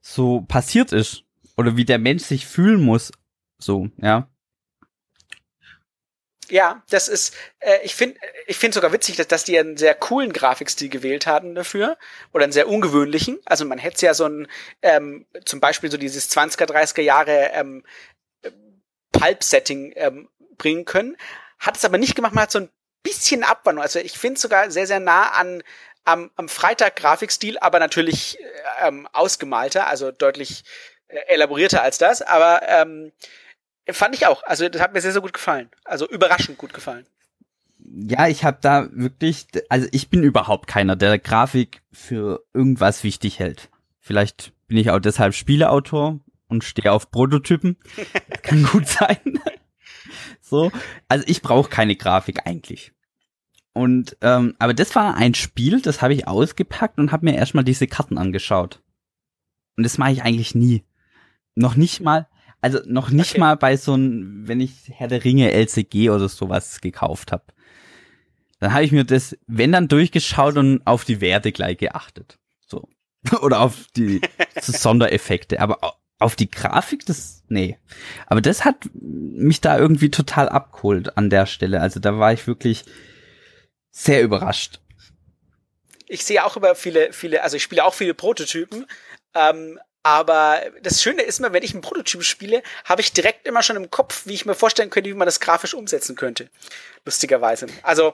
so 0.01 0.41
passiert 0.41 0.93
ist 0.93 1.26
oder 1.57 1.75
wie 1.75 1.85
der 1.85 1.99
Mensch 1.99 2.23
sich 2.23 2.45
fühlen 2.45 2.81
muss. 2.81 3.11
So, 3.59 3.89
ja. 3.97 4.29
Ja, 6.49 6.81
das 6.89 7.09
ist, 7.09 7.35
äh, 7.59 7.79
ich 7.83 7.93
finde 7.95 8.17
ich 8.45 8.57
finde 8.57 8.75
sogar 8.75 8.93
witzig, 8.93 9.17
dass, 9.17 9.27
dass 9.27 9.43
die 9.43 9.59
einen 9.59 9.75
sehr 9.75 9.93
coolen 9.95 10.31
Grafikstil 10.31 10.87
gewählt 10.87 11.27
hatten 11.27 11.55
dafür 11.55 11.97
oder 12.31 12.45
einen 12.45 12.53
sehr 12.53 12.69
ungewöhnlichen. 12.69 13.39
Also 13.43 13.65
man 13.65 13.79
hätte 13.79 14.05
ja 14.05 14.13
so 14.13 14.25
ein, 14.25 14.47
ähm, 14.81 15.25
zum 15.43 15.59
Beispiel 15.59 15.91
so 15.91 15.97
dieses 15.97 16.31
20er, 16.31 16.65
30er 16.65 17.01
Jahre 17.01 17.51
ähm, 17.53 17.83
Pulp-Setting 19.11 19.93
ähm, 19.97 20.29
bringen 20.57 20.85
können. 20.85 21.17
Hat 21.59 21.75
es 21.75 21.83
aber 21.83 21.97
nicht 21.97 22.15
gemacht, 22.15 22.33
man 22.33 22.43
hat 22.43 22.51
so 22.51 22.59
ein 22.59 22.69
bisschen 23.03 23.43
Abwandlung. 23.43 23.83
Also 23.83 23.99
ich 23.99 24.17
finde 24.17 24.39
sogar 24.39 24.71
sehr, 24.71 24.87
sehr 24.87 25.01
nah 25.01 25.31
an 25.31 25.63
am, 26.05 26.31
am 26.35 26.47
Freitag-Grafikstil, 26.47 27.57
aber 27.59 27.79
natürlich 27.79 28.39
äh, 28.39 28.87
ähm, 28.87 29.07
ausgemalter, 29.11 29.87
also 29.87 30.11
deutlich 30.11 30.63
elaborierter 31.07 31.81
als 31.81 31.97
das. 31.97 32.21
Aber 32.21 32.61
ähm, 32.67 33.11
Fand 33.89 34.15
ich 34.15 34.27
auch. 34.27 34.43
Also 34.43 34.67
das 34.67 34.81
hat 34.81 34.93
mir 34.93 35.01
sehr, 35.01 35.13
sehr 35.13 35.21
gut 35.21 35.33
gefallen. 35.33 35.69
Also 35.85 36.07
überraschend 36.07 36.57
gut 36.57 36.73
gefallen. 36.73 37.05
Ja, 37.79 38.27
ich 38.27 38.43
habe 38.43 38.57
da 38.61 38.89
wirklich, 38.91 39.47
also 39.69 39.87
ich 39.91 40.09
bin 40.09 40.23
überhaupt 40.23 40.67
keiner, 40.67 40.95
der 40.95 41.17
Grafik 41.19 41.81
für 41.91 42.43
irgendwas 42.53 43.03
wichtig 43.03 43.39
hält. 43.39 43.69
Vielleicht 43.99 44.51
bin 44.67 44.77
ich 44.77 44.91
auch 44.91 44.99
deshalb 44.99 45.33
Spieleautor 45.33 46.19
und 46.49 46.63
stehe 46.63 46.91
auf 46.91 47.11
Prototypen. 47.11 47.77
kann 48.41 48.63
gut 48.63 48.87
sein. 48.87 49.39
so, 50.41 50.71
also 51.07 51.23
ich 51.27 51.41
brauche 51.41 51.69
keine 51.69 51.95
Grafik 51.95 52.45
eigentlich. 52.45 52.91
Und 53.71 54.17
ähm, 54.21 54.55
aber 54.59 54.73
das 54.73 54.95
war 54.95 55.15
ein 55.15 55.35
Spiel, 55.35 55.81
das 55.81 56.01
habe 56.01 56.13
ich 56.13 56.27
ausgepackt 56.27 56.97
und 56.97 57.11
habe 57.11 57.25
mir 57.25 57.35
erstmal 57.35 57.63
diese 57.63 57.87
Karten 57.87 58.17
angeschaut. 58.17 58.81
Und 59.77 59.83
das 59.83 59.97
mache 59.97 60.11
ich 60.11 60.23
eigentlich 60.23 60.55
nie. 60.55 60.83
Noch 61.59 61.75
nicht 61.75 62.01
mal, 62.01 62.27
also 62.61 62.79
noch 62.85 63.09
nicht 63.09 63.31
Okay. 63.31 63.39
mal 63.39 63.55
bei 63.55 63.77
so 63.77 63.95
ein, 63.95 64.47
wenn 64.47 64.59
ich 64.61 64.73
Herr 64.93 65.07
der 65.07 65.23
Ringe 65.23 65.51
LCG 65.51 66.09
oder 66.11 66.29
sowas 66.29 66.81
gekauft 66.81 67.31
habe. 67.31 67.45
Dann 68.59 68.73
habe 68.73 68.83
ich 68.83 68.91
mir 68.91 69.03
das, 69.03 69.35
wenn 69.47 69.71
dann 69.71 69.87
durchgeschaut 69.87 70.57
und 70.57 70.85
auf 70.85 71.03
die 71.03 71.19
Werte 71.21 71.51
gleich 71.51 71.77
geachtet. 71.77 72.37
So. 72.67 72.87
oder 73.41 73.61
auf 73.61 73.87
die 73.95 74.21
Sondereffekte. 74.61 75.59
Aber 75.59 75.83
au- 75.83 75.93
auf 76.19 76.35
die 76.35 76.49
Grafik, 76.49 77.05
das, 77.05 77.43
nee. 77.47 77.77
Aber 78.25 78.41
das 78.41 78.65
hat 78.65 78.89
mich 78.93 79.61
da 79.61 79.77
irgendwie 79.77 80.09
total 80.09 80.49
abgeholt 80.49 81.17
an 81.17 81.29
der 81.29 81.45
Stelle. 81.45 81.81
Also 81.81 81.99
da 81.99 82.17
war 82.19 82.33
ich 82.33 82.47
wirklich 82.47 82.85
sehr 83.91 84.21
überrascht. 84.23 84.79
Ich 86.07 86.23
sehe 86.25 86.43
auch 86.45 86.55
immer 86.57 86.73
viele, 86.75 87.13
viele, 87.13 87.43
also 87.43 87.57
ich 87.57 87.63
spiele 87.63 87.83
auch 87.83 87.93
viele 87.93 88.13
Prototypen. 88.13 88.85
Ähm, 89.35 89.79
aber 90.07 90.61
das 90.83 91.03
Schöne 91.03 91.21
ist 91.21 91.39
immer, 91.39 91.51
wenn 91.51 91.63
ich 91.63 91.73
einen 91.73 91.81
Prototyp 91.81 92.23
spiele, 92.23 92.63
habe 92.85 93.01
ich 93.01 93.11
direkt 93.11 93.45
immer 93.45 93.61
schon 93.61 93.75
im 93.75 93.91
Kopf, 93.91 94.25
wie 94.25 94.35
ich 94.35 94.45
mir 94.45 94.55
vorstellen 94.55 94.89
könnte, 94.89 95.09
wie 95.09 95.13
man 95.13 95.25
das 95.25 95.41
grafisch 95.41 95.73
umsetzen 95.73 96.15
könnte. 96.15 96.49
Lustigerweise. 97.03 97.67
Also 97.83 98.13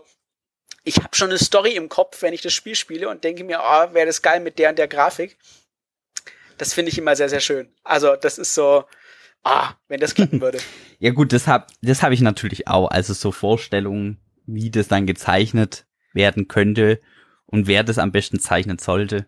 ich 0.84 0.98
habe 0.98 1.16
schon 1.16 1.30
eine 1.30 1.38
Story 1.38 1.76
im 1.76 1.90
Kopf, 1.90 2.24
wenn 2.24 2.34
ich 2.34 2.42
das 2.42 2.52
Spiel 2.52 2.74
spiele 2.74 3.10
und 3.10 3.24
denke 3.24 3.44
mir, 3.44 3.60
oh, 3.60 3.94
wäre 3.94 4.08
das 4.08 4.24
geil 4.24 4.40
mit 4.40 4.58
der 4.58 4.72
und 4.72 4.80
der 4.80 4.88
Grafik. 4.88 5.38
Das 6.58 6.74
finde 6.74 6.90
ich 6.90 6.98
immer 6.98 7.16
sehr, 7.16 7.30
sehr 7.30 7.42
schön. 7.42 7.72
Also 7.84 8.16
das 8.16 8.40
ist 8.40 8.56
so, 8.56 8.86
ah, 9.44 9.74
wenn 9.88 10.00
das 10.00 10.16
klappen 10.16 10.42
würde. 10.42 10.58
Ja 10.98 11.12
gut, 11.12 11.32
das 11.32 11.46
hab, 11.46 11.68
das 11.84 12.02
habe 12.02 12.16
ich 12.16 12.22
natürlich 12.22 12.68
auch. 12.70 12.88
Also 12.88 13.14
so 13.14 13.32
Vorstellungen, 13.32 14.20
wie 14.48 14.72
das 14.72 14.88
dann 14.88 15.06
gezeichnet 15.06 15.86
werden 16.14 16.48
könnte 16.48 17.02
und 17.46 17.68
wer 17.68 17.84
das 17.84 18.00
am 18.00 18.12
besten 18.12 18.40
zeichnen 18.40 18.80
sollte. 18.80 19.28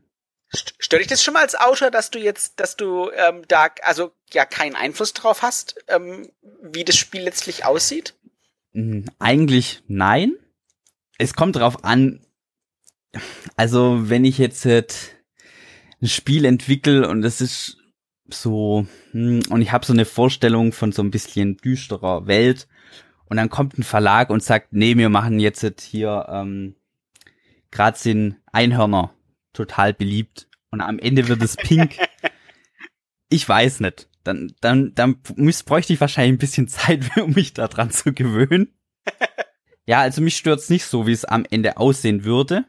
St- 0.56 0.74
Stört 0.80 1.02
dich 1.02 1.08
das 1.10 1.24
schon 1.24 1.34
mal 1.34 1.41
als 1.41 1.56
Autor, 1.56 1.91
dass 1.91 2.12
du 2.12 2.20
jetzt, 2.20 2.60
dass 2.60 2.76
du 2.78 3.10
ähm, 3.12 3.44
da 3.48 3.70
also 3.84 4.12
ja 4.34 4.46
keinen 4.46 4.76
Einfluss 4.76 5.13
drauf 5.13 5.41
hast, 5.41 5.76
ähm, 5.88 6.30
wie 6.62 6.84
das 6.84 6.98
Spiel 6.98 7.22
letztlich 7.22 7.65
aussieht? 7.65 8.15
Hm, 8.74 9.06
Eigentlich 9.20 9.82
nein. 9.88 10.34
Es 11.18 11.34
kommt 11.34 11.56
drauf 11.56 11.84
an. 11.84 12.26
Also 13.56 14.10
wenn 14.10 14.26
ich 14.26 14.38
jetzt 14.38 14.65
ein 14.65 14.84
Spiel 16.04 16.44
entwickle 16.46 17.08
und 17.08 17.24
es 17.24 17.39
ist 17.41 17.78
so 18.28 18.86
hm, 19.12 19.44
und 19.50 19.62
ich 19.62 19.72
habe 19.72 19.86
so 19.86 19.94
eine 19.94 20.06
Vorstellung 20.06 20.74
von 20.74 20.91
so 20.91 21.02
ein 21.02 21.12
bisschen 21.12 21.58
düsterer 21.58 22.28
Welt 22.28 22.68
und 23.26 23.38
dann 23.38 23.50
kommt 23.50 23.78
ein 23.78 23.84
Verlag 23.84 24.30
und 24.30 24.44
sagt, 24.44 24.74
nee, 24.74 24.98
wir 24.98 25.10
machen 25.10 25.39
jetzt 25.39 25.82
hier 25.82 26.26
ähm, 26.30 26.76
gerade 27.72 27.98
sind 27.98 28.36
Einhörner 28.52 29.14
total 29.56 29.94
beliebt 29.94 30.48
und 30.72 30.82
am 30.82 31.00
Ende 31.00 31.28
wird 31.28 31.41
es 31.41 31.56
pink. 31.56 31.98
ich 33.30 33.48
weiß 33.48 33.80
nicht. 33.80 34.10
Dann, 34.24 34.54
dann, 34.60 34.94
dann 34.96 35.18
müß, 35.36 35.63
bräuchte 35.63 35.94
ich 35.94 36.02
wahrscheinlich 36.02 36.34
ein 36.34 36.39
bisschen 36.39 36.68
Zeit, 36.68 37.18
um 37.18 37.32
mich 37.32 37.54
daran 37.54 37.91
zu 37.91 38.13
gewöhnen. 38.13 38.74
Ja, 39.88 40.00
also 40.00 40.20
mich 40.20 40.36
stört's 40.36 40.72
nicht 40.72 40.86
so, 40.86 41.06
wie 41.06 41.12
es 41.12 41.26
am 41.26 41.46
Ende 41.48 41.78
aussehen 41.78 42.24
würde. 42.24 42.65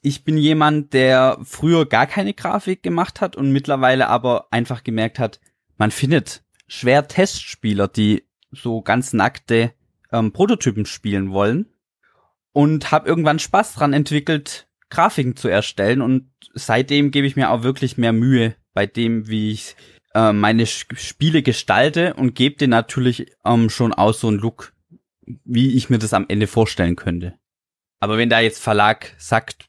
Ich 0.00 0.24
bin 0.24 0.38
jemand, 0.38 0.94
der 0.94 1.38
früher 1.44 1.86
gar 1.86 2.06
keine 2.06 2.32
Grafik 2.32 2.82
gemacht 2.82 3.20
hat 3.20 3.36
und 3.36 3.52
mittlerweile 3.52 4.08
aber 4.08 4.48
einfach 4.50 4.82
gemerkt 4.82 5.18
hat, 5.18 5.40
man 5.76 5.90
findet 5.90 6.42
schwer 6.66 7.06
Testspieler, 7.06 7.88
die 7.88 8.24
so 8.50 8.80
ganz 8.80 9.12
nackte 9.12 9.74
ähm, 10.10 10.32
Prototypen 10.32 10.86
spielen 10.86 11.32
wollen. 11.32 11.66
Und 12.52 12.92
habe 12.92 13.08
irgendwann 13.08 13.40
Spaß 13.40 13.74
dran 13.74 13.92
entwickelt, 13.92 14.68
Grafiken 14.94 15.36
zu 15.36 15.48
erstellen. 15.48 16.00
Und 16.00 16.30
seitdem 16.54 17.10
gebe 17.10 17.26
ich 17.26 17.36
mir 17.36 17.50
auch 17.50 17.62
wirklich 17.62 17.98
mehr 17.98 18.12
Mühe 18.12 18.54
bei 18.72 18.86
dem, 18.86 19.28
wie 19.28 19.50
ich 19.50 19.76
äh, 20.14 20.32
meine 20.32 20.64
Sch- 20.64 20.96
Spiele 20.96 21.42
gestalte 21.42 22.14
und 22.14 22.34
gebe 22.34 22.56
dir 22.56 22.68
natürlich 22.68 23.32
ähm, 23.44 23.70
schon 23.70 23.92
aus 23.92 24.20
so 24.20 24.28
einen 24.28 24.38
Look, 24.38 24.72
wie 25.44 25.74
ich 25.76 25.90
mir 25.90 25.98
das 25.98 26.14
am 26.14 26.26
Ende 26.28 26.46
vorstellen 26.46 26.96
könnte. 26.96 27.34
Aber 28.00 28.18
wenn 28.18 28.28
da 28.30 28.40
jetzt 28.40 28.62
Verlag 28.62 29.14
sagt, 29.18 29.66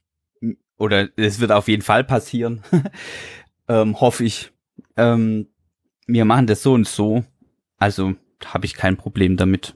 oder 0.78 1.10
es 1.16 1.40
wird 1.40 1.52
auf 1.52 1.68
jeden 1.68 1.82
Fall 1.84 2.04
passieren, 2.04 2.64
ähm, 3.68 4.00
hoffe 4.00 4.24
ich, 4.26 4.52
ähm, 4.98 5.48
wir 6.08 6.26
machen 6.26 6.48
das 6.48 6.62
so 6.62 6.74
und 6.74 6.88
so, 6.88 7.24
also 7.78 8.14
habe 8.44 8.66
ich 8.66 8.76
kein 8.76 8.98
Problem 8.98 9.38
damit. 9.38 9.76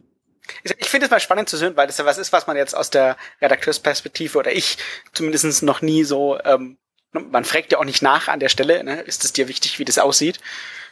Ich 0.77 0.89
finde 0.89 1.05
es 1.05 1.11
mal 1.11 1.19
spannend 1.19 1.49
zu 1.49 1.59
hören, 1.59 1.75
weil 1.75 1.87
das 1.87 1.97
ja 1.97 2.05
was 2.05 2.17
ist, 2.17 2.31
was 2.31 2.47
man 2.47 2.57
jetzt 2.57 2.75
aus 2.75 2.89
der 2.89 3.17
Redakteursperspektive 3.41 4.37
oder 4.37 4.51
ich 4.51 4.77
zumindest 5.13 5.63
noch 5.63 5.81
nie 5.81 6.03
so, 6.03 6.39
ähm, 6.43 6.77
man 7.11 7.45
fragt 7.45 7.71
ja 7.71 7.79
auch 7.79 7.85
nicht 7.85 8.01
nach 8.01 8.27
an 8.27 8.39
der 8.39 8.49
Stelle, 8.49 8.83
ne? 8.83 9.01
ist 9.01 9.25
es 9.25 9.33
dir 9.33 9.47
wichtig, 9.47 9.79
wie 9.79 9.85
das 9.85 9.97
aussieht? 9.97 10.39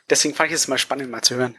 Deswegen 0.10 0.36
fand 0.36 0.50
ich 0.50 0.56
es 0.56 0.68
mal 0.68 0.78
spannend, 0.78 1.12
mal 1.12 1.22
zu 1.22 1.36
hören. 1.36 1.58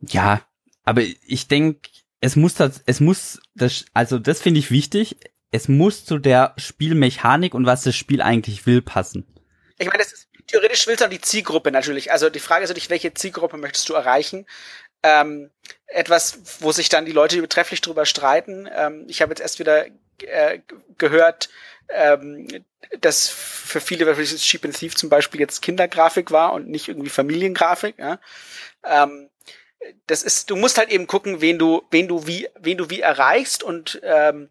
Ja, 0.00 0.42
aber 0.84 1.02
ich 1.02 1.48
denke, 1.48 1.88
es 2.20 2.36
muss 2.36 2.54
das, 2.54 2.82
es 2.86 3.00
muss 3.00 3.40
das, 3.54 3.84
also 3.92 4.18
das 4.18 4.40
finde 4.40 4.60
ich 4.60 4.70
wichtig. 4.70 5.16
Es 5.50 5.68
muss 5.68 6.04
zu 6.04 6.18
der 6.18 6.54
Spielmechanik 6.56 7.54
und 7.54 7.66
was 7.66 7.82
das 7.82 7.96
Spiel 7.96 8.20
eigentlich 8.20 8.66
will 8.66 8.82
passen. 8.82 9.26
Ich 9.78 9.86
meine, 9.86 9.98
das 9.98 10.12
ist, 10.12 10.28
theoretisch 10.46 10.86
willst 10.86 11.00
du 11.00 11.06
auch 11.06 11.10
die 11.10 11.20
Zielgruppe 11.20 11.70
natürlich. 11.70 12.10
Also 12.12 12.30
die 12.30 12.40
Frage 12.40 12.64
ist 12.64 12.70
natürlich, 12.70 12.90
welche 12.90 13.14
Zielgruppe 13.14 13.56
möchtest 13.56 13.88
du 13.88 13.94
erreichen? 13.94 14.46
Ähm, 15.06 15.50
etwas, 15.86 16.60
wo 16.60 16.72
sich 16.72 16.88
dann 16.88 17.06
die 17.06 17.12
Leute 17.12 17.46
trefflich 17.48 17.80
drüber 17.80 18.06
streiten. 18.06 18.68
Ähm, 18.74 19.06
ich 19.08 19.22
habe 19.22 19.30
jetzt 19.30 19.40
erst 19.40 19.58
wieder 19.58 19.86
äh, 20.22 20.58
gehört, 20.98 21.48
ähm, 21.88 22.48
dass 23.00 23.28
für 23.28 23.80
viele 23.80 24.06
wirklich 24.06 24.42
Sheep 24.42 24.64
and 24.64 24.76
Thief 24.76 24.96
zum 24.96 25.08
Beispiel 25.08 25.40
jetzt 25.40 25.62
Kindergrafik 25.62 26.30
war 26.30 26.52
und 26.52 26.68
nicht 26.68 26.88
irgendwie 26.88 27.08
Familiengrafik. 27.08 27.98
Ja? 27.98 28.18
Ähm, 28.84 29.30
das 30.06 30.22
ist, 30.22 30.50
du 30.50 30.56
musst 30.56 30.78
halt 30.78 30.90
eben 30.90 31.06
gucken, 31.06 31.40
wen 31.40 31.58
du, 31.58 31.82
wen 31.90 32.08
du 32.08 32.26
wie, 32.26 32.48
wen 32.58 32.78
du 32.78 32.90
wie 32.90 33.00
erreichst 33.00 33.62
und 33.62 34.00
ähm, 34.02 34.50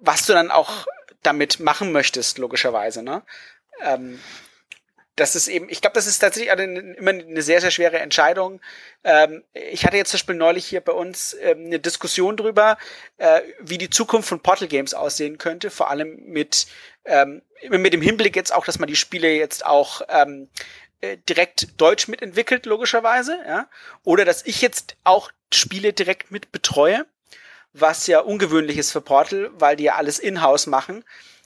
was 0.00 0.26
du 0.26 0.32
dann 0.32 0.50
auch 0.50 0.86
damit 1.22 1.60
machen 1.60 1.92
möchtest, 1.92 2.38
logischerweise. 2.38 3.02
Ne? 3.02 3.22
Ähm, 3.82 4.20
das 5.16 5.36
ist 5.36 5.46
eben, 5.46 5.68
ich 5.68 5.80
glaube, 5.80 5.94
das 5.94 6.06
ist 6.06 6.18
tatsächlich 6.18 6.50
eine, 6.50 6.64
immer 6.94 7.10
eine 7.10 7.42
sehr, 7.42 7.60
sehr 7.60 7.70
schwere 7.70 7.98
Entscheidung. 7.98 8.60
Ähm, 9.04 9.44
ich 9.52 9.86
hatte 9.86 9.96
jetzt 9.96 10.10
zum 10.10 10.18
Beispiel 10.18 10.34
neulich 10.34 10.66
hier 10.66 10.80
bei 10.80 10.92
uns 10.92 11.36
ähm, 11.40 11.66
eine 11.66 11.78
Diskussion 11.78 12.36
drüber, 12.36 12.78
äh, 13.18 13.40
wie 13.60 13.78
die 13.78 13.90
Zukunft 13.90 14.28
von 14.28 14.40
Portal 14.40 14.66
Games 14.66 14.92
aussehen 14.92 15.38
könnte, 15.38 15.70
vor 15.70 15.90
allem 15.90 16.16
mit, 16.26 16.66
ähm, 17.04 17.42
mit 17.68 17.92
dem 17.92 18.02
Hinblick 18.02 18.34
jetzt 18.34 18.52
auch, 18.52 18.64
dass 18.64 18.78
man 18.80 18.88
die 18.88 18.96
Spiele 18.96 19.32
jetzt 19.32 19.64
auch 19.64 20.02
ähm, 20.08 20.48
äh, 21.00 21.16
direkt 21.28 21.80
deutsch 21.80 22.08
mitentwickelt, 22.08 22.66
logischerweise, 22.66 23.38
ja. 23.46 23.68
Oder 24.02 24.24
dass 24.24 24.44
ich 24.44 24.62
jetzt 24.62 24.96
auch 25.04 25.30
Spiele 25.52 25.92
direkt 25.92 26.32
mit 26.32 26.50
betreue, 26.50 27.06
was 27.72 28.08
ja 28.08 28.20
ungewöhnlich 28.20 28.78
ist 28.78 28.90
für 28.90 29.00
Portal, 29.00 29.50
weil 29.54 29.76
die 29.76 29.84
ja 29.84 29.94
alles 29.94 30.18
in-house 30.18 30.66
machen. 30.66 31.04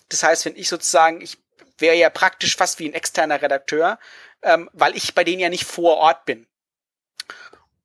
Das 0.08 0.22
heißt, 0.22 0.46
wenn 0.46 0.56
ich 0.56 0.70
sozusagen, 0.70 1.20
ich 1.20 1.36
wäre 1.78 1.96
ja 1.96 2.10
praktisch 2.10 2.56
fast 2.56 2.78
wie 2.78 2.88
ein 2.88 2.94
externer 2.94 3.40
Redakteur, 3.40 3.98
ähm, 4.42 4.68
weil 4.72 4.96
ich 4.96 5.14
bei 5.14 5.24
denen 5.24 5.40
ja 5.40 5.48
nicht 5.48 5.64
vor 5.64 5.96
Ort 5.98 6.24
bin. 6.24 6.46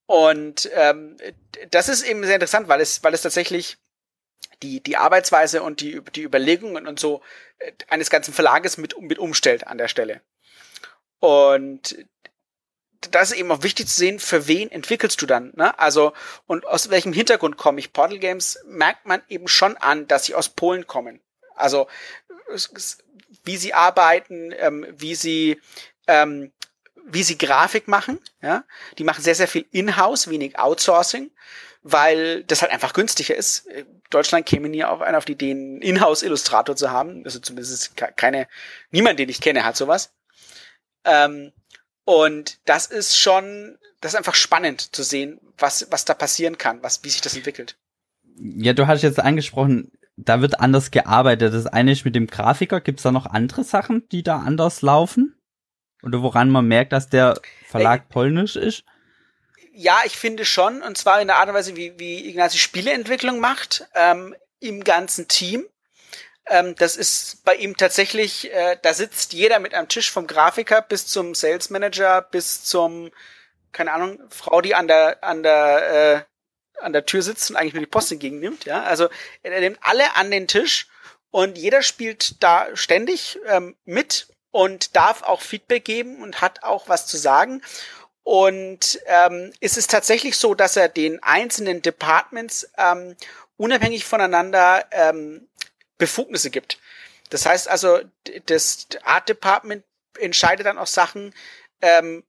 Und 0.06 0.70
ähm, 0.74 1.18
das 1.72 1.90
ist 1.90 2.04
eben 2.04 2.24
sehr 2.24 2.36
interessant, 2.36 2.68
weil 2.68 2.82
es, 2.82 3.04
weil 3.04 3.14
es 3.14 3.22
tatsächlich 3.22 3.78
die, 4.62 4.82
die 4.82 4.98
Arbeitsweise 4.98 5.64
und 5.64 5.82
die, 5.82 6.02
die 6.16 6.24
Überlegungen 6.24 6.88
und 6.88 7.00
so 7.00 7.22
äh, 7.60 7.72
eines 7.90 8.10
ganzen 8.10 8.34
Verlages 8.34 8.78
mit, 8.78 9.00
mit 9.00 9.20
umstellt 9.20 9.68
an 9.68 9.78
der 9.78 9.88
Stelle. 9.88 10.22
Und 11.20 11.98
das 13.12 13.32
ist 13.32 13.38
eben 13.38 13.52
auch 13.52 13.64
wichtig 13.64 13.88
zu 13.88 13.96
sehen, 13.96 14.20
für 14.20 14.48
wen 14.48 14.72
entwickelst 14.72 15.22
du 15.22 15.26
dann, 15.26 15.52
ne? 15.56 15.78
Also, 15.78 16.14
und 16.48 16.66
aus 16.66 16.90
welchem 16.90 17.14
Hintergrund 17.14 17.58
komme 17.58 17.80
ich? 17.80 17.92
Portal 17.92 18.20
Games 18.20 18.60
merkt 18.66 19.06
man 19.06 19.22
eben 19.28 19.48
schon 19.48 19.76
an, 19.78 20.08
dass 20.08 20.26
sie 20.26 20.36
aus 20.36 20.50
Polen 20.50 20.88
kommen. 20.88 21.22
Also, 21.56 21.88
wie 23.44 23.58
sie 23.58 23.74
arbeiten, 23.74 24.54
ähm, 24.58 24.86
wie 24.92 25.16
sie, 25.16 25.60
ähm, 26.08 26.52
wie 27.06 27.24
sie 27.24 27.38
Grafik 27.38 27.88
machen, 27.88 28.20
ja? 28.42 28.64
Die 28.98 29.04
machen 29.04 29.24
sehr, 29.24 29.36
sehr 29.36 29.48
viel 29.48 29.66
In-house, 29.72 30.30
wenig 30.30 30.58
Outsourcing, 30.58 31.32
weil 31.82 32.44
das 32.46 32.62
halt 32.62 32.72
einfach 32.72 32.94
günstiger 32.94 33.36
ist. 33.36 33.68
Deutschland 34.10 34.46
käme 34.46 34.70
nie 34.70 34.86
auf 34.86 35.02
auf 35.02 35.26
die 35.26 35.34
Idee, 35.34 35.52
einen 35.52 35.82
Inhouse-Illustrator 35.82 36.76
zu 36.76 36.92
haben. 36.92 37.24
Also 37.26 37.40
zumindest 37.40 37.98
ke- 37.98 38.14
keine, 38.16 38.48
niemand, 38.92 39.20
den 39.20 39.28
ich 39.28 39.42
kenne, 39.42 39.66
hat 39.66 39.76
sowas. 39.76 40.14
Ähm, 41.04 41.52
und 42.06 42.60
das 42.66 42.86
ist 42.86 43.20
schon, 43.20 43.78
das 44.00 44.14
ist 44.14 44.18
einfach 44.18 44.36
spannend 44.36 44.96
zu 44.96 45.04
sehen, 45.04 45.42
was, 45.58 45.88
was 45.92 46.06
da 46.06 46.14
passieren 46.14 46.58
kann, 46.58 46.82
was, 46.84 47.04
wie 47.04 47.10
sich 47.10 47.22
das 47.22 47.36
entwickelt. 47.36 47.78
Ja, 48.38 48.74
du 48.74 48.88
hast 48.88 49.02
jetzt 49.02 49.20
angesprochen, 49.20 49.92
da 50.16 50.42
wird 50.42 50.60
anders 50.60 50.92
gearbeitet. 50.92 51.54
Das 51.54 51.68
eine 51.68 51.92
ist 51.92 52.06
mit 52.06 52.16
dem 52.16 52.28
Grafiker. 52.28 52.82
Gibt's 52.82 53.04
da 53.04 53.12
noch 53.12 53.26
andere 53.26 53.64
Sachen, 53.64 54.08
die 54.10 54.24
da 54.24 54.40
anders 54.40 54.82
laufen? 54.82 55.36
Oder 56.04 56.22
woran 56.22 56.50
man 56.50 56.68
merkt, 56.68 56.92
dass 56.92 57.10
der 57.10 57.40
Verlag 57.66 58.10
polnisch 58.10 58.56
ist? 58.56 58.84
Ja, 59.74 60.00
ich 60.06 60.18
finde 60.18 60.46
schon, 60.46 60.84
und 60.84 60.98
zwar 60.98 61.22
in 61.22 61.28
der 61.28 61.38
Art 61.38 61.50
und 61.50 61.56
Weise, 61.56 61.76
wie, 61.76 61.98
wie 61.98 62.30
Ignasi 62.30 62.58
Spieleentwicklung 62.58 63.40
macht. 63.40 63.88
Ähm, 63.96 64.36
im 64.64 64.84
ganzen 64.84 65.28
Team. 65.28 65.68
Ähm, 66.48 66.76
das 66.76 66.96
ist 66.98 67.44
bei 67.44 67.56
ihm 67.56 67.78
tatsächlich, 67.78 68.52
äh, 68.52 68.78
da 68.82 68.94
sitzt 68.94 69.34
jeder 69.34 69.60
mit 69.60 69.74
am 69.74 69.88
Tisch 69.88 70.12
vom 70.12 70.28
Grafiker 70.28 70.82
bis 70.82 71.08
zum 71.08 71.36
Sales 71.36 71.70
Manager 71.70 72.22
bis 72.22 72.64
zum, 72.64 73.12
keine 73.72 73.94
Ahnung, 73.94 74.20
Frau, 74.30 74.62
die 74.62 74.76
an 74.76 74.88
der, 74.88 75.24
an 75.24 75.44
der, 75.44 76.26
äh, 76.26 76.33
an 76.80 76.94
der 76.94 77.06
Tür 77.06 77.22
sitzt 77.22 77.50
und 77.50 77.56
eigentlich 77.56 77.74
nur 77.74 77.84
die 77.84 77.90
Post 77.90 78.12
entgegennimmt, 78.12 78.66
ja. 78.66 78.84
Also 78.84 79.10
er 79.42 79.60
nimmt 79.60 79.80
alle 79.82 80.16
an 80.16 80.32
den 80.32 80.48
Tisch 80.48 80.88
und 81.32 81.58
jeder 81.58 81.82
spielt 81.82 82.44
da 82.44 82.68
ständig 82.76 83.40
ähm, 83.48 83.76
mit 83.86 84.28
und 84.52 84.96
darf 84.96 85.24
auch 85.24 85.42
Feedback 85.42 85.84
geben 85.84 86.22
und 86.22 86.42
hat 86.42 86.64
auch 86.64 86.88
was 86.88 87.08
zu 87.08 87.18
sagen. 87.18 87.62
Und 88.24 89.02
ähm, 89.08 89.52
ist 89.60 89.78
es 89.78 89.88
tatsächlich 89.88 90.38
so, 90.38 90.54
dass 90.54 90.78
er 90.78 90.88
den 90.88 91.22
einzelnen 91.24 91.82
Departments 91.82 92.70
ähm, 92.78 93.16
unabhängig 93.58 94.06
voneinander 94.06 94.86
ähm, 94.92 95.50
Befugnisse 95.98 96.50
gibt. 96.50 96.78
Das 97.30 97.46
heißt 97.46 97.68
also, 97.68 98.00
das 98.46 98.88
Art 99.04 99.28
Department 99.28 99.84
entscheidet 100.20 100.68
dann 100.68 100.78
auch 100.78 100.88
Sachen, 100.88 101.34
ähm, 101.82 102.24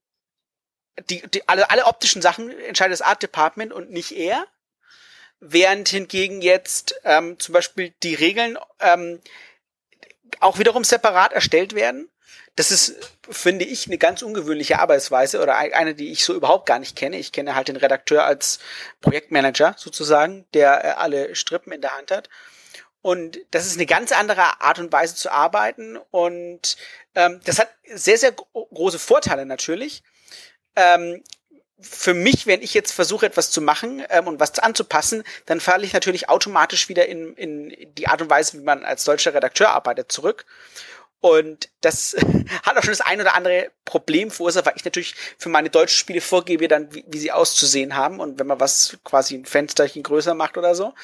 die, 1.11 1.22
die 1.28 1.48
alle, 1.48 1.70
alle 1.70 1.87
optischen 1.87 2.22
Sachen 2.22 2.50
entscheidet 2.61 2.92
das 2.92 3.02
Art 3.02 3.22
Department 3.22 3.72
und 3.72 3.90
nicht 3.90 4.12
er. 4.12 4.46
Während 5.40 5.88
hingegen 5.88 6.40
jetzt 6.40 6.94
ähm, 7.04 7.38
zum 7.38 7.52
Beispiel 7.52 7.92
die 8.02 8.14
Regeln 8.14 8.57
ähm, 8.80 9.20
auch 10.40 10.59
wiederum 10.59 10.85
separat 10.85 11.33
erstellt 11.33 11.74
werden. 11.74 12.09
Das 12.57 12.70
ist, 12.70 12.94
finde 13.28 13.64
ich, 13.64 13.88
eine 13.88 13.98
ganz 13.98 14.22
ungewöhnliche 14.22 14.78
Arbeitsweise 14.78 15.42
oder 15.42 15.57
eine, 15.57 15.94
die 15.94 16.12
ich 16.12 16.24
so 16.24 16.35
überhaupt 16.35 16.66
gar 16.66 16.78
nicht 16.78 16.96
kenne. 16.96 17.18
Ich 17.18 17.33
kenne 17.33 17.57
halt 17.57 17.66
den 17.66 17.76
Redakteur 17.76 18.24
als 18.24 18.61
Projektmanager 19.00 19.74
sozusagen, 19.76 20.46
der 20.54 20.85
äh, 20.85 20.88
alle 20.90 21.35
Strippen 21.35 21.72
in 21.72 21.80
der 21.80 21.96
Hand 21.96 22.12
hat. 22.12 22.30
Und 23.02 23.38
das 23.50 23.66
ist 23.66 23.76
eine 23.76 23.87
ganz 23.87 24.12
andere 24.12 24.62
Art 24.62 24.78
und 24.78 24.92
Weise 24.92 25.14
zu 25.16 25.30
arbeiten. 25.30 25.98
Und 26.11 26.76
ähm, 27.14 27.40
das 27.44 27.59
hat 27.59 27.68
sehr, 27.92 28.16
sehr 28.16 28.33
große 28.33 28.98
Vorteile 28.98 29.44
natürlich. 29.44 30.02
Ähm, 30.77 31.23
für 31.81 32.15
mich, 32.15 32.47
wenn 32.47 32.63
ich 32.63 32.73
jetzt 32.73 32.93
versuche, 32.93 33.27
etwas 33.27 33.51
zu 33.51 33.61
machen 33.61 34.03
ähm, 34.09 34.27
und 34.27 34.41
was 34.41 34.59
anzupassen, 34.59 35.23
dann 35.47 35.61
falle 35.61 35.85
ich 35.85 35.93
natürlich 35.93 36.29
automatisch 36.29 36.89
wieder 36.89 37.07
in, 37.07 37.35
in 37.35 37.95
die 37.95 38.09
Art 38.09 38.23
und 38.23 38.31
Weise, 38.31 38.59
wie 38.59 38.63
man 38.63 38.85
als 38.85 39.05
deutscher 39.05 39.35
Redakteur 39.35 39.71
arbeitet, 39.71 40.11
zurück. 40.11 40.47
Und 41.21 41.71
das 41.81 42.17
hat 42.63 42.77
auch 42.77 42.83
schon 42.83 42.93
das 42.93 43.01
ein 43.01 43.21
oder 43.21 43.35
andere 43.35 43.71
Problem 43.85 44.31
verursacht, 44.31 44.67
weil 44.67 44.77
ich 44.77 44.85
natürlich 44.85 45.15
für 45.39 45.49
meine 45.49 45.71
deutschen 45.71 45.97
Spiele 45.97 46.21
vorgebe, 46.21 46.69
dann 46.69 46.95
wie, 46.95 47.05
wie 47.09 47.19
sie 47.19 47.33
auszusehen 47.33 47.97
haben 47.97 48.21
und 48.21 48.39
wenn 48.39 48.47
man 48.47 48.61
was 48.61 48.99
quasi 49.05 49.35
ein 49.35 49.47
Fensterchen 49.47 50.03
größer 50.03 50.35
macht 50.35 50.57
oder 50.57 50.75
so. 50.75 50.95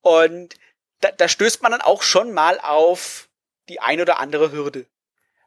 Und 0.00 0.54
da, 1.00 1.10
da 1.10 1.28
stößt 1.28 1.62
man 1.62 1.72
dann 1.72 1.80
auch 1.80 2.02
schon 2.02 2.32
mal 2.32 2.58
auf 2.60 3.28
die 3.68 3.80
ein 3.80 4.00
oder 4.00 4.20
andere 4.20 4.52
Hürde. 4.52 4.86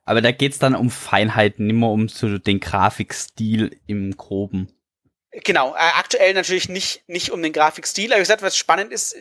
Aber 0.05 0.21
da 0.21 0.31
geht's 0.31 0.59
dann 0.59 0.75
um 0.75 0.89
Feinheiten, 0.89 1.67
nicht 1.67 1.75
mehr 1.75 1.89
um 1.89 2.09
so 2.09 2.37
den 2.37 2.59
Grafikstil 2.59 3.79
im 3.87 4.17
Groben. 4.17 4.73
Genau, 5.31 5.73
äh, 5.73 5.79
aktuell 5.97 6.33
natürlich 6.33 6.67
nicht, 6.67 7.07
nicht 7.07 7.31
um 7.31 7.41
den 7.41 7.53
Grafikstil, 7.53 8.11
aber 8.11 8.17
wie 8.17 8.23
gesagt, 8.23 8.41
was 8.41 8.57
spannend 8.57 8.91
ist, 8.91 9.13
äh, 9.13 9.19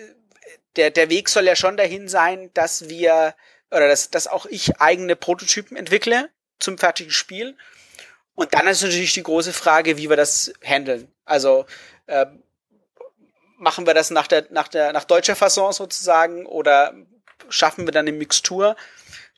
der, 0.77 0.91
der 0.91 1.11
Weg 1.11 1.29
soll 1.29 1.45
ja 1.45 1.55
schon 1.55 1.77
dahin 1.77 2.09
sein, 2.09 2.51
dass 2.55 2.89
wir, 2.89 3.35
oder 3.71 3.89
dass, 3.89 4.11
dass 4.11 4.27
auch 4.27 4.47
ich 4.47 4.81
eigene 4.81 5.17
Prototypen 5.17 5.77
entwickle 5.77 6.31
zum 6.59 6.79
fertigen 6.79 7.13
Spiel. 7.13 7.57
Und 8.35 8.55
dann 8.55 8.67
ist 8.67 8.83
natürlich 8.83 9.15
die 9.15 9.23
große 9.23 9.53
Frage, 9.53 9.99
wie 9.99 10.09
wir 10.09 10.17
das 10.17 10.53
handeln. 10.65 11.13
Also, 11.25 11.67
äh, 12.07 12.27
machen 13.59 13.87
wir 13.87 13.95
das 13.95 14.11
nach 14.11 14.27
der, 14.27 14.47
nach 14.51 14.69
der, 14.69 14.93
nach 14.93 15.05
deutscher 15.05 15.37
Fasson 15.37 15.73
sozusagen 15.73 16.47
oder 16.47 16.95
schaffen 17.49 17.87
wir 17.87 17.93
dann 17.93 18.09
eine 18.09 18.17
Mixtur? 18.17 18.77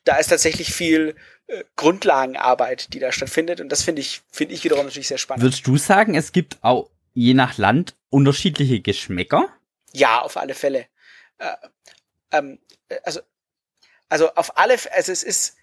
Da 0.05 0.17
ist 0.17 0.29
tatsächlich 0.29 0.73
viel 0.75 1.15
äh, 1.47 1.65
Grundlagenarbeit, 1.77 2.93
die 2.93 2.99
da 2.99 3.13
stattfindet 3.13 3.61
und 3.61 3.69
das 3.69 3.83
finde 3.83 4.01
ich, 4.01 4.23
finde 4.31 4.55
ich 4.55 4.65
wiederum 4.65 4.87
natürlich 4.87 5.09
sehr 5.09 5.19
spannend. 5.19 5.43
Würdest 5.43 5.67
du 5.67 5.77
sagen, 5.77 6.15
es 6.15 6.33
gibt 6.33 6.59
auch 6.63 6.91
je 7.15 7.35
nach 7.35 7.59
Land 7.59 7.95
unterschiedliche 8.11 8.81
Geschmäcker? 8.81 9.49
Ja, 9.93 10.21
auf 10.23 10.37
alle 10.37 10.55
Fälle. 10.55 10.87
Äh, 11.39 11.55
ähm, 12.33 12.59
also, 13.05 13.21
also 14.09 14.35
auf 14.35 14.57
alle, 14.59 14.77
also 14.95 15.13
es 15.13 15.23
ist, 15.23 15.57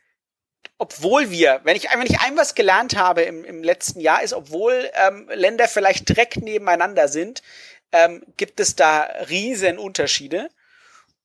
obwohl 0.78 1.30
wir, 1.30 1.62
wenn 1.63 1.75
ich, 1.75 1.88
wenn 1.93 2.06
ich 2.06 2.21
ein 2.21 2.38
was 2.38 2.56
gelernt 2.56 2.95
habe 2.95 3.21
im, 3.23 3.43
im 3.43 3.63
letzten 3.63 3.99
Jahr, 3.99 4.23
ist, 4.23 4.34
obwohl 4.34 4.89
ähm, 4.93 5.30
Länder 5.34 5.67
vielleicht 5.67 6.08
direkt 6.10 6.38
nebeneinander 6.38 7.08
sind, 7.08 7.41
ähm, 7.91 8.23
gibt 8.38 8.60
es 8.60 8.75
da 8.75 9.02
riesen 9.30 9.78
Unterschiede. 9.78 10.49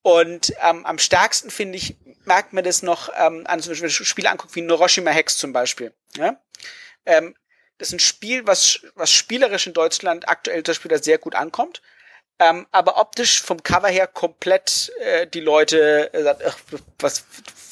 Und 0.04 0.52
ähm, 0.60 0.84
am 0.84 0.98
stärksten 0.98 1.50
finde 1.50 1.78
ich, 1.78 1.96
merkt 2.26 2.52
man 2.52 2.62
das 2.62 2.82
noch 2.82 3.08
ähm, 3.16 3.46
an 3.46 3.60
zum 3.60 3.72
Beispiel 3.72 3.88
Spiele 3.88 4.30
anguckt 4.30 4.54
wie 4.54 4.60
Noroshima 4.60 5.10
Hex 5.10 5.38
zum 5.38 5.54
Beispiel. 5.54 5.94
Ja? 6.14 6.38
Ähm, 7.06 7.34
das 7.78 7.88
ist 7.88 7.94
ein 7.94 8.00
Spiel, 8.00 8.46
was, 8.46 8.80
was 8.96 9.10
spielerisch 9.10 9.66
in 9.66 9.72
Deutschland 9.72 10.28
aktuell 10.28 10.62
zum 10.62 10.72
Beispiel 10.72 11.02
sehr 11.02 11.16
gut 11.16 11.34
ankommt. 11.34 11.80
Ähm, 12.38 12.66
aber 12.70 13.00
optisch 13.00 13.40
vom 13.40 13.62
Cover 13.62 13.88
her 13.88 14.06
komplett 14.06 14.92
äh, 15.00 15.26
die 15.26 15.40
Leute 15.40 16.12
äh, 16.12 16.22
sagt, 16.22 16.42
ach, 16.44 16.58
was 16.98 17.24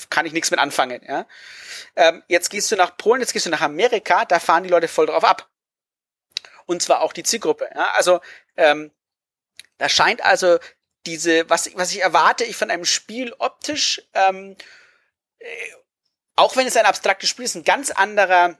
kann 0.08 0.24
ich 0.24 0.32
nichts 0.32 0.50
mit 0.50 0.58
anfangen. 0.58 1.02
Ja? 1.06 1.26
Ähm, 1.96 2.22
jetzt 2.28 2.48
gehst 2.48 2.72
du 2.72 2.76
nach 2.76 2.96
Polen, 2.96 3.20
jetzt 3.20 3.34
gehst 3.34 3.44
du 3.44 3.50
nach 3.50 3.60
Amerika, 3.60 4.24
da 4.24 4.40
fahren 4.40 4.62
die 4.62 4.70
Leute 4.70 4.88
voll 4.88 5.04
drauf 5.04 5.24
ab 5.24 5.50
und 6.64 6.80
zwar 6.80 7.02
auch 7.02 7.12
die 7.12 7.24
Zielgruppe. 7.24 7.68
Ja? 7.74 7.92
Also 7.96 8.22
ähm, 8.56 8.90
da 9.76 9.90
scheint 9.90 10.24
also 10.24 10.58
diese, 11.06 11.48
was, 11.50 11.70
was 11.74 11.92
ich 11.92 12.02
erwarte 12.02 12.44
ich 12.44 12.56
von 12.56 12.70
einem 12.70 12.84
Spiel 12.84 13.34
optisch, 13.38 14.02
ähm, 14.14 14.56
äh, 15.38 15.46
auch 16.36 16.56
wenn 16.56 16.66
es 16.66 16.76
ein 16.76 16.86
abstraktes 16.86 17.28
Spiel 17.28 17.44
ist, 17.44 17.54
ein 17.54 17.64
ganz 17.64 17.90
anderer 17.90 18.56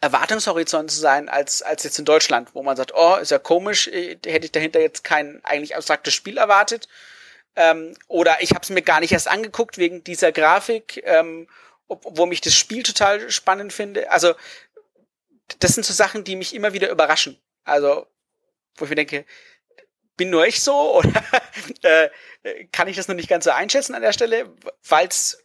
Erwartungshorizont 0.00 0.90
zu 0.90 0.98
sein 0.98 1.28
als, 1.28 1.62
als 1.62 1.82
jetzt 1.84 1.98
in 1.98 2.04
Deutschland, 2.04 2.54
wo 2.54 2.62
man 2.62 2.76
sagt, 2.76 2.94
oh, 2.94 3.16
ist 3.16 3.30
ja 3.30 3.38
komisch, 3.38 3.88
äh, 3.88 4.18
hätte 4.26 4.46
ich 4.46 4.52
dahinter 4.52 4.80
jetzt 4.80 5.04
kein 5.04 5.44
eigentlich 5.44 5.76
abstraktes 5.76 6.14
Spiel 6.14 6.38
erwartet. 6.38 6.88
Ähm, 7.56 7.94
oder 8.08 8.40
ich 8.40 8.50
habe 8.50 8.62
es 8.62 8.70
mir 8.70 8.82
gar 8.82 9.00
nicht 9.00 9.12
erst 9.12 9.28
angeguckt 9.28 9.76
wegen 9.76 10.04
dieser 10.04 10.32
Grafik, 10.32 11.02
ähm, 11.04 11.48
obwohl 11.88 12.28
mich 12.28 12.40
das 12.40 12.54
Spiel 12.54 12.82
total 12.82 13.30
spannend 13.30 13.72
finde. 13.72 14.10
Also 14.10 14.34
das 15.58 15.74
sind 15.74 15.84
so 15.84 15.92
Sachen, 15.92 16.24
die 16.24 16.36
mich 16.36 16.54
immer 16.54 16.72
wieder 16.72 16.90
überraschen. 16.90 17.38
Also, 17.64 18.06
wo 18.76 18.84
ich 18.84 18.90
mir 18.90 18.96
denke, 18.96 19.24
bin 20.20 20.28
nur 20.28 20.46
ich 20.46 20.60
so 20.60 20.96
oder 20.98 21.24
äh, 21.80 22.10
kann 22.72 22.88
ich 22.88 22.96
das 22.96 23.08
noch 23.08 23.14
nicht 23.14 23.30
ganz 23.30 23.44
so 23.44 23.50
einschätzen 23.50 23.94
an 23.94 24.02
der 24.02 24.12
Stelle, 24.12 24.52
weil 24.86 25.08
es 25.08 25.42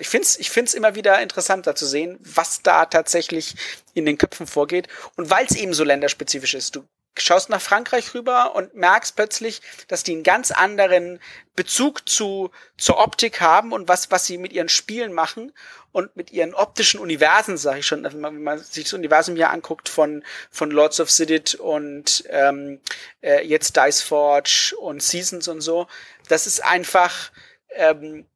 ich 0.00 0.08
finde 0.08 0.24
es 0.24 0.38
ich 0.38 0.50
find's 0.50 0.72
immer 0.72 0.94
wieder 0.94 1.20
interessanter 1.20 1.74
zu 1.74 1.84
sehen, 1.84 2.18
was 2.20 2.62
da 2.62 2.86
tatsächlich 2.86 3.56
in 3.92 4.06
den 4.06 4.16
Köpfen 4.16 4.46
vorgeht 4.46 4.86
und 5.16 5.30
weil 5.30 5.44
es 5.46 5.56
eben 5.56 5.74
so 5.74 5.82
länderspezifisch 5.82 6.54
ist. 6.54 6.76
Du 6.76 6.84
schaust 7.16 7.48
nach 7.48 7.60
Frankreich 7.60 8.14
rüber 8.14 8.54
und 8.54 8.74
merkst 8.74 9.14
plötzlich, 9.16 9.62
dass 9.88 10.02
die 10.02 10.12
einen 10.12 10.22
ganz 10.22 10.50
anderen 10.50 11.20
Bezug 11.56 12.08
zu 12.08 12.50
zur 12.76 12.98
Optik 12.98 13.40
haben 13.40 13.72
und 13.72 13.88
was 13.88 14.10
was 14.10 14.26
sie 14.26 14.38
mit 14.38 14.52
ihren 14.52 14.68
Spielen 14.68 15.12
machen 15.12 15.52
und 15.92 16.16
mit 16.16 16.32
ihren 16.32 16.54
optischen 16.54 16.98
Universen, 16.98 17.56
sage 17.56 17.78
ich 17.78 17.86
schon, 17.86 18.02
wenn 18.02 18.20
man, 18.20 18.34
wenn 18.34 18.42
man 18.42 18.58
sich 18.58 18.84
das 18.84 18.92
Universum 18.94 19.36
hier 19.36 19.50
anguckt 19.50 19.88
von 19.88 20.24
von 20.50 20.70
Lords 20.70 21.00
of 21.00 21.10
Sidit 21.10 21.54
und 21.54 22.24
ähm, 22.28 22.80
äh, 23.20 23.46
jetzt 23.46 23.76
Dice 23.76 24.02
Forge 24.02 24.74
und 24.78 25.02
Seasons 25.02 25.46
und 25.48 25.60
so, 25.60 25.86
das 26.28 26.46
ist 26.46 26.64
einfach 26.64 27.30
ähm, 27.70 28.26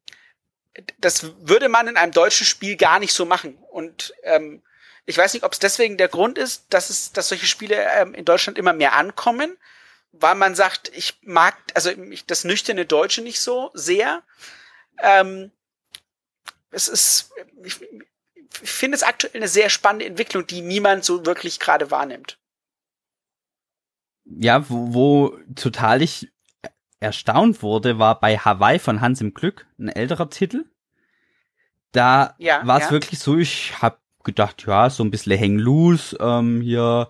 das 0.99 1.25
würde 1.41 1.69
man 1.69 1.87
in 1.87 1.97
einem 1.97 2.11
deutschen 2.11 2.45
Spiel 2.45 2.75
gar 2.75 2.99
nicht 2.99 3.13
so 3.13 3.25
machen. 3.25 3.57
Und 3.69 4.13
ähm, 4.23 4.61
ich 5.09 5.17
weiß 5.17 5.33
nicht, 5.33 5.43
ob 5.43 5.53
es 5.53 5.59
deswegen 5.59 5.97
der 5.97 6.07
Grund 6.07 6.37
ist, 6.37 6.71
dass 6.71 6.91
es, 6.91 7.11
dass 7.11 7.29
solche 7.29 7.47
Spiele 7.47 7.75
ähm, 7.95 8.13
in 8.13 8.25
Deutschland 8.25 8.59
immer 8.59 8.73
mehr 8.73 8.93
ankommen, 8.93 9.57
weil 10.11 10.35
man 10.35 10.53
sagt, 10.53 10.91
ich 10.95 11.17
mag, 11.23 11.55
also 11.73 11.89
ich, 11.89 12.27
das 12.27 12.43
nüchterne 12.43 12.85
Deutsche 12.85 13.23
nicht 13.23 13.41
so 13.41 13.71
sehr. 13.73 14.21
Ähm, 15.01 15.49
es 16.69 16.87
ist, 16.87 17.31
ich, 17.63 17.81
ich 18.61 18.71
finde 18.71 18.97
es 18.97 19.01
aktuell 19.01 19.33
eine 19.33 19.47
sehr 19.47 19.71
spannende 19.71 20.05
Entwicklung, 20.05 20.45
die 20.45 20.61
niemand 20.61 21.03
so 21.03 21.25
wirklich 21.25 21.59
gerade 21.59 21.89
wahrnimmt. 21.89 22.37
Ja, 24.25 24.69
wo, 24.69 24.93
wo 24.93 25.39
total 25.55 26.03
ich 26.03 26.31
erstaunt 26.99 27.63
wurde, 27.63 27.97
war 27.97 28.19
bei 28.19 28.37
Hawaii 28.37 28.77
von 28.77 29.01
Hans 29.01 29.21
im 29.21 29.33
Glück, 29.33 29.65
ein 29.79 29.89
älterer 29.89 30.29
Titel. 30.29 30.65
Da 31.93 32.35
ja, 32.37 32.61
war 32.67 32.77
es 32.77 32.85
ja. 32.85 32.91
wirklich 32.91 33.19
so, 33.19 33.39
ich 33.39 33.81
habe 33.81 33.97
gedacht, 34.23 34.65
ja, 34.67 34.89
so 34.89 35.03
ein 35.03 35.11
bisschen 35.11 35.39
hang 35.39 35.57
loose, 35.57 36.17
ähm, 36.19 36.61
hier, 36.61 37.09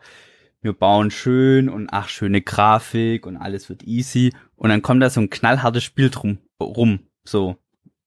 wir 0.61 0.73
bauen 0.73 1.11
schön 1.11 1.69
und 1.69 1.89
ach, 1.91 2.09
schöne 2.09 2.41
Grafik 2.41 3.25
und 3.25 3.37
alles 3.37 3.69
wird 3.69 3.83
easy. 3.83 4.33
Und 4.55 4.69
dann 4.69 4.81
kommt 4.81 5.01
da 5.01 5.09
so 5.09 5.21
ein 5.21 5.29
knallhartes 5.29 5.83
Spiel 5.83 6.09
drum, 6.09 6.39
rum, 6.61 6.99
so, 7.23 7.57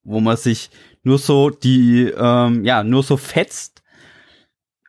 wo 0.03 0.19
man 0.19 0.37
sich 0.37 0.69
nur 1.03 1.17
so 1.17 1.49
die, 1.49 2.11
ähm, 2.15 2.63
ja, 2.63 2.83
nur 2.83 3.03
so 3.03 3.17
fetzt. 3.17 3.81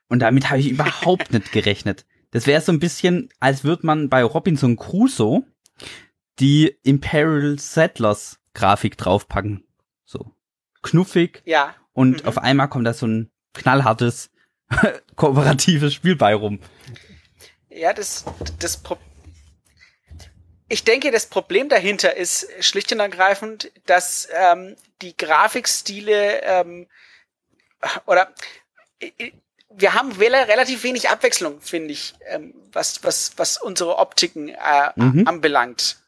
Und 0.08 0.20
damit 0.20 0.50
habe 0.50 0.60
ich 0.60 0.70
überhaupt 0.70 1.32
nicht 1.32 1.52
gerechnet. 1.52 2.04
Das 2.30 2.46
wäre 2.46 2.60
so 2.60 2.72
ein 2.72 2.80
bisschen, 2.80 3.28
als 3.40 3.64
würde 3.64 3.86
man 3.86 4.08
bei 4.08 4.22
Robinson 4.22 4.76
Crusoe 4.76 5.44
die 6.40 6.76
Imperial 6.82 7.58
Settlers 7.58 8.40
Grafik 8.54 8.96
draufpacken. 8.96 9.64
So 10.04 10.32
knuffig. 10.82 11.42
Ja. 11.46 11.74
Und 11.92 12.22
Mhm. 12.22 12.28
auf 12.28 12.38
einmal 12.38 12.68
kommt 12.68 12.86
da 12.86 12.92
so 12.92 13.06
ein 13.06 13.30
knallhartes, 13.54 14.30
kooperatives 15.16 15.94
Spiel 15.94 16.16
bei 16.16 16.34
rum. 16.34 16.60
Ja, 17.70 17.92
das, 17.92 18.24
das 18.58 18.76
Pro 18.82 18.98
ich 20.68 20.82
denke, 20.82 21.10
das 21.10 21.26
Problem 21.26 21.68
dahinter 21.68 22.16
ist 22.16 22.48
schlicht 22.60 22.90
und 22.92 22.98
ergreifend, 23.00 23.70
dass 23.86 24.26
ähm, 24.32 24.76
die 25.02 25.14
Grafikstile 25.16 26.40
ähm, 26.42 26.88
oder 28.06 28.32
äh, 29.00 29.10
wir 29.68 29.92
haben 29.94 30.12
rela- 30.12 30.48
relativ 30.48 30.82
wenig 30.84 31.10
Abwechslung, 31.10 31.60
finde 31.60 31.92
ich, 31.92 32.14
ähm, 32.28 32.54
was, 32.72 33.02
was, 33.04 33.32
was 33.36 33.58
unsere 33.58 33.98
Optiken 33.98 34.48
äh, 34.48 34.56
Mhm. 34.96 35.26
anbelangt. 35.28 35.98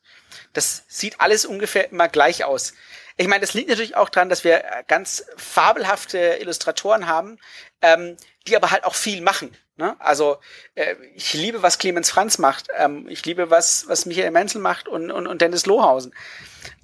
Das 0.52 0.84
sieht 0.88 1.20
alles 1.20 1.44
ungefähr 1.44 1.90
immer 1.90 2.08
gleich 2.08 2.44
aus. 2.44 2.72
Ich 3.16 3.28
meine, 3.28 3.40
das 3.40 3.54
liegt 3.54 3.68
natürlich 3.68 3.96
auch 3.96 4.08
daran, 4.10 4.28
dass 4.28 4.44
wir 4.44 4.64
äh, 4.64 4.84
ganz 4.86 5.24
fabelhafte 5.36 6.38
Illustratoren 6.40 7.06
haben, 7.06 7.38
ähm, 7.80 8.16
die 8.46 8.56
aber 8.56 8.70
halt 8.70 8.84
auch 8.84 8.94
viel 8.94 9.22
machen. 9.22 9.56
Ne? 9.76 9.96
Also 9.98 10.38
äh, 10.74 10.94
ich 11.14 11.32
liebe, 11.34 11.62
was 11.62 11.78
Clemens 11.78 12.10
Franz 12.10 12.38
macht. 12.38 12.68
Ähm, 12.76 13.08
ich 13.08 13.24
liebe, 13.24 13.50
was, 13.50 13.88
was 13.88 14.06
Michael 14.06 14.30
Menzel 14.30 14.60
macht 14.60 14.88
und, 14.88 15.10
und, 15.10 15.26
und 15.26 15.40
Dennis 15.40 15.66
Lohausen. 15.66 16.14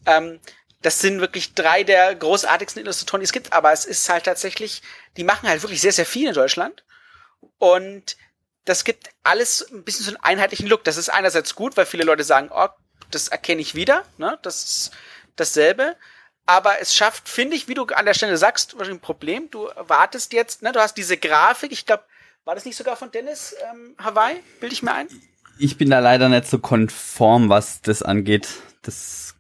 Ähm, 0.07 0.41
das 0.81 1.01
sind 1.01 1.21
wirklich 1.21 1.55
drei 1.55 1.85
der 1.85 2.15
großartigsten 2.15 2.83
Illustratoren, 2.83 3.21
die 3.21 3.27
es 3.27 3.33
gibt. 3.33 3.53
Aber 3.53 3.73
es 3.73 3.85
ist 3.85 4.09
halt 4.09 4.25
tatsächlich, 4.25 4.83
die 5.17 5.25
machen 5.25 5.49
halt 5.49 5.63
wirklich 5.63 5.81
sehr, 5.81 5.93
sehr 5.93 6.07
viel 6.07 6.29
in 6.29 6.35
Deutschland. 6.35 6.85
Und 7.59 8.17
das 8.65 8.85
gibt 8.85 9.11
alles 9.23 9.71
ein 9.71 9.85
bisschen 9.85 10.05
so 10.05 10.11
einen 10.11 10.25
einheitlichen 10.25 10.67
Look. 10.67 10.85
Das 10.85 10.97
ist 10.97 11.09
einerseits 11.09 11.55
gut, 11.55 11.77
weil 11.77 11.87
viele 11.87 12.05
Leute 12.05 12.25
sagen, 12.25 12.51
oh, 12.53 12.69
das 13.11 13.29
erkenne 13.29 13.61
ich 13.61 13.75
wieder. 13.75 14.05
Ne? 14.19 14.39
Das 14.43 14.65
ist 14.65 14.91
dasselbe. 15.37 15.97
Aber 16.47 16.81
es 16.81 16.95
schafft, 16.95 17.29
finde 17.29 17.57
ich, 17.57 17.69
wie 17.69 17.75
du 17.75 17.85
an 17.87 18.05
der 18.05 18.15
Stelle 18.15 18.37
sagst, 18.37 18.75
wahrscheinlich 18.77 18.99
ein 18.99 19.05
Problem. 19.05 19.51
Du 19.51 19.69
wartest 19.77 20.33
jetzt, 20.33 20.63
ne, 20.63 20.73
du 20.73 20.81
hast 20.81 20.95
diese 20.97 21.17
Grafik, 21.17 21.71
ich 21.73 21.87
glaube, 21.87 22.05
war 22.45 22.55
das 22.55 22.65
nicht 22.65 22.77
sogar 22.77 22.97
von 22.97 23.11
Dennis 23.13 23.55
ähm, 23.71 23.95
Hawaii? 23.99 24.43
Bilde 24.61 24.73
ich 24.75 24.83
mir 24.83 24.93
ein? 24.93 25.09
Ich 25.59 25.79
bin 25.79 25.91
da 25.91 26.01
leider 26.01 26.29
nicht 26.29 26.47
so 26.49 26.59
konform, 26.59 27.49
was 27.49 27.81
das 27.83 28.03
angeht. 28.03 28.49
Das 28.83 29.35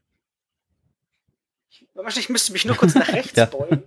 Wahrscheinlich 1.94 2.28
müsste 2.30 2.50
ich 2.50 2.52
mich 2.54 2.64
nur 2.64 2.76
kurz 2.76 2.94
nach 2.94 3.08
rechts 3.12 3.36
Ja. 3.36 3.46
beugen. 3.46 3.82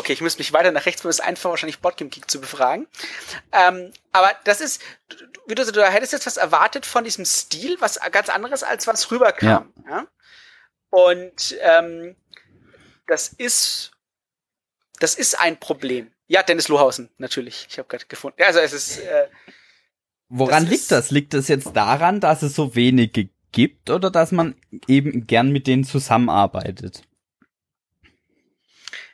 Okay, 0.00 0.12
ich 0.14 0.20
müsste 0.22 0.40
mich 0.40 0.52
weiter 0.52 0.72
nach 0.72 0.86
rechts, 0.86 1.04
weil 1.04 1.10
es 1.10 1.20
einfach 1.20 1.50
wahrscheinlich 1.50 1.80
Botgame 1.80 2.10
Geek 2.10 2.30
zu 2.30 2.40
befragen. 2.40 2.86
Ähm, 3.52 3.92
aber 4.12 4.32
das 4.44 4.60
ist, 4.60 4.80
du, 5.08 5.16
wie 5.46 5.54
du, 5.54 5.70
du 5.70 5.84
hättest 5.84 6.12
jetzt 6.12 6.26
was 6.26 6.36
erwartet 6.38 6.86
von 6.86 7.04
diesem 7.04 7.24
Stil, 7.26 7.76
was 7.80 7.98
ganz 8.10 8.28
anderes 8.30 8.62
als 8.62 8.86
was 8.86 9.10
rüberkam. 9.10 9.72
Ja. 9.88 10.06
Und 10.90 11.56
ähm, 11.60 12.16
das 13.06 13.28
ist, 13.28 13.92
das 14.98 15.14
ist 15.14 15.38
ein 15.40 15.58
Problem. 15.60 16.10
Ja, 16.28 16.42
Dennis 16.42 16.68
Lohausen, 16.68 17.10
natürlich. 17.18 17.66
Ich 17.68 17.78
habe 17.78 17.88
gerade 17.88 18.06
gefunden. 18.06 18.36
Ja, 18.40 18.46
Also 18.46 18.60
es 18.60 18.72
ist, 18.72 18.98
äh, 19.00 19.28
Woran 20.28 20.62
Das 20.62 20.70
liegt 20.70 20.82
ist- 20.82 20.92
das? 20.92 21.10
Liegt 21.10 21.34
das 21.34 21.48
jetzt 21.48 21.74
daran, 21.74 22.20
dass 22.20 22.42
es 22.42 22.54
so 22.54 22.74
wenige 22.76 23.28
gibt 23.52 23.90
oder 23.90 24.10
dass 24.10 24.30
man 24.32 24.54
eben 24.86 25.26
gern 25.26 25.50
mit 25.50 25.66
denen 25.66 25.82
zusammenarbeitet? 25.84 27.02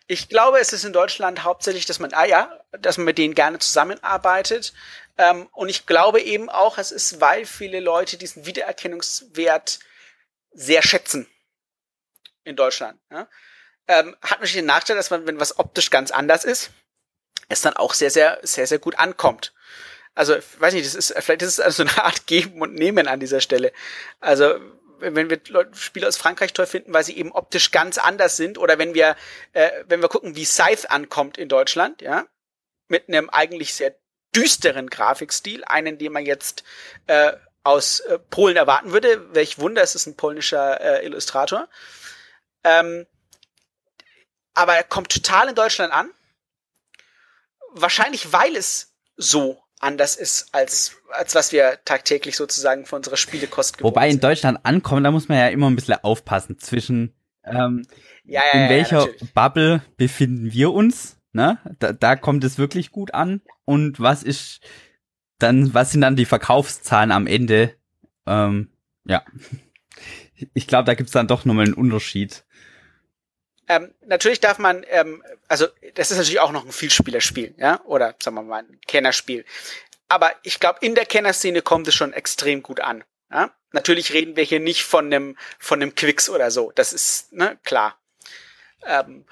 Ich 0.09 0.29
glaube, 0.29 0.61
es 0.61 0.73
ist 0.73 0.85
in 0.85 0.93
Deutschland 0.93 1.43
hauptsächlich, 1.43 1.87
dass 1.87 1.99
man, 1.99 2.13
ah 2.15 2.25
ja, 2.25 2.65
dass 2.73 2.97
man 2.97 3.07
mit 3.07 3.19
denen 3.19 3.35
gerne 3.35 3.59
zusammenarbeitet. 3.59 4.73
Ähm, 5.19 5.49
und 5.53 5.69
ich 5.69 5.87
glaube 5.87 6.21
eben 6.21 6.49
auch, 6.49 6.79
es 6.79 6.93
ist, 6.93 7.21
weil 7.21 7.45
viele 7.45 7.81
Leute 7.81 8.17
diesen 8.17 8.47
Wiedererkennungswert 8.47 9.81
sehr 10.53 10.83
schätzen 10.83 11.27
in 12.45 12.55
Deutschland. 12.55 13.01
Ja? 13.11 13.29
Ähm, 13.89 14.17
hat 14.23 14.39
natürlich 14.39 14.55
den 14.55 14.67
Nachteil, 14.67 14.97
dass 14.97 15.11
man, 15.11 15.27
wenn 15.27 15.41
was 15.41 15.59
optisch 15.59 15.91
ganz 15.91 16.11
anders 16.11 16.45
ist, 16.45 16.71
es 17.49 17.61
dann 17.61 17.75
auch 17.75 17.95
sehr, 17.95 18.11
sehr, 18.11 18.39
sehr, 18.43 18.67
sehr 18.67 18.79
gut 18.79 18.99
ankommt. 18.99 19.55
Also, 20.15 20.37
ich 20.37 20.61
weiß 20.61 20.73
nicht, 20.73 20.87
das 20.87 20.95
ist, 20.95 21.15
vielleicht 21.19 21.43
ist 21.43 21.59
es 21.59 21.61
also 21.61 21.83
eine 21.83 22.05
Art 22.05 22.27
Geben 22.27 22.61
und 22.63 22.75
Nehmen 22.75 23.07
an 23.07 23.21
dieser 23.21 23.41
Stelle. 23.41 23.73
Also, 24.19 24.59
wenn 24.99 25.31
wir 25.31 25.41
Spiele 25.75 26.09
aus 26.09 26.17
Frankreich 26.17 26.53
toll 26.53 26.67
finden, 26.67 26.93
weil 26.93 27.05
sie 27.05 27.17
eben 27.17 27.33
optisch 27.33 27.71
ganz 27.71 27.99
anders 27.99 28.37
sind, 28.37 28.59
oder 28.59 28.79
wenn 28.79 28.95
wir, 28.95 29.17
äh, 29.53 29.71
wenn 29.87 30.01
wir 30.01 30.09
gucken, 30.09 30.37
wie 30.37 30.45
Scythe 30.45 30.91
ankommt 30.91 31.39
in 31.39 31.49
Deutschland, 31.49 32.03
ja, 32.03 32.27
mit 32.89 33.09
einem 33.09 33.31
eigentlich 33.31 33.75
sehr 33.75 33.95
düsteren 34.35 34.89
Grafikstil, 34.89 35.65
einen, 35.65 35.99
den 35.99 36.13
man 36.13 36.27
jetzt 36.27 36.63
äh, 37.07 37.33
aus 37.65 38.01
äh, 38.01 38.19
Polen 38.19 38.57
erwarten 38.57 38.93
würde. 38.93 39.35
Welch 39.35 39.59
Wunder, 39.59 39.83
es 39.83 39.95
ist 39.95 40.07
ein 40.07 40.17
polnischer 40.17 40.81
äh, 40.81 41.05
Illustrator. 41.05 41.69
Ähm, 42.63 43.07
aber 44.55 44.77
er 44.77 44.85
kommt 44.85 45.13
total 45.13 45.49
in 45.49 45.55
Deutschland 45.55 45.93
an. 45.93 46.11
Wahrscheinlich, 47.71 48.33
weil 48.33 48.57
es 48.57 48.95
so 49.17 49.63
anders 49.81 50.17
ist, 50.17 50.49
als, 50.53 50.97
als 51.11 51.35
was 51.35 51.53
wir 51.53 51.79
tagtäglich 51.85 52.37
sozusagen 52.37 52.87
von 52.87 52.99
unserer 52.99 53.17
Spielekost 53.17 53.79
gewohnt 53.79 53.95
Wobei 53.95 54.09
in. 54.09 54.21
Deutschland 54.21 54.61
ankommen, 54.65 55.05
da 55.05 55.11
muss 55.11 55.29
man 55.29 55.39
ja 55.39 55.49
immer 55.49 55.69
ein 55.69 55.77
bisschen 55.77 56.03
aufpassen 56.03 56.59
zwischen 56.59 57.15
ähm, 57.45 57.87
ja, 58.25 58.43
ja, 58.53 58.53
in 58.53 58.63
ja, 58.65 58.69
welcher 58.71 58.99
natürlich. 59.07 59.35
Bubble 59.35 59.83
befinden 59.97 60.53
wir 60.53 60.73
uns. 60.73 61.19
Ne? 61.33 61.59
Da, 61.79 61.93
da 61.93 62.17
kommt 62.17 62.45
es 62.45 62.59
wirklich 62.59 62.91
gut 62.91 63.15
an. 63.15 63.43
Und 63.65 64.01
was 64.01 64.23
ist 64.23 64.61
dann, 65.39 65.75
was 65.75 65.93
sind 65.93 66.01
dann 66.01 66.17
die 66.17 66.25
Verkaufszahlen 66.25 67.13
am 67.13 67.27
Ende? 67.27 67.75
Ähm, 68.27 68.71
ja. 69.05 69.23
Ich 70.55 70.67
glaube, 70.67 70.85
da 70.85 70.95
gibt's 70.95 71.13
dann 71.13 71.29
doch 71.29 71.45
nochmal 71.45 71.67
einen 71.67 71.75
Unterschied. 71.75 72.45
Ähm, 73.69 73.93
natürlich 74.07 74.41
darf 74.41 74.59
man, 74.59 74.85
ähm, 74.89 75.23
also 75.49 75.67
das 75.95 76.11
ist 76.11 76.19
natürlich 76.19 76.41
auch 76.41 76.53
noch 76.53 76.65
ein 76.65 76.73
Vielspielerspiel, 76.73 77.55
ja, 77.59 77.81
oder 77.85 78.15
sagen 78.23 78.37
wir 78.37 78.43
mal 78.43 78.61
ein 78.61 78.81
Kennerspiel. 78.87 79.45
Aber 80.09 80.33
ich 80.43 80.61
glaube, 80.61 80.79
in 80.83 80.95
der 80.95 81.07
Kennerszene 81.07 81.63
kommt 81.63 81.89
es 81.89 81.95
schon 81.95 82.13
extrem 82.13 82.63
gut 82.63 82.81
an. 82.81 83.03
Ja? 83.31 83.51
Natürlich 83.73 84.13
reden 84.13 84.37
wir 84.37 84.45
hier 84.45 84.61
nicht 84.61 84.85
von 84.85 85.07
einem 85.07 85.37
von 85.59 85.83
einem 85.83 85.95
Quicks 85.95 86.31
oder 86.31 86.51
so. 86.51 86.73
Das 86.75 86.93
ist 86.93 87.33
ne, 87.33 87.59
klar. 87.65 87.99
Ähm, 88.87 89.25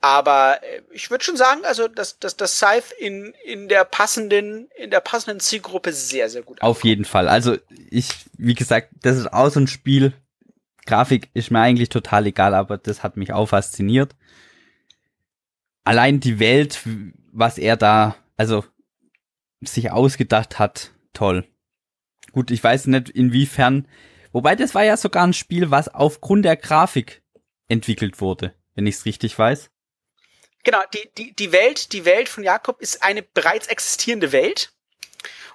aber 0.00 0.62
äh, 0.62 0.82
ich 0.92 1.10
würde 1.10 1.24
schon 1.24 1.36
sagen, 1.36 1.64
also 1.64 1.88
dass, 1.88 2.18
dass 2.18 2.36
das 2.36 2.56
Scythe 2.56 2.94
in, 2.98 3.34
in 3.44 3.68
der 3.68 3.84
passenden 3.84 4.68
in 4.76 4.90
der 4.90 5.00
passenden 5.00 5.40
Zielgruppe 5.40 5.92
sehr 5.92 6.30
sehr 6.30 6.42
gut 6.42 6.62
Auf 6.62 6.84
jeden 6.84 7.04
Fall. 7.04 7.28
Also 7.28 7.56
ich, 7.90 8.08
wie 8.38 8.54
gesagt, 8.54 8.90
das 9.02 9.16
ist 9.16 9.32
auch 9.32 9.50
so 9.50 9.60
ein 9.60 9.68
Spiel. 9.68 10.12
Grafik 10.86 11.30
ist 11.34 11.50
mir 11.50 11.60
eigentlich 11.60 11.88
total 11.88 12.26
egal, 12.26 12.54
aber 12.54 12.78
das 12.78 13.02
hat 13.02 13.16
mich 13.16 13.32
auch 13.32 13.46
fasziniert. 13.46 14.14
Allein 15.84 16.20
die 16.20 16.38
Welt, 16.38 16.80
was 17.32 17.58
er 17.58 17.76
da, 17.76 18.16
also 18.36 18.64
sich 19.60 19.90
ausgedacht 19.90 20.58
hat, 20.58 20.92
toll. 21.12 21.46
Gut, 22.32 22.50
ich 22.50 22.62
weiß 22.62 22.86
nicht 22.86 23.10
inwiefern, 23.10 23.86
wobei 24.32 24.56
das 24.56 24.74
war 24.74 24.84
ja 24.84 24.96
sogar 24.96 25.24
ein 25.24 25.34
Spiel, 25.34 25.70
was 25.70 25.88
aufgrund 25.88 26.44
der 26.44 26.56
Grafik 26.56 27.22
entwickelt 27.68 28.20
wurde, 28.20 28.54
wenn 28.74 28.86
ich 28.86 28.96
es 28.96 29.04
richtig 29.04 29.38
weiß. 29.38 29.70
Genau, 30.64 30.78
die, 30.94 31.10
die, 31.18 31.34
die 31.34 31.52
Welt, 31.52 31.92
die 31.92 32.04
Welt 32.04 32.28
von 32.28 32.44
Jakob 32.44 32.80
ist 32.80 33.02
eine 33.02 33.22
bereits 33.22 33.66
existierende 33.66 34.32
Welt. 34.32 34.72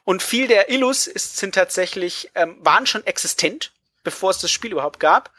Und 0.03 0.21
viel 0.21 0.47
der 0.47 0.69
Illus 0.69 1.07
ist, 1.07 1.37
sind 1.37 1.55
tatsächlich, 1.55 2.29
ähm, 2.35 2.57
waren 2.59 2.85
schon 2.85 3.05
existent, 3.05 3.73
bevor 4.07 4.29
es 4.29 4.39
das 4.39 4.51
Spiel 4.51 4.71
überhaupt 4.71 5.01
gab. 5.01 5.33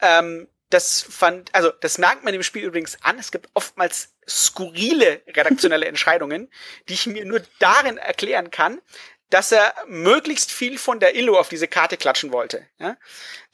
Ähm, 0.00 0.48
das 0.70 1.02
fand, 1.02 1.54
also 1.54 1.70
das 1.82 1.98
merkt 1.98 2.24
man 2.24 2.32
im 2.32 2.42
Spiel 2.42 2.64
übrigens 2.64 2.96
an. 3.02 3.18
Es 3.18 3.30
gibt 3.30 3.50
oftmals 3.52 4.14
skurrile 4.26 5.20
redaktionelle 5.26 5.84
Entscheidungen, 5.92 6.50
die 6.88 6.94
ich 6.94 7.06
mir 7.06 7.26
nur 7.26 7.42
darin 7.58 7.98
erklären 7.98 8.50
kann, 8.50 8.80
dass 9.28 9.52
er 9.52 9.74
möglichst 9.88 10.50
viel 10.50 10.78
von 10.78 11.00
der 11.00 11.14
Illo 11.14 11.38
auf 11.38 11.50
diese 11.50 11.68
Karte 11.68 11.98
klatschen 11.98 12.32
wollte. 12.32 12.66
Ja? 12.78 12.96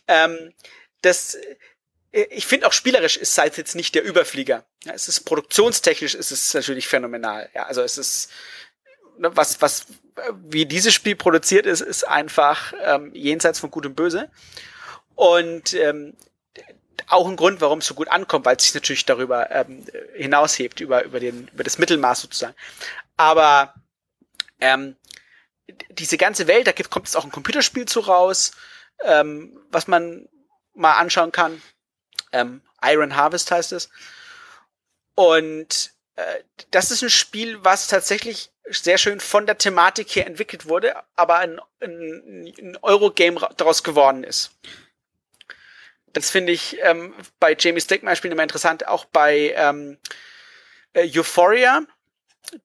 Ähm, 0.06 0.54
das, 1.02 1.34
äh, 2.12 2.22
ich 2.30 2.46
finde 2.46 2.68
auch 2.68 2.72
spielerisch 2.72 3.16
ist 3.16 3.32
Scythe 3.32 3.56
jetzt 3.56 3.74
nicht 3.74 3.96
der 3.96 4.04
Überflieger. 4.04 4.64
Ja, 4.84 4.92
es 4.92 5.08
ist 5.08 5.22
produktionstechnisch 5.22 6.14
ist 6.14 6.30
es 6.30 6.54
natürlich 6.54 6.86
phänomenal. 6.86 7.50
Ja, 7.56 7.64
also 7.64 7.82
es 7.82 7.98
ist 7.98 8.30
ne, 9.16 9.36
was 9.36 9.60
was 9.60 9.86
wie 10.48 10.66
dieses 10.66 10.94
Spiel 10.94 11.16
produziert 11.16 11.66
ist, 11.66 11.80
ist 11.80 12.06
einfach 12.06 12.72
ähm, 12.82 13.12
jenseits 13.14 13.58
von 13.60 13.70
Gut 13.70 13.86
und 13.86 13.94
Böse 13.94 14.30
und 15.14 15.74
ähm, 15.74 16.16
auch 17.08 17.28
ein 17.28 17.36
Grund, 17.36 17.60
warum 17.60 17.78
es 17.78 17.86
so 17.86 17.94
gut 17.94 18.08
ankommt, 18.08 18.44
weil 18.44 18.56
es 18.56 18.64
sich 18.64 18.74
natürlich 18.74 19.06
darüber 19.06 19.50
ähm, 19.50 19.84
hinaushebt 20.14 20.80
über 20.80 21.04
über 21.04 21.20
den 21.20 21.48
über 21.54 21.64
das 21.64 21.78
Mittelmaß 21.78 22.20
sozusagen. 22.20 22.54
Aber 23.16 23.74
ähm, 24.60 24.96
diese 25.90 26.16
ganze 26.16 26.46
Welt, 26.46 26.66
da 26.66 26.72
gibt, 26.72 26.90
kommt 26.90 27.06
jetzt 27.06 27.16
auch 27.16 27.24
ein 27.24 27.32
Computerspiel 27.32 27.86
zu 27.86 28.00
raus, 28.00 28.52
ähm, 29.04 29.58
was 29.70 29.86
man 29.86 30.28
mal 30.74 30.94
anschauen 30.94 31.32
kann. 31.32 31.60
Ähm, 32.32 32.62
Iron 32.82 33.16
Harvest 33.16 33.50
heißt 33.50 33.72
es. 33.72 33.90
Und 35.14 35.92
äh, 36.16 36.42
das 36.70 36.90
ist 36.90 37.02
ein 37.02 37.10
Spiel, 37.10 37.64
was 37.64 37.88
tatsächlich 37.88 38.50
sehr 38.70 38.98
schön 38.98 39.20
von 39.20 39.46
der 39.46 39.58
Thematik 39.58 40.14
her 40.14 40.26
entwickelt 40.26 40.66
wurde, 40.66 40.94
aber 41.16 41.38
ein, 41.38 41.60
ein, 41.80 42.54
ein 42.58 42.78
Eurogame 42.82 43.48
daraus 43.56 43.82
geworden 43.82 44.24
ist. 44.24 44.50
Das 46.12 46.30
finde 46.30 46.52
ich 46.52 46.78
ähm, 46.82 47.14
bei 47.38 47.54
Jamie 47.58 47.80
Stickmeyer-Spielen 47.80 48.32
immer 48.32 48.42
interessant, 48.42 48.88
auch 48.88 49.04
bei 49.04 49.52
ähm, 49.56 49.98
äh, 50.94 51.08
Euphoria, 51.16 51.82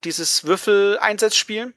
dieses 0.02 0.44
Würfel-Einsatzspiel. 0.44 1.74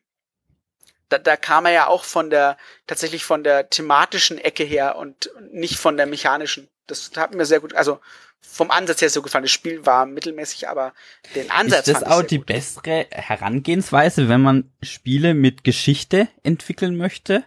Da, 1.10 1.18
da 1.18 1.38
kam 1.38 1.66
er 1.66 1.72
ja 1.72 1.88
auch 1.88 2.04
von 2.04 2.30
der, 2.30 2.58
tatsächlich 2.86 3.24
von 3.24 3.44
der 3.44 3.70
thematischen 3.70 4.38
Ecke 4.38 4.64
her 4.64 4.96
und 4.96 5.30
nicht 5.52 5.78
von 5.78 5.98
der 5.98 6.06
mechanischen. 6.06 6.70
Das 6.88 7.12
hat 7.16 7.34
mir 7.34 7.46
sehr 7.46 7.60
gut, 7.60 7.74
also 7.74 8.00
vom 8.42 8.72
Ansatz 8.72 9.02
her 9.02 9.10
so 9.10 9.22
gefallen. 9.22 9.44
Das 9.44 9.52
Spiel 9.52 9.86
war 9.86 10.06
mittelmäßig, 10.06 10.68
aber 10.68 10.94
den 11.36 11.52
Ansatz 11.52 11.88
Ist 11.88 12.02
das 12.02 12.04
auch 12.04 12.24
die 12.24 12.38
gut. 12.38 12.48
bessere 12.48 13.08
Herangehensweise, 13.12 14.30
wenn 14.30 14.42
man 14.42 14.72
Spiele 14.82 15.34
mit 15.34 15.64
Geschichte 15.64 16.28
entwickeln 16.44 16.98
möchte? 16.98 17.44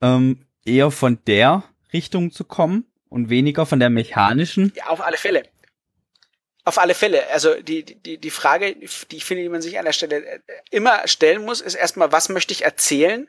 Ähm, 0.00 0.46
eher 0.64 0.90
von 0.90 1.18
der 1.26 1.64
Richtung 1.92 2.32
zu 2.32 2.44
kommen 2.44 2.86
und 3.08 3.30
weniger 3.30 3.66
von 3.66 3.80
der 3.80 3.90
mechanischen? 3.90 4.72
Ja, 4.76 4.86
auf 4.86 5.00
alle 5.00 5.16
Fälle. 5.16 5.44
Auf 6.64 6.78
alle 6.78 6.94
Fälle. 6.94 7.28
Also 7.30 7.54
die, 7.62 7.82
die, 7.82 8.18
die 8.18 8.30
Frage, 8.30 8.74
die 8.76 9.16
ich 9.16 9.24
finde, 9.24 9.42
die 9.42 9.48
man 9.48 9.62
sich 9.62 9.78
an 9.78 9.86
der 9.86 9.92
Stelle 9.92 10.24
äh, 10.24 10.40
immer 10.70 11.06
stellen 11.08 11.44
muss, 11.44 11.60
ist 11.60 11.74
erstmal, 11.74 12.12
was 12.12 12.28
möchte 12.28 12.52
ich 12.52 12.64
erzählen 12.64 13.28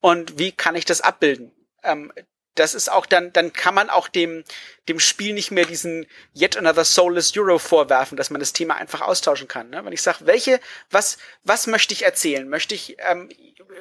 und 0.00 0.38
wie 0.38 0.52
kann 0.52 0.74
ich 0.74 0.84
das 0.84 1.00
abbilden? 1.00 1.52
Ähm, 1.84 2.12
das 2.54 2.74
ist 2.74 2.90
auch 2.90 3.06
dann, 3.06 3.32
dann 3.32 3.52
kann 3.52 3.74
man 3.74 3.90
auch 3.90 4.08
dem, 4.08 4.44
dem 4.88 4.98
Spiel 5.00 5.34
nicht 5.34 5.50
mehr 5.50 5.64
diesen 5.64 6.06
Yet 6.34 6.56
Another 6.56 6.84
Soulless 6.84 7.36
Euro 7.36 7.58
vorwerfen, 7.58 8.16
dass 8.16 8.30
man 8.30 8.40
das 8.40 8.52
Thema 8.52 8.76
einfach 8.76 9.00
austauschen 9.00 9.48
kann. 9.48 9.70
Ne? 9.70 9.84
Wenn 9.84 9.92
ich 9.92 10.02
sage, 10.02 10.26
welche, 10.26 10.60
was, 10.90 11.18
was 11.44 11.66
möchte 11.66 11.94
ich 11.94 12.02
erzählen? 12.02 12.48
Möchte 12.48 12.74
ich 12.74 12.96
ähm, 12.98 13.30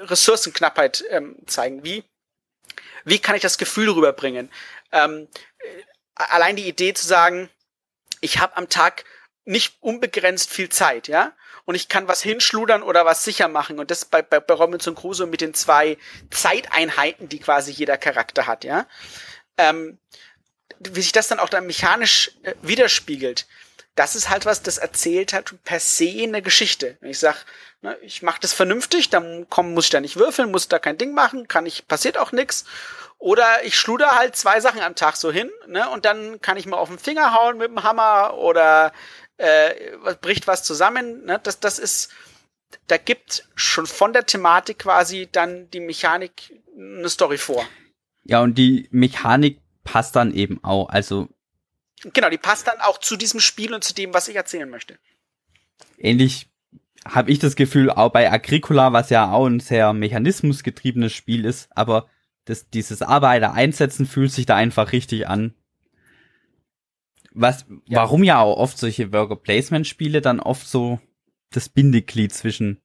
Ressourcenknappheit 0.01 1.03
ähm, 1.09 1.37
zeigen? 1.47 1.83
Wie, 1.83 2.03
wie 3.05 3.19
kann 3.19 3.35
ich 3.35 3.41
das 3.41 3.57
Gefühl 3.57 3.89
rüberbringen? 3.89 4.51
Ähm, 4.91 5.27
äh, 5.59 5.83
allein 6.13 6.55
die 6.55 6.67
Idee 6.67 6.93
zu 6.93 7.05
sagen, 7.05 7.49
ich 8.21 8.39
habe 8.39 8.55
am 8.57 8.69
Tag 8.69 9.03
nicht 9.45 9.77
unbegrenzt 9.81 10.51
viel 10.51 10.69
Zeit, 10.69 11.07
ja, 11.07 11.33
und 11.69 11.75
ich 11.75 11.87
kann 11.87 12.07
was 12.07 12.23
hinschludern 12.23 12.81
oder 12.81 13.05
was 13.05 13.23
sicher 13.23 13.47
machen 13.47 13.77
und 13.77 13.91
das 13.91 14.03
bei, 14.03 14.23
bei, 14.23 14.39
bei 14.39 14.55
Robinson 14.55 14.95
Crusoe 14.95 15.27
mit 15.27 15.39
den 15.39 15.53
zwei 15.53 15.99
Zeiteinheiten, 16.31 17.29
die 17.29 17.37
quasi 17.37 17.71
jeder 17.71 17.95
Charakter 17.99 18.47
hat, 18.47 18.63
ja, 18.63 18.87
ähm, 19.55 19.99
wie 20.79 21.03
sich 21.03 21.11
das 21.11 21.27
dann 21.27 21.37
auch 21.37 21.47
dann 21.47 21.67
mechanisch 21.67 22.31
äh, 22.41 22.55
widerspiegelt, 22.63 23.45
das 23.93 24.15
ist 24.15 24.31
halt 24.31 24.47
was, 24.47 24.63
das 24.63 24.79
erzählt 24.79 25.31
halt 25.31 25.63
per 25.63 25.79
se 25.79 26.09
eine 26.23 26.41
Geschichte. 26.41 26.97
Wenn 27.01 27.11
ich 27.11 27.19
sag, 27.19 27.45
ne, 27.83 27.95
ich 28.01 28.23
mache 28.23 28.39
das 28.41 28.53
vernünftig, 28.53 29.11
dann 29.11 29.45
komm, 29.47 29.75
muss 29.75 29.85
ich 29.85 29.91
da 29.91 30.01
nicht 30.01 30.15
würfeln, 30.15 30.49
muss 30.49 30.69
da 30.69 30.79
kein 30.79 30.97
Ding 30.97 31.13
machen, 31.13 31.47
kann 31.47 31.67
ich, 31.67 31.87
passiert 31.87 32.17
auch 32.17 32.31
nix. 32.31 32.65
Oder 33.19 33.63
ich 33.63 33.77
schluder 33.77 34.17
halt 34.17 34.35
zwei 34.35 34.59
Sachen 34.59 34.81
am 34.81 34.95
Tag 34.95 35.17
so 35.17 35.31
hin, 35.31 35.51
ne? 35.67 35.87
Und 35.91 36.05
dann 36.05 36.41
kann 36.41 36.57
ich 36.57 36.65
mal 36.65 36.77
auf 36.77 36.89
den 36.89 36.97
Finger 36.97 37.35
hauen 37.35 37.59
mit 37.59 37.69
dem 37.69 37.83
Hammer 37.83 38.33
oder 38.39 38.91
äh, 39.39 40.15
bricht 40.21 40.47
was 40.47 40.63
zusammen. 40.63 41.25
Ne? 41.25 41.39
Das, 41.41 41.59
das 41.59 41.79
ist, 41.79 42.09
da 42.87 42.97
gibt 42.97 43.47
schon 43.55 43.87
von 43.87 44.13
der 44.13 44.25
Thematik 44.25 44.79
quasi 44.79 45.27
dann 45.31 45.69
die 45.71 45.79
Mechanik 45.79 46.53
eine 46.77 47.09
Story 47.09 47.37
vor. 47.37 47.65
Ja, 48.23 48.41
und 48.41 48.57
die 48.57 48.87
Mechanik 48.91 49.59
passt 49.83 50.15
dann 50.15 50.33
eben 50.33 50.63
auch. 50.63 50.89
Also 50.89 51.29
Genau, 52.13 52.29
die 52.29 52.37
passt 52.37 52.67
dann 52.67 52.79
auch 52.79 52.97
zu 52.99 53.17
diesem 53.17 53.39
Spiel 53.39 53.73
und 53.73 53.83
zu 53.83 53.93
dem, 53.93 54.13
was 54.13 54.27
ich 54.27 54.35
erzählen 54.35 54.69
möchte. 54.69 54.97
ähnlich 55.97 56.47
habe 57.05 57.31
ich 57.31 57.39
das 57.39 57.55
Gefühl, 57.55 57.89
auch 57.89 58.11
bei 58.11 58.31
Agricola, 58.31 58.93
was 58.93 59.09
ja 59.09 59.31
auch 59.31 59.45
ein 59.45 59.59
sehr 59.59 59.93
mechanismusgetriebenes 59.93 61.13
Spiel 61.13 61.45
ist, 61.45 61.69
aber 61.75 62.07
das, 62.45 62.69
dieses 62.69 63.01
Arbeiter 63.01 63.53
einsetzen 63.53 64.05
fühlt 64.05 64.31
sich 64.31 64.45
da 64.45 64.55
einfach 64.55 64.91
richtig 64.91 65.27
an. 65.27 65.53
Was, 67.41 67.65
Ja. 67.85 67.99
warum 67.99 68.23
ja 68.23 68.39
auch 68.41 68.57
oft 68.57 68.77
solche 68.77 69.13
Worker 69.13 69.35
Placement 69.37 69.87
Spiele 69.87 70.21
dann 70.21 70.39
oft 70.39 70.67
so 70.67 70.99
das 71.51 71.69
Bindeglied 71.69 72.33
zwischen 72.33 72.81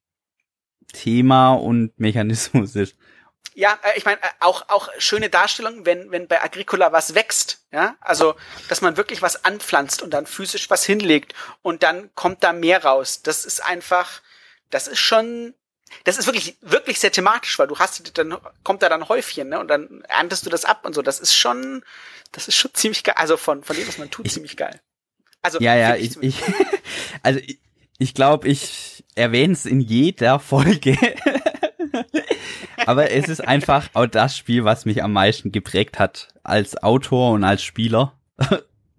Thema 0.93 1.53
und 1.53 1.99
Mechanismus 1.99 2.75
ist. 2.75 2.95
Ja, 3.53 3.77
äh, 3.83 3.97
ich 3.97 4.05
meine, 4.05 4.21
äh, 4.21 4.27
auch, 4.39 4.69
auch 4.69 4.89
schöne 4.97 5.29
Darstellung, 5.29 5.85
wenn, 5.85 6.11
wenn 6.11 6.27
bei 6.27 6.41
Agricola 6.43 6.91
was 6.91 7.15
wächst, 7.15 7.65
ja, 7.71 7.95
also, 8.01 8.35
dass 8.69 8.81
man 8.81 8.97
wirklich 8.97 9.21
was 9.21 9.45
anpflanzt 9.45 10.01
und 10.01 10.11
dann 10.13 10.25
physisch 10.25 10.69
was 10.69 10.83
hinlegt 10.85 11.33
und 11.61 11.83
dann 11.83 12.09
kommt 12.15 12.43
da 12.43 12.53
mehr 12.53 12.83
raus. 12.83 13.21
Das 13.23 13.45
ist 13.45 13.63
einfach, 13.65 14.21
das 14.69 14.87
ist 14.87 14.99
schon, 14.99 15.53
das 16.03 16.17
ist 16.17 16.25
wirklich, 16.25 16.57
wirklich 16.61 16.99
sehr 16.99 17.11
thematisch, 17.11 17.57
weil 17.59 17.67
du 17.67 17.77
hast, 17.77 18.17
dann 18.17 18.35
kommt 18.63 18.81
da 18.81 18.89
dann 18.89 19.07
Häufchen, 19.09 19.49
ne, 19.49 19.59
und 19.59 19.67
dann 19.67 20.01
erntest 20.07 20.45
du 20.45 20.49
das 20.49 20.65
ab 20.65 20.85
und 20.85 20.93
so. 20.95 21.01
Das 21.01 21.19
ist 21.19 21.35
schon, 21.35 21.83
das 22.31 22.47
ist 22.47 22.55
schon 22.55 22.71
ziemlich 22.73 23.03
geil, 23.03 23.15
also 23.17 23.37
von, 23.37 23.63
von 23.63 23.75
dem, 23.75 23.87
was 23.87 23.97
man 23.97 24.09
tut, 24.11 24.25
Ich- 24.25 24.33
ziemlich 24.33 24.57
geil. 24.57 24.79
Also, 25.41 25.59
Ja, 25.59 25.75
ja, 25.75 25.95
ich, 25.95 26.17
ich 26.21 26.41
also 27.23 27.39
ich, 27.39 27.59
ich 27.99 28.13
glaube, 28.15 28.47
ich 28.47 29.03
erwähne 29.13 29.53
es 29.53 29.65
in 29.67 29.79
jeder 29.79 30.39
Folge. 30.39 30.97
Aber 32.85 33.11
es 33.11 33.29
ist 33.29 33.41
einfach 33.41 33.89
auch 33.93 34.05
das 34.07 34.37
Spiel, 34.37 34.63
was 34.65 34.85
mich 34.85 35.03
am 35.03 35.13
meisten 35.13 35.51
geprägt 35.51 35.99
hat 35.99 36.29
als 36.43 36.81
Autor 36.81 37.31
und 37.31 37.43
als 37.43 37.63
Spieler. 37.63 38.13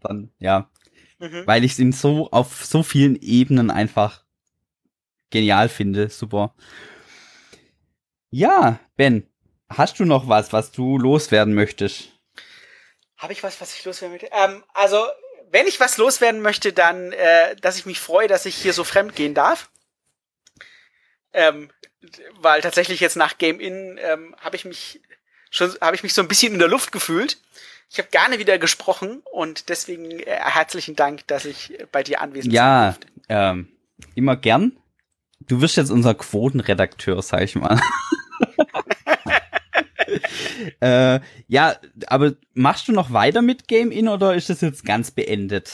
Dann, 0.00 0.30
ja, 0.38 0.70
Mhm. 1.18 1.42
weil 1.46 1.64
ich 1.64 1.72
es 1.72 1.78
in 1.78 1.92
so, 1.92 2.30
auf 2.30 2.66
so 2.66 2.82
vielen 2.82 3.16
Ebenen 3.16 3.70
einfach 3.70 4.22
genial 5.30 5.68
finde. 5.68 6.08
Super. 6.08 6.54
Ja, 8.30 8.78
Ben, 8.96 9.28
hast 9.68 9.98
du 9.98 10.04
noch 10.04 10.28
was, 10.28 10.52
was 10.52 10.72
du 10.72 10.98
loswerden 10.98 11.54
möchtest? 11.54 12.10
Habe 13.16 13.32
ich 13.32 13.42
was, 13.42 13.60
was 13.60 13.74
ich 13.74 13.84
loswerden 13.84 14.12
möchte? 14.14 14.28
Ähm, 14.32 14.62
also, 14.74 15.04
wenn 15.50 15.66
ich 15.66 15.80
was 15.80 15.96
loswerden 15.96 16.42
möchte, 16.42 16.72
dann, 16.72 17.12
äh, 17.12 17.56
dass 17.56 17.78
ich 17.78 17.86
mich 17.86 17.98
freue, 18.00 18.28
dass 18.28 18.46
ich 18.46 18.56
hier 18.56 18.72
so 18.72 18.84
fremd 18.84 19.14
gehen 19.16 19.32
darf. 19.34 19.70
Ähm, 21.32 21.70
weil 22.40 22.60
tatsächlich 22.60 23.00
jetzt 23.00 23.16
nach 23.16 23.38
Game 23.38 23.58
In 23.60 23.98
ähm, 24.02 24.34
habe 24.40 24.56
ich 24.56 24.64
mich 24.64 25.00
schon, 25.50 25.74
habe 25.80 25.96
ich 25.96 26.02
mich 26.02 26.14
so 26.14 26.22
ein 26.22 26.28
bisschen 26.28 26.52
in 26.52 26.58
der 26.58 26.68
Luft 26.68 26.92
gefühlt. 26.92 27.38
Ich 27.90 27.98
habe 27.98 28.08
gerne 28.10 28.38
wieder 28.38 28.58
gesprochen 28.58 29.22
und 29.32 29.68
deswegen 29.68 30.10
äh, 30.10 30.24
herzlichen 30.26 30.96
Dank, 30.96 31.26
dass 31.26 31.44
ich 31.44 31.78
bei 31.92 32.02
dir 32.02 32.20
anwesend 32.20 32.52
Ja, 32.52 32.92
sein 32.92 33.00
durfte. 33.00 33.24
ähm, 33.28 33.68
immer 34.14 34.36
gern. 34.36 34.76
Du 35.48 35.60
wirst 35.60 35.76
jetzt 35.76 35.90
unser 35.90 36.14
Quotenredakteur, 36.14 37.22
sag 37.22 37.42
ich 37.42 37.54
mal. 37.54 37.80
äh, 40.80 41.20
ja, 41.48 41.76
aber 42.06 42.32
machst 42.54 42.88
du 42.88 42.92
noch 42.92 43.12
weiter 43.12 43.42
mit 43.42 43.68
Game 43.68 43.90
In 43.90 44.08
oder 44.08 44.34
ist 44.34 44.50
das 44.50 44.60
jetzt 44.60 44.84
ganz 44.84 45.10
beendet? 45.10 45.72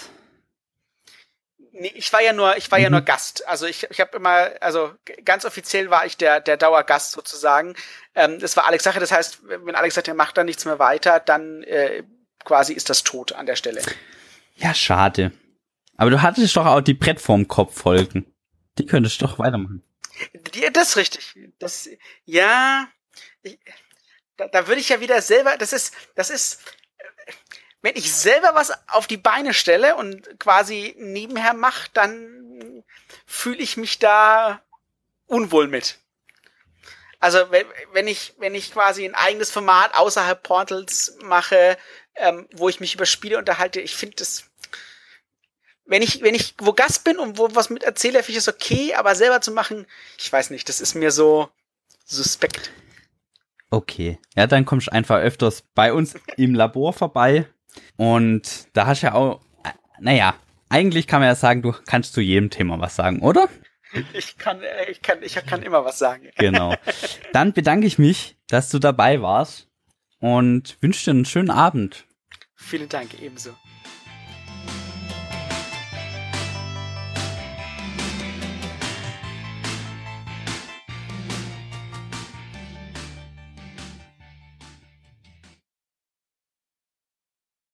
Nee, 1.72 1.92
ich 1.94 2.12
war 2.12 2.22
ja 2.22 2.32
nur, 2.32 2.56
ich 2.56 2.70
war 2.70 2.78
ja 2.78 2.88
Mhm. 2.90 2.96
nur 2.96 3.00
Gast. 3.02 3.46
Also 3.48 3.66
ich, 3.66 3.86
ich 3.90 4.00
habe 4.00 4.16
immer, 4.16 4.50
also 4.60 4.92
ganz 5.24 5.44
offiziell 5.44 5.90
war 5.90 6.06
ich 6.06 6.16
der, 6.16 6.40
der 6.40 6.56
Dauergast 6.56 7.12
sozusagen. 7.12 7.74
Ähm, 8.14 8.38
das 8.38 8.56
war 8.56 8.66
Alex 8.66 8.84
Sache. 8.84 9.00
Das 9.00 9.10
heißt, 9.10 9.40
wenn 9.44 9.74
Alex 9.74 9.94
sagt, 9.94 10.08
er 10.08 10.14
macht 10.14 10.36
da 10.36 10.44
nichts 10.44 10.64
mehr 10.64 10.78
weiter, 10.78 11.18
dann 11.18 11.62
äh, 11.64 12.04
quasi 12.44 12.74
ist 12.74 12.90
das 12.90 13.04
tot 13.04 13.32
an 13.32 13.46
der 13.46 13.56
Stelle. 13.56 13.82
Ja, 14.56 14.74
schade. 14.74 15.32
Aber 15.96 16.10
du 16.10 16.22
hattest 16.22 16.56
doch 16.56 16.66
auch 16.66 16.80
die 16.82 16.94
Brett 16.94 17.20
vorm 17.20 17.48
Kopf 17.48 17.80
Folgen. 17.80 18.26
Die 18.78 18.86
könntest 18.86 19.20
du 19.20 19.26
doch 19.26 19.38
weitermachen. 19.38 19.82
Die, 20.54 20.70
das 20.72 20.90
ist 20.90 20.96
richtig. 20.96 21.34
Das, 21.58 21.88
ja, 22.24 22.88
ich, 23.42 23.58
da, 24.36 24.48
da 24.48 24.66
würde 24.66 24.80
ich 24.80 24.88
ja 24.88 25.00
wieder 25.00 25.20
selber, 25.22 25.56
das 25.56 25.72
ist, 25.72 25.94
das 26.14 26.30
ist, 26.30 26.60
wenn 27.82 27.96
ich 27.96 28.12
selber 28.12 28.54
was 28.54 28.72
auf 28.88 29.06
die 29.06 29.16
Beine 29.16 29.54
stelle 29.54 29.96
und 29.96 30.38
quasi 30.38 30.94
nebenher 30.98 31.54
mache, 31.54 31.90
dann 31.92 32.84
fühle 33.26 33.58
ich 33.58 33.76
mich 33.76 33.98
da 33.98 34.62
unwohl 35.26 35.68
mit. 35.68 35.98
Also 37.18 37.50
wenn, 37.50 37.66
wenn 37.92 38.08
ich, 38.08 38.34
wenn 38.38 38.54
ich 38.54 38.72
quasi 38.72 39.04
ein 39.04 39.14
eigenes 39.14 39.50
Format 39.50 39.94
außerhalb 39.94 40.42
Portals 40.42 41.16
mache, 41.22 41.78
ähm, 42.16 42.48
wo 42.52 42.68
ich 42.68 42.80
mich 42.80 42.94
über 42.94 43.06
Spiele 43.06 43.38
unterhalte, 43.38 43.80
ich 43.80 43.94
finde 43.94 44.16
das, 44.16 44.50
wenn 45.84 46.02
ich, 46.02 46.22
wenn 46.22 46.34
ich 46.34 46.54
wo 46.58 46.72
Gast 46.72 47.04
bin 47.04 47.18
und 47.18 47.38
wo 47.38 47.48
was 47.54 47.70
mit 47.70 47.82
erzähle, 47.82 48.22
finde 48.22 48.32
ich 48.32 48.38
es 48.38 48.48
okay, 48.48 48.94
aber 48.94 49.14
selber 49.14 49.40
zu 49.40 49.52
machen, 49.52 49.86
ich 50.18 50.32
weiß 50.32 50.50
nicht, 50.50 50.68
das 50.68 50.80
ist 50.80 50.94
mir 50.94 51.10
so 51.10 51.48
suspekt. 52.04 52.70
Okay. 53.70 54.18
Ja, 54.36 54.46
dann 54.46 54.64
kommst 54.64 54.88
du 54.88 54.92
einfach 54.92 55.18
öfters 55.18 55.62
bei 55.74 55.92
uns 55.92 56.14
im 56.36 56.54
Labor 56.54 56.92
vorbei. 56.92 57.46
Und 57.96 58.68
da 58.74 58.86
hast 58.86 59.02
du 59.02 59.06
ja 59.06 59.14
auch, 59.14 59.40
naja, 59.98 60.34
eigentlich 60.68 61.06
kann 61.06 61.20
man 61.20 61.28
ja 61.28 61.34
sagen, 61.34 61.62
du 61.62 61.72
kannst 61.86 62.12
zu 62.12 62.20
jedem 62.20 62.50
Thema 62.50 62.80
was 62.80 62.96
sagen, 62.96 63.20
oder? 63.20 63.48
Ich 64.14 64.38
kann, 64.38 64.62
äh, 64.62 64.90
ich 64.90 65.02
kann, 65.02 65.22
ich 65.22 65.34
kann 65.34 65.62
immer 65.62 65.84
was 65.84 65.98
sagen. 65.98 66.30
Genau. 66.38 66.74
Dann 67.32 67.52
bedanke 67.52 67.86
ich 67.86 67.98
mich, 67.98 68.36
dass 68.48 68.70
du 68.70 68.78
dabei 68.78 69.20
warst 69.20 69.68
und 70.18 70.78
wünsche 70.80 71.04
dir 71.04 71.10
einen 71.10 71.24
schönen 71.24 71.50
Abend. 71.50 72.06
Vielen 72.54 72.88
Dank, 72.88 73.20
ebenso. 73.20 73.54